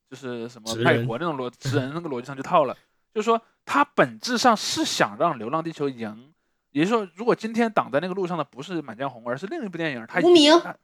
[0.10, 2.76] 就是什么泰国那种逻职人那个逻辑上去套了，
[3.14, 6.34] 就是说他本质上是想让《流浪地球》赢。
[6.72, 10.76] 也就是说，如果今天挡在那个路上的不是《满江红》，而是另一部电影，他无名，他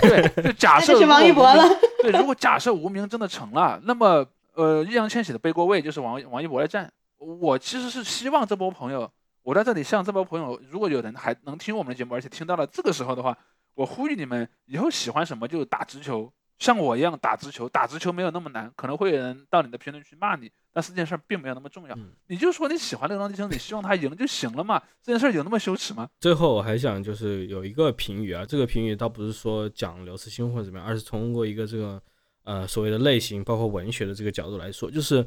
[0.00, 1.62] 对，就假 设是王一博了。
[2.02, 6.92] 对，如果假设无名真的成了，那么呃，易烊千玺的背锅位就是王王一博来占。
[7.18, 9.08] 我其实是希望这波朋友，
[9.42, 13.36] 我在这里向这波朋友，如果有人还能听我们的节目，而且听到了这个时候的话，
[13.74, 16.32] 我呼吁你们以后喜欢什么就打直球。
[16.58, 21.98] 像我一样打直球，打直球没有那么难，可能会有人到你的评论区骂你，但是这件事并没有那么重要。
[22.28, 24.80] 你就说你喜欢流浪地球，你希望他赢就行了嘛？
[25.02, 26.08] 这件事有那么羞耻吗？
[26.20, 32.00] 最后我还想就是有一个评语啊，这个评语倒不是说讲刘慈欣或者怎么样，而是通过一个这个
[32.44, 35.26] 呃所谓的类型，包括文学的这个角度来说，就是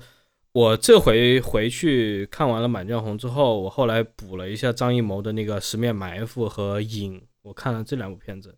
[0.55, 8.55] 我这回回去看完了《满江红》之后，我后来补了一下张艺谋的那个《十面埋伏》和《影》，我看了这两部片子。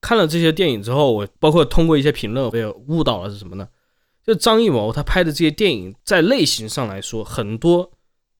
[0.00, 3.68] 看了这些电影之后，我包括通过一些评论，我也悟到了是什么呢？
[4.24, 7.90] 就张艺谋他拍的这些电影，在类型上来说，很多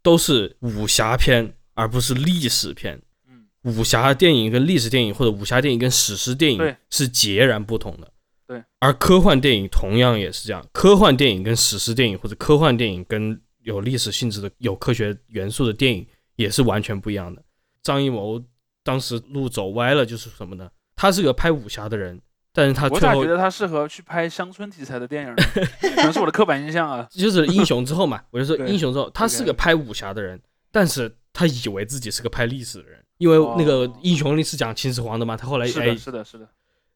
[0.04, 3.02] 都是武侠片，而不是历史片。
[3.28, 3.44] 嗯，
[3.76, 8.12] 武侠电影跟历史电影，或者武侠电影跟史诗电影是截然不同的。
[8.50, 16.04] 对，而科幻电影同样也是这样，科幻电影跟史诗电影，或者科幻电影跟有历史性质的、有科学元素的电影
[16.34, 17.40] 也是完全不一样的。
[17.80, 18.42] 张艺谋
[18.82, 20.68] 当时路走歪了，就是什么呢？
[20.96, 22.20] 他是个拍武侠的人，
[22.52, 25.34] 但是他我咋觉得他适合去拍乡村题材的电影？
[25.94, 27.06] 可能是我的刻板印象啊。
[27.08, 36.48] 就是英雄之后嘛，我就说英雄之后，他是个拍武侠的人，但是他以为自己是个拍历史的人，因为那个英雄里是讲秦始皇的嘛，他后来哎是的是的。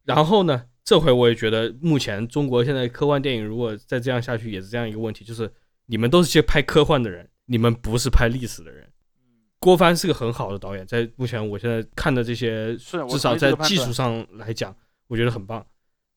[0.05, 5.51] 然后呢，这回我也觉得，目前中国现在科幻电影如果再这样下去，也是这样一个问题，就是
[5.87, 8.87] 你们都是些拍科幻的人，你们不是拍历史的人。
[9.59, 14.77] 郭帆是个很好的导演，在目前我现在看的这些，至少在技术上来讲，
[15.09, 15.65] 我觉得很棒。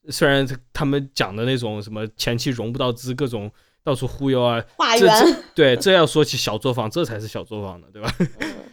[0.10, 3.50] 虽然他们讲的那种什么前期融不到资，各种
[3.86, 8.14] 到处忽悠啊，画圆，对，这要说起小作坊，这才是小作坊呢，对吧？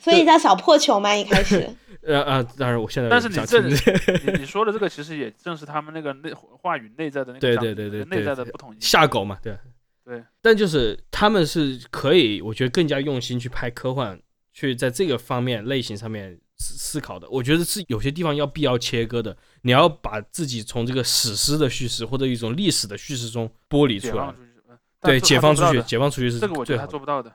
[0.00, 1.68] 所以叫小破球嘛，一开始。
[2.06, 8.74] 呃呃，当然我现在，但是你这你你说的这个，其实也正是他们那个内话语内在的那个对对对对内在的不同。
[8.80, 9.56] 下狗嘛，对
[10.04, 10.22] 对。
[10.40, 14.20] 但就是他们是可以，我觉得更加用心去拍科幻。
[14.56, 19.36] 去在这个方面类型上面思思考的，我觉得是有些地方要必要切割的。
[19.62, 24.32] 你要把自己从这个史诗的叙事或者一种历史的叙事中剥离出来，
[25.00, 27.34] 对，解放出去，解放出去是这个我觉得他做不到的。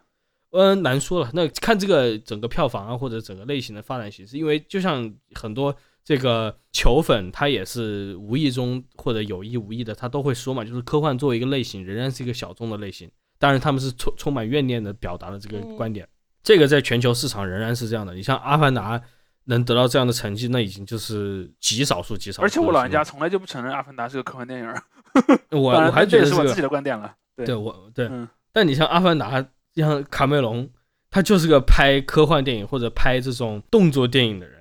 [0.51, 1.29] 嗯，难说了。
[1.33, 13.09] 那看这个整个票房啊，或者整个类型的发展形势，因为就像很多这个球粉，他也是无意中或者有意无意的，他都会说嘛，就是科幻作为一个类型，仍然是一个小众的类型。
[13.37, 16.05] 当然，他们是充充满怨念的表达了这个观点。
[16.43, 18.13] 这个在全球市场仍然是这样的。
[18.13, 18.97] 你像《阿凡达》
[19.45, 22.43] 能得到这样的成绩，那已经就是极少数、极少数。
[22.43, 24.73] 而且我老人家从来就不承认《阿凡达》是个科幻电影。
[25.51, 27.13] 我我还觉得是我自己的观点了。
[27.35, 28.09] 对，我对。
[28.51, 29.41] 但你像《阿凡达》，
[29.75, 30.69] 像卡梅隆，
[31.09, 34.57] 他就是个拍科幻电影或者拍这种动作电影的人。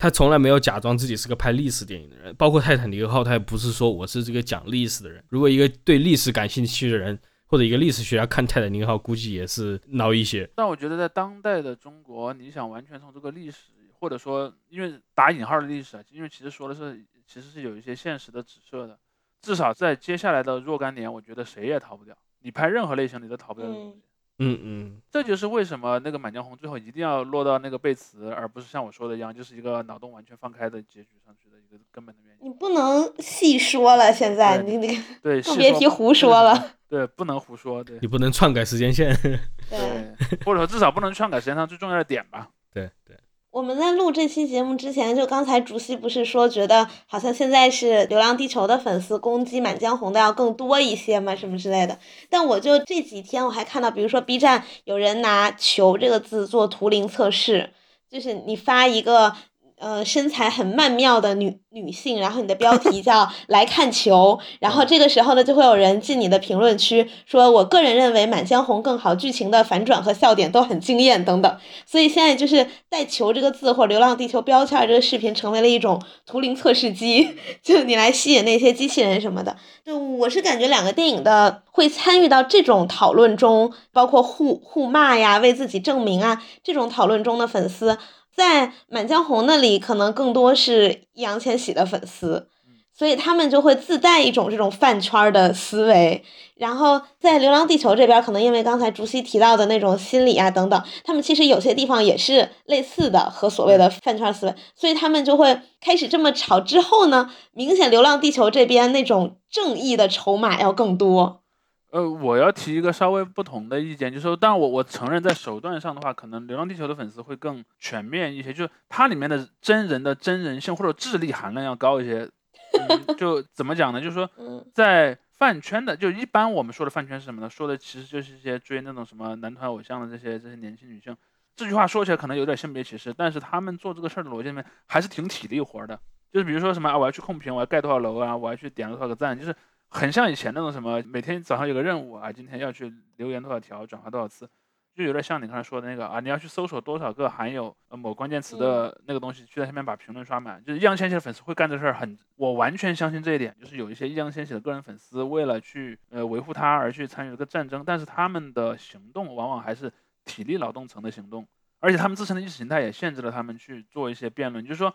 [0.00, 2.32] 他从来没有假装自己是个拍历史电影的人。
[2.36, 5.20] 包括《泰坦尼克号》，他也不是说我是这个讲历史的人。
[5.28, 10.48] 如果一个对历史感兴趣的人，或者一个历史学家看泰坦尼克号，估计也是孬一些。
[10.54, 18.96] 但我觉得在当代的中国，你想完全从这个历史，或者说因为打引号的历史啊，因为其实说的是其实是有一些现实的指涉的。
[19.42, 22.16] 至少在接下来的若干年，我觉得谁也逃不掉。
[22.40, 23.96] 你拍任何类型，你都逃不掉东西。
[23.96, 24.02] 嗯
[24.38, 25.00] 嗯嗯。
[25.10, 32.48] 这就是为什么那个《满江红》最后一定要落到那个背词，而不是像我说的一样，就是一个脑洞完全放开的结局上去的一个根本的原因。
[32.48, 36.74] 你不能细说了，现在你你对， 更别提胡说了。
[36.88, 37.84] 对，不能胡说。
[37.84, 39.14] 对，你不能篡改时间线。
[39.68, 42.48] 对，或者说至少不能篡改时间上最重要的点吧。
[42.72, 43.16] 对对。
[43.50, 51.98] 我们在录这期节目之前，就刚才竹溪不是说觉得好像现在是《流浪地球》的粉丝攻击《满江红》的要更多一些嘛，什么之类的。
[52.28, 57.72] 但我就这几天我还看到，比如说 B 站有人拿“球”这个字做图灵测试，
[58.10, 59.34] 就是你发一个
[59.78, 71.58] 呃身材很曼妙的女女性，然后你的标题叫来看球，然后这个时候呢就会有人进你的评论区说，我个人认为《满江红》更好，剧情的反转和笑点都很惊艳等等。
[71.86, 79.56] 所以现在就是带“球”这个字或“流浪地球”标签这个视频成为了一种图灵测试机， 就你来吸引那些机器人什么的。
[79.84, 87.98] 就我是感觉两个电影的会参与到这种讨论中，包括互互骂呀、为自己证明啊这种讨论中的粉丝。
[88.38, 92.48] 在《满江红》那里，可能更多是易烊千玺的粉丝，
[92.96, 96.22] 所以他们就会自带一种这种饭圈的思维。
[96.54, 106.60] 然后在《流浪地球》这边，可能因为刚才竹溪提到的那种心理啊等等，他们其实有些地方也是类似的和所谓的饭圈思维，所以他们就会开始这么吵。
[106.60, 111.42] 之后呢，明显《流浪地球》这边那种正义的筹码要更多。
[111.90, 122.28] 呃，我要提一个稍微不同的意见，就是说，但我我承认在手段上的话，可能《流浪地球》的粉丝会更全面一些，就是它里面的真人的真人性或者智力含量要高一些。
[123.16, 124.00] 就怎么讲呢？
[124.00, 124.28] 就是说，
[124.74, 127.48] 在饭圈的，就一般我们说的饭圈是什么呢？
[127.48, 131.16] 说的其实就是一些追那种什么男团偶像的这些这些年轻女性。
[131.56, 135.98] 这句话说起来可能有点性别歧视，但是他们做这个事儿的逻辑里面还是挺体力活的。
[136.30, 139.56] 就是比如说什么啊，我要去控评，我要盖多少楼啊，我要去点多少个赞，就是。
[139.90, 144.48] 很像以前那种什么，每天早上有个任务啊，今天要去留言多少条，转发多少次，
[144.94, 150.62] 就有点像你刚才说的那个啊，你要去搜索多少个含有某关键词的那个东西，去在下面把评论刷满。
[150.62, 153.56] 就是易烊千玺的粉丝会干这事儿，很，我完全相信这一点。
[153.58, 159.90] 就是有一些易烊千玺的个人粉丝为了去呃维护他而去参与这个战争，但是他们的行动往往还是
[160.24, 161.46] 体力劳动层的行动，
[161.80, 164.62] 而且他们自身的意识形态也限制了他们去做一些辩论。
[164.62, 164.94] 就是说，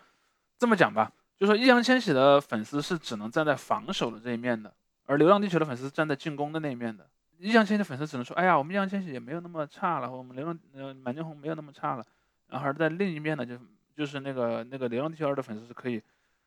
[0.59, 4.71] 这么讲吧，就是说易烊千玺的粉丝是只能站在防守的这一面的。
[5.05, 7.05] 而《流浪地球》的粉丝站在进攻的那一面的，
[7.37, 12.05] 易烊千玺的粉丝只能说：“哎呀，我们易烊千玺也没有那么差了，我们流浪呃满江红没有那么差了。”
[12.47, 13.57] 然后而在另一面呢，就
[13.95, 16.01] 就是那个那个《流浪地球二》的粉丝是可以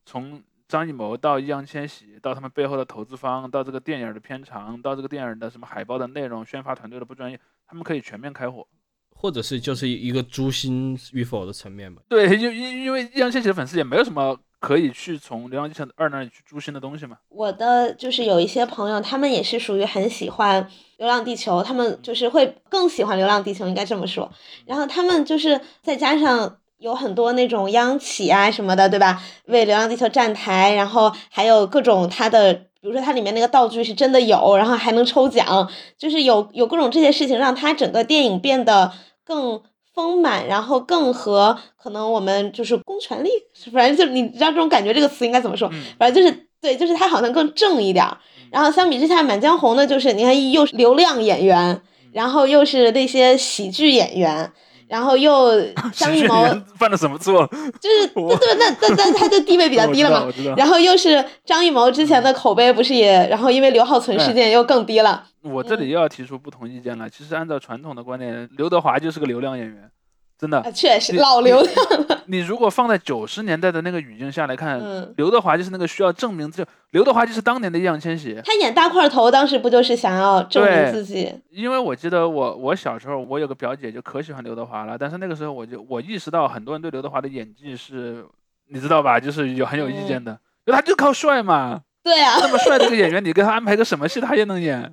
[0.05, 8.67] 从张艺谋到易烊千玺，到他们背后的投资方，到这个电影的片长，到这个电影的什么海报的内容、宣发团队的不专业，他们可以全面开火，
[9.11, 12.01] 或者是就是一个诛心与否的层面吧。
[12.09, 14.39] 对，因因因为易烊千玺的粉丝也没有什么。
[14.67, 17.15] 可以去从《流浪地球二》那里去诛心的东西吗？
[17.29, 20.61] 我的就是有一些朋友，他们也是属于很喜欢
[20.97, 24.29] 《流浪地球》，他们就是会更喜欢《流浪地球》，应该这么说。
[24.65, 29.23] 然后他们就是再加上有很多那种央企啊什么的，对吧？
[29.45, 38.91] 为《流浪地球》站台，然后还有各种它的，比如说它里面那个道具是真的有，然后还能抽奖，就是有有各种这些事情，让它整个电影变得
[39.23, 39.63] 更。
[39.97, 43.29] 丰满，然后更和可能我们就是公权力，
[43.73, 45.67] 反正就你知道这种感觉，这个词应该怎么说？
[45.97, 48.05] 反正就是对，就是他好像更正一点。
[48.51, 51.81] 然后相比之下，《满江红》呢，就是你看又是流量演员，
[52.13, 54.51] 然后又是那些喜剧演员，
[54.87, 55.59] 然后又
[55.91, 56.45] 张艺谋
[56.77, 57.49] 犯了什么错？
[57.81, 60.31] 就是对对，那那那他的地位比较低了嘛。
[60.55, 65.25] 然后又是张艺谋之前的口碑不是也，然后因为刘浩存事件又更低了。
[65.47, 67.09] 我这里又要提出不同意见了。
[67.09, 69.89] 其实按照传统的观念，刘德华就是个流量演员，
[70.37, 70.71] 真的。
[70.71, 71.75] 确实老流量
[72.07, 72.23] 了。
[72.27, 74.79] 你如果放在九十年代的那个语境下来看，
[75.15, 78.37] 刘德华就是那个需要证明，就刘德华就是当年的易烊千玺。
[78.43, 81.33] 他演大块头，当时不就是想要证明自己？
[81.49, 88.25] 因为我记得我我小时候，我有个表姐就可喜欢刘德华了，但是那个时候我就我意识到很多人对刘德华的演技是，
[88.69, 89.17] 你知道吧？
[89.19, 91.81] 就是有很有意见的，就他就靠帅嘛。
[92.07, 94.89] 对啊，这么帅的一个演员，你给他安排个什么戏，他也能演。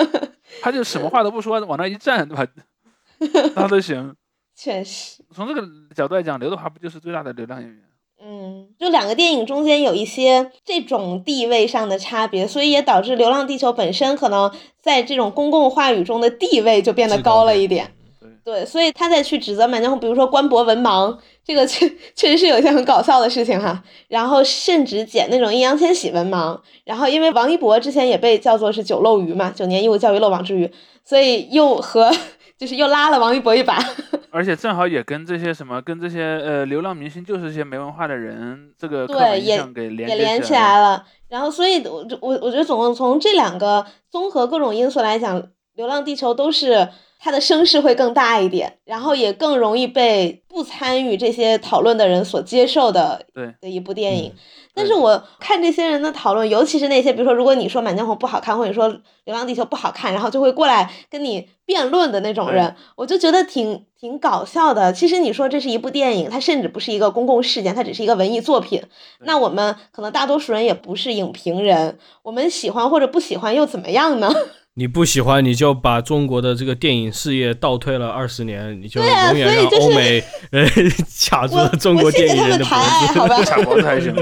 [0.60, 2.46] 他就什么话都不说，往那一站，对吧？
[3.56, 4.14] 那都行。
[4.54, 5.66] 确实，从这个
[5.96, 7.80] 角度来讲，刘德华不就是最大的流量演员？
[8.22, 17.94] 嗯，就两个电影中间有一些这种地位上的差别，所以也导致《流浪地球》本身可能在这种公共话语中的地位就变得高了一点。
[18.44, 23.82] 对，所以他在去指责《满江红》，比如说官博文盲，这个确确实是有一些很搞笑的事情哈。
[24.08, 30.70] 然后甚至剪那种易烊千玺文盲，然后因为王一博之前也被叫做是九漏鱼嘛，九年义务教育漏网之鱼，
[31.04, 32.10] 所以又和
[32.56, 33.78] 就是又拉了王一博一把。
[34.30, 41.04] 而且正好也跟这些什么，跟这些呃流浪明星，就是一些没文化的人，这个对也给也连起来了。
[41.28, 45.42] 然后所以，我我我觉得总共从这两个综合各种因素来讲，
[45.74, 46.88] 《流浪地球》都是。
[47.18, 53.26] 它的声势会更大一点，然后也更容易被不参与这些讨论的人所接受的
[53.60, 54.32] 的一部电影。
[54.74, 58.88] 但是我看这些人的讨论，尤其是那些比如说，如果你说《满江红》不好看，或者说
[59.24, 64.92] 《流浪地球》不好看，然后就会过来跟你辩论的那种人，我就觉得挺挺搞笑的。
[64.92, 68.80] 其实你说这是一部电影，它甚至不是一个公共事件，它只是一个文艺作品。
[69.18, 74.32] 那我们可能大多数人也不是影评人，我们喜欢或者不喜欢又怎么样呢？
[74.78, 80.22] 你不喜欢，你就把中国的这个电影事业倒退了二十年，你就永远让欧美
[80.52, 80.64] 呃
[81.28, 83.18] 卡住了中国电影人的脖子。
[83.18, 84.14] 好吧，卡脖子还行。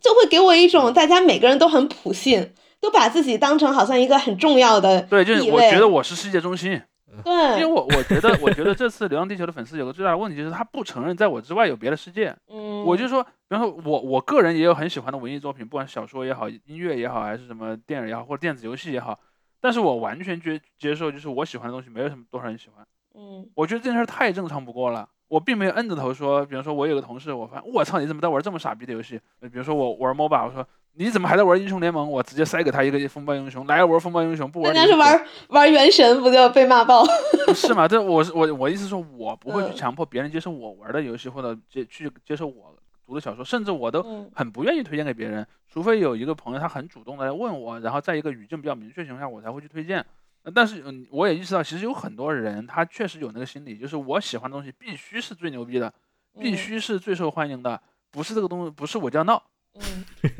[0.00, 6.80] 就会给我一种大家每个人都很普信，都把自己当成好像一个很重要的对，就是我觉得我是世界中心，
[7.22, 12.34] 对因为，我我觉得 我觉得这次《流浪地球》的粉丝有个最大的问题就是他不承认在我之外有别的世界。
[12.50, 19.18] 嗯，我就说，比方说我我个人也有很喜欢的文艺作品，不管小说也好，音乐也好，还是什么电影也好，或者电子游戏也好，
[19.60, 22.86] 但是我完全接接受，就是我喜欢的东西没有什么多少人喜欢。
[23.14, 25.08] 嗯我觉得这件事太正常不过了。
[25.26, 29.20] 我并没有摁着头说，比方说，我有个同事，我发现我操，你怎么在玩这么傻逼的游戏？
[29.40, 32.10] 呃比如说我玩 MOBA，我说你怎么还在玩英雄联盟？
[32.10, 37.04] 我直接塞给他一个风暴英雄，来玩风暴英雄，不玩你就人家是玩玩原神，不就被骂爆？
[37.46, 37.86] 不是吗？
[37.86, 42.74] 这我是我我意思说，我不会去嗯强迫别人接受我玩的游戏，或者接去接受我
[43.08, 50.04] 读的小说，甚至我都嗯很不愿意推荐给别人，除非有一个朋友他很主动的来问我，然后在一个语境比较明确的情况下，我才会去推荐。
[50.42, 55.92] 呃但是嗯，我也意识到，其实有很多人他确实有那个心理，就是我喜欢的东西必须是最牛逼的，
[56.38, 57.80] 必嗯须是最受欢迎的，
[58.10, 59.42] 不是这个东西，不是我就要闹。
[59.74, 60.04] 嗯，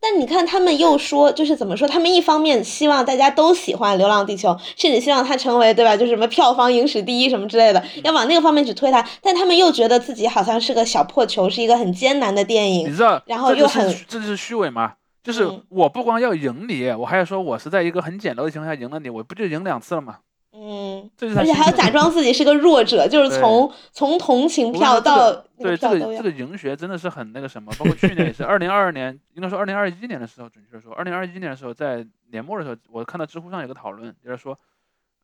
[0.00, 1.86] 但你看，他们又说，就是怎么说？
[1.86, 5.96] 他们一方面希望大家都喜欢《流浪地球》，甚至希望它成为，对吧？
[5.96, 9.06] 就是什么票房影史第一什么之类的，要往那个方面去推它。
[9.20, 12.88] 但他们又觉得自己好像是个小破球，是一个很艰难的电影。
[12.88, 14.94] 你知道，然后又很这就是虚伪吗？
[15.22, 20.18] 就是嗯我不光要赢你，我还要说我是在一个很简陋的情况下赢了你，我不就赢两次了吗？
[20.58, 34.58] 嗯，这是他而且还要假装自己是个弱者，就是从从同情票到对这个这个赢学真的是很那个什么，包括去年也是， 二零二二年应该说二零二一年的时候，准确的说，二零二一年的时候，在年末的时候，我看到知乎上有个讨论，就是说，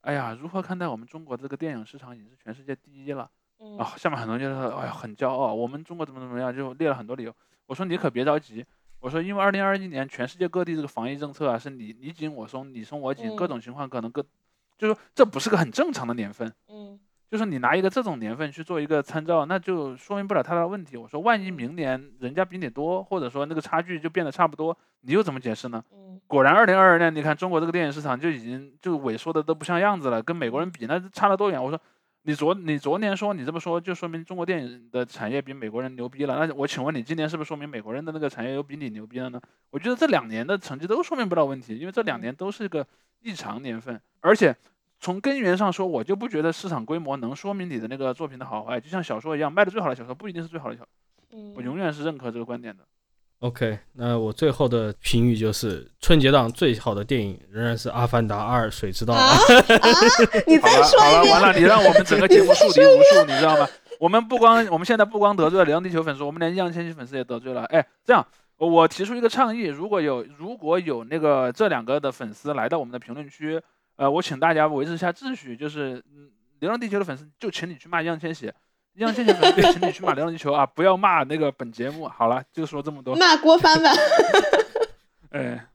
[0.03, 3.29] 哎呀，如何看待我们中国这个电影市场已经是全世界第一了
[3.59, 3.95] 嗯啊？
[3.97, 7.35] 下面很多人就说，哎呀，很骄傲，我们中国怎么怎么样，就列了很多理由。
[7.67, 8.63] 我说你可别着急，
[9.01, 14.25] 我说因为二零二一年全世界各地这个防疫政策啊，是你你紧我松，你松我紧，各嗯种情况可能各，
[14.83, 16.53] 就是说这不是个很正常的年份。
[16.69, 16.99] 嗯
[17.31, 20.99] 就是你拿一个这种年份去做一个参照，那就说明不了太大的问题。
[20.99, 25.83] 我说，万一明年人家比你多，或者说那个差距就变得差不多，你又怎么解释呢？
[25.93, 31.65] 嗯果然，二零二二年，你看中国这个电影市场就已经就萎缩的都不像样子了，跟美国人比，那差了多远？
[31.65, 31.81] 我说，
[32.25, 36.47] 你昨你昨年说你这么说，就说明中国电影的产业比美国人牛逼了。
[36.47, 39.41] 那我请问你，今年是不是说明美国人的那个产业又比你牛逼了呢？
[39.71, 42.87] 我觉得这两年的成绩都说明不了问题，因为这两年都是个
[43.23, 44.55] 异常年份，而且。
[45.03, 48.79] 从根源上说，我就不觉得市场规模能说明你的那个作品的好坏。
[48.81, 50.89] 就像小说一样，卖的最好的小说不一定是最好的小说。
[51.33, 52.85] 嗯，我永远是认可这个观点的。
[53.41, 60.43] OK，那我最后的评语就是，春节档最好的电影仍然是《阿凡达二：水之道》啊 啊！
[60.47, 61.43] 你再好了好了，完。
[61.43, 63.69] 了，你让我们整个节目树敌无数，你知道吗？
[63.99, 67.65] 我们不光我们现在不光得罪了《流浪地球》粉丝，我们连易烊千玺粉丝也得罪了。
[67.65, 68.24] 哎，这样
[68.57, 73.61] 我提出一个倡议，如果有如果有那个这两个的粉丝来到我们的评论区，
[74.03, 76.27] 呃，我请大家维持一下秩序，就是嗯，
[76.59, 78.53] 《流浪地球》的粉丝就请你去骂易烊千玺。
[78.95, 82.09] 易烊千玺粉丝就请你去骂《流浪地球》啊，不要骂那个本节目。
[82.09, 83.15] 好了，就说这么多。
[83.15, 83.91] 骂郭帆吧。
[85.31, 85.69] 哎，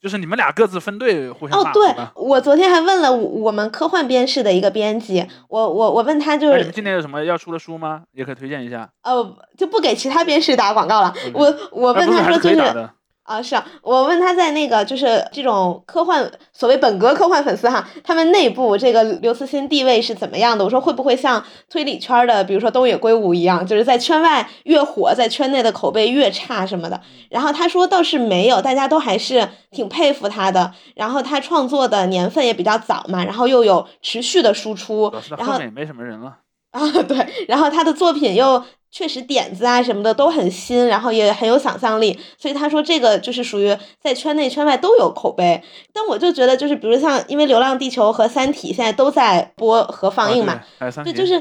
[0.00, 1.94] 就是你们俩各自分队互相骂，，哦对？
[2.14, 8.04] 我昨天还问了我我们科幻编室的一个编辑，我我我问他就是那你们今年有什么要出的书吗？
[8.12, 8.90] 也可以推荐一下。
[9.02, 11.12] 哦就不给其他编室打广告了。
[11.34, 12.88] 我我问他说就是。
[13.26, 20.64] 啊，是啊，我问他在那个就是这种科幻所谓本格科幻粉丝哈，他们内部这个刘慈欣地位是怎么样的？
[20.64, 27.00] 我说会不会像推理圈的，比如说东野圭吾一样，就是在圈外越火，在圈内的口碑越差什么的？
[27.28, 30.72] 然后他说倒是没有，大家都还是挺佩服他的。
[30.94, 36.38] 然后他创作的年份也比较早嘛，然后又有持续的输出然后也没什么人了。
[36.70, 38.62] 啊，对，然后他的作品又
[38.96, 45.62] 确实点子啊什么的都很新，然后也很有想象力，所以他说这个就是属于在圈内圈外都有口碑。
[45.92, 51.38] 但我就觉得就是比如像因为《流浪地球》和《三体》现在都在播和放映嘛，啊、对还有三对就是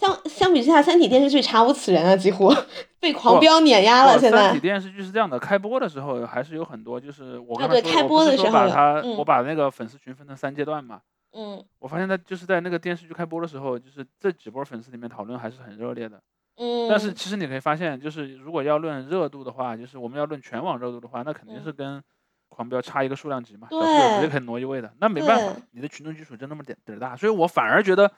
[0.00, 2.50] 相相比之下，《三体》电视剧查无此人啊，几乎
[2.98, 4.18] 被狂飙碾压了。
[4.18, 11.00] 现在三体电视剧是这样的，开播的时候还是有很多，就是我刚才说，啊对开播的时候有把它，嗯我把那个粉丝群分成三阶段嘛。
[11.38, 16.18] 嗯我发现在就是在那个电视剧开播的时候，就是这几波粉丝里面讨论还是很热烈的。
[16.56, 22.02] 嗯，但是其实你可以发现，就是如果要论热度的话，就是我们要论全网热度的话，那肯定是跟
[22.48, 24.92] 狂飙差一个数量级嘛，小对四直接可以挪一位的。
[24.98, 28.10] 那没办法对，你的群众基础就那么点点儿大，所以我反而觉得。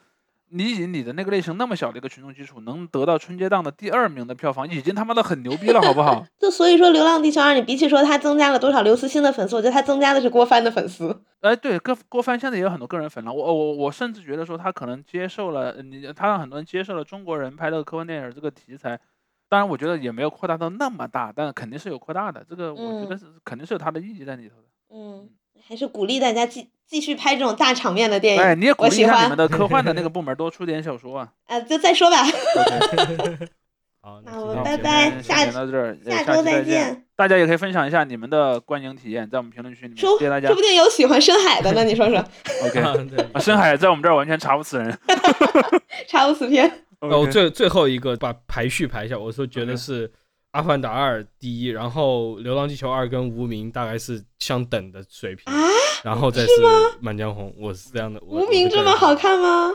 [0.51, 6.25] 你以你的那个类型那么小的一个群众基础，能得到春节档的第二名的票房，已经他妈的很牛逼了，好不好？
[6.39, 11.23] 就所以说，《流浪地球二》你比起说它增加了多少刘慈欣的粉丝，我觉得它增加的是郭帆的粉丝。
[11.41, 13.33] 哎， 对，郭郭帆现在也有很多个人粉了。
[13.33, 18.99] 我我我甚至觉得说他可能接受了呃你，他让很多人接受了中国人拍的科幻电影这个题材。
[19.51, 22.45] 当然，我觉得也没有扩大到那么大，但肯定是有扩大的。
[22.47, 24.65] 这个我觉得是、肯定是有它的意义在里头的。
[24.91, 25.27] 嗯，
[25.67, 28.43] 还是鼓励大家继继续拍这种大场面的电影。
[28.43, 31.29] 哎，你也鼓我喜欢励一下你们的科幻的那个 部门多出点小说啊。
[31.47, 32.17] 啊，就再说吧。
[34.01, 37.05] 好， 那我们拜拜下先到这儿，呃下周再见。
[37.17, 40.63] 大家也可以分享一下你们的观影体验，在我们评论区里面，说谢谢大家说不。
[40.63, 42.25] 定有喜欢深海的呢，你说说
[42.65, 44.99] ？OK，深海在我们这儿完全查不死人。
[46.07, 46.85] 查无此片。
[47.01, 50.09] 哦最最后一个把排序排一下，我说觉得是
[50.59, 55.61] 《阿凡达二》第一，然后《流浪地球二》跟《无名》大概是相等的水平，啊，
[56.03, 56.49] 然后再是
[57.01, 58.21] 《满江红》，我是这样的。
[58.23, 59.15] 无名这么好？
[59.15, 59.71] 看吗？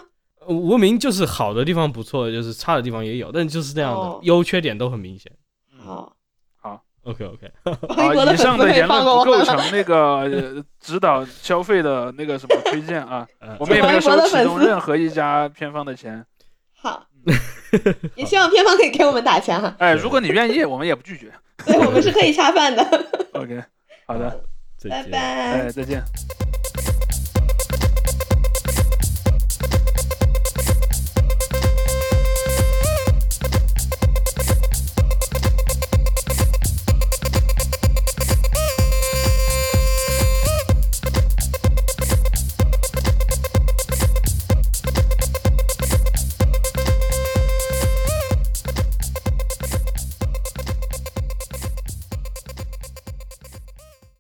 [0.46, 5.32] 无名就是好的地方不错，就是差的地方也有，但就是这样的哦，优缺点都很明显。
[5.80, 6.14] 好，
[6.60, 16.26] 好 OK OK，好，的粉丝可以以上的言论不构成那个呃指导消费的那个什么推荐啊， 呃我们也没有收其中任何一家片方的钱。
[16.76, 17.06] 好，
[18.16, 21.32] 也希望片方可以给我们打钱哈，哎，如果你愿意，我们也不拒绝。
[21.66, 22.84] 对我们是可以恰饭的。
[23.34, 23.64] OK，
[24.06, 24.44] 好的，
[24.78, 25.04] 再见。
[25.04, 25.72] 拜拜哎，。
[25.72, 26.04] 再见。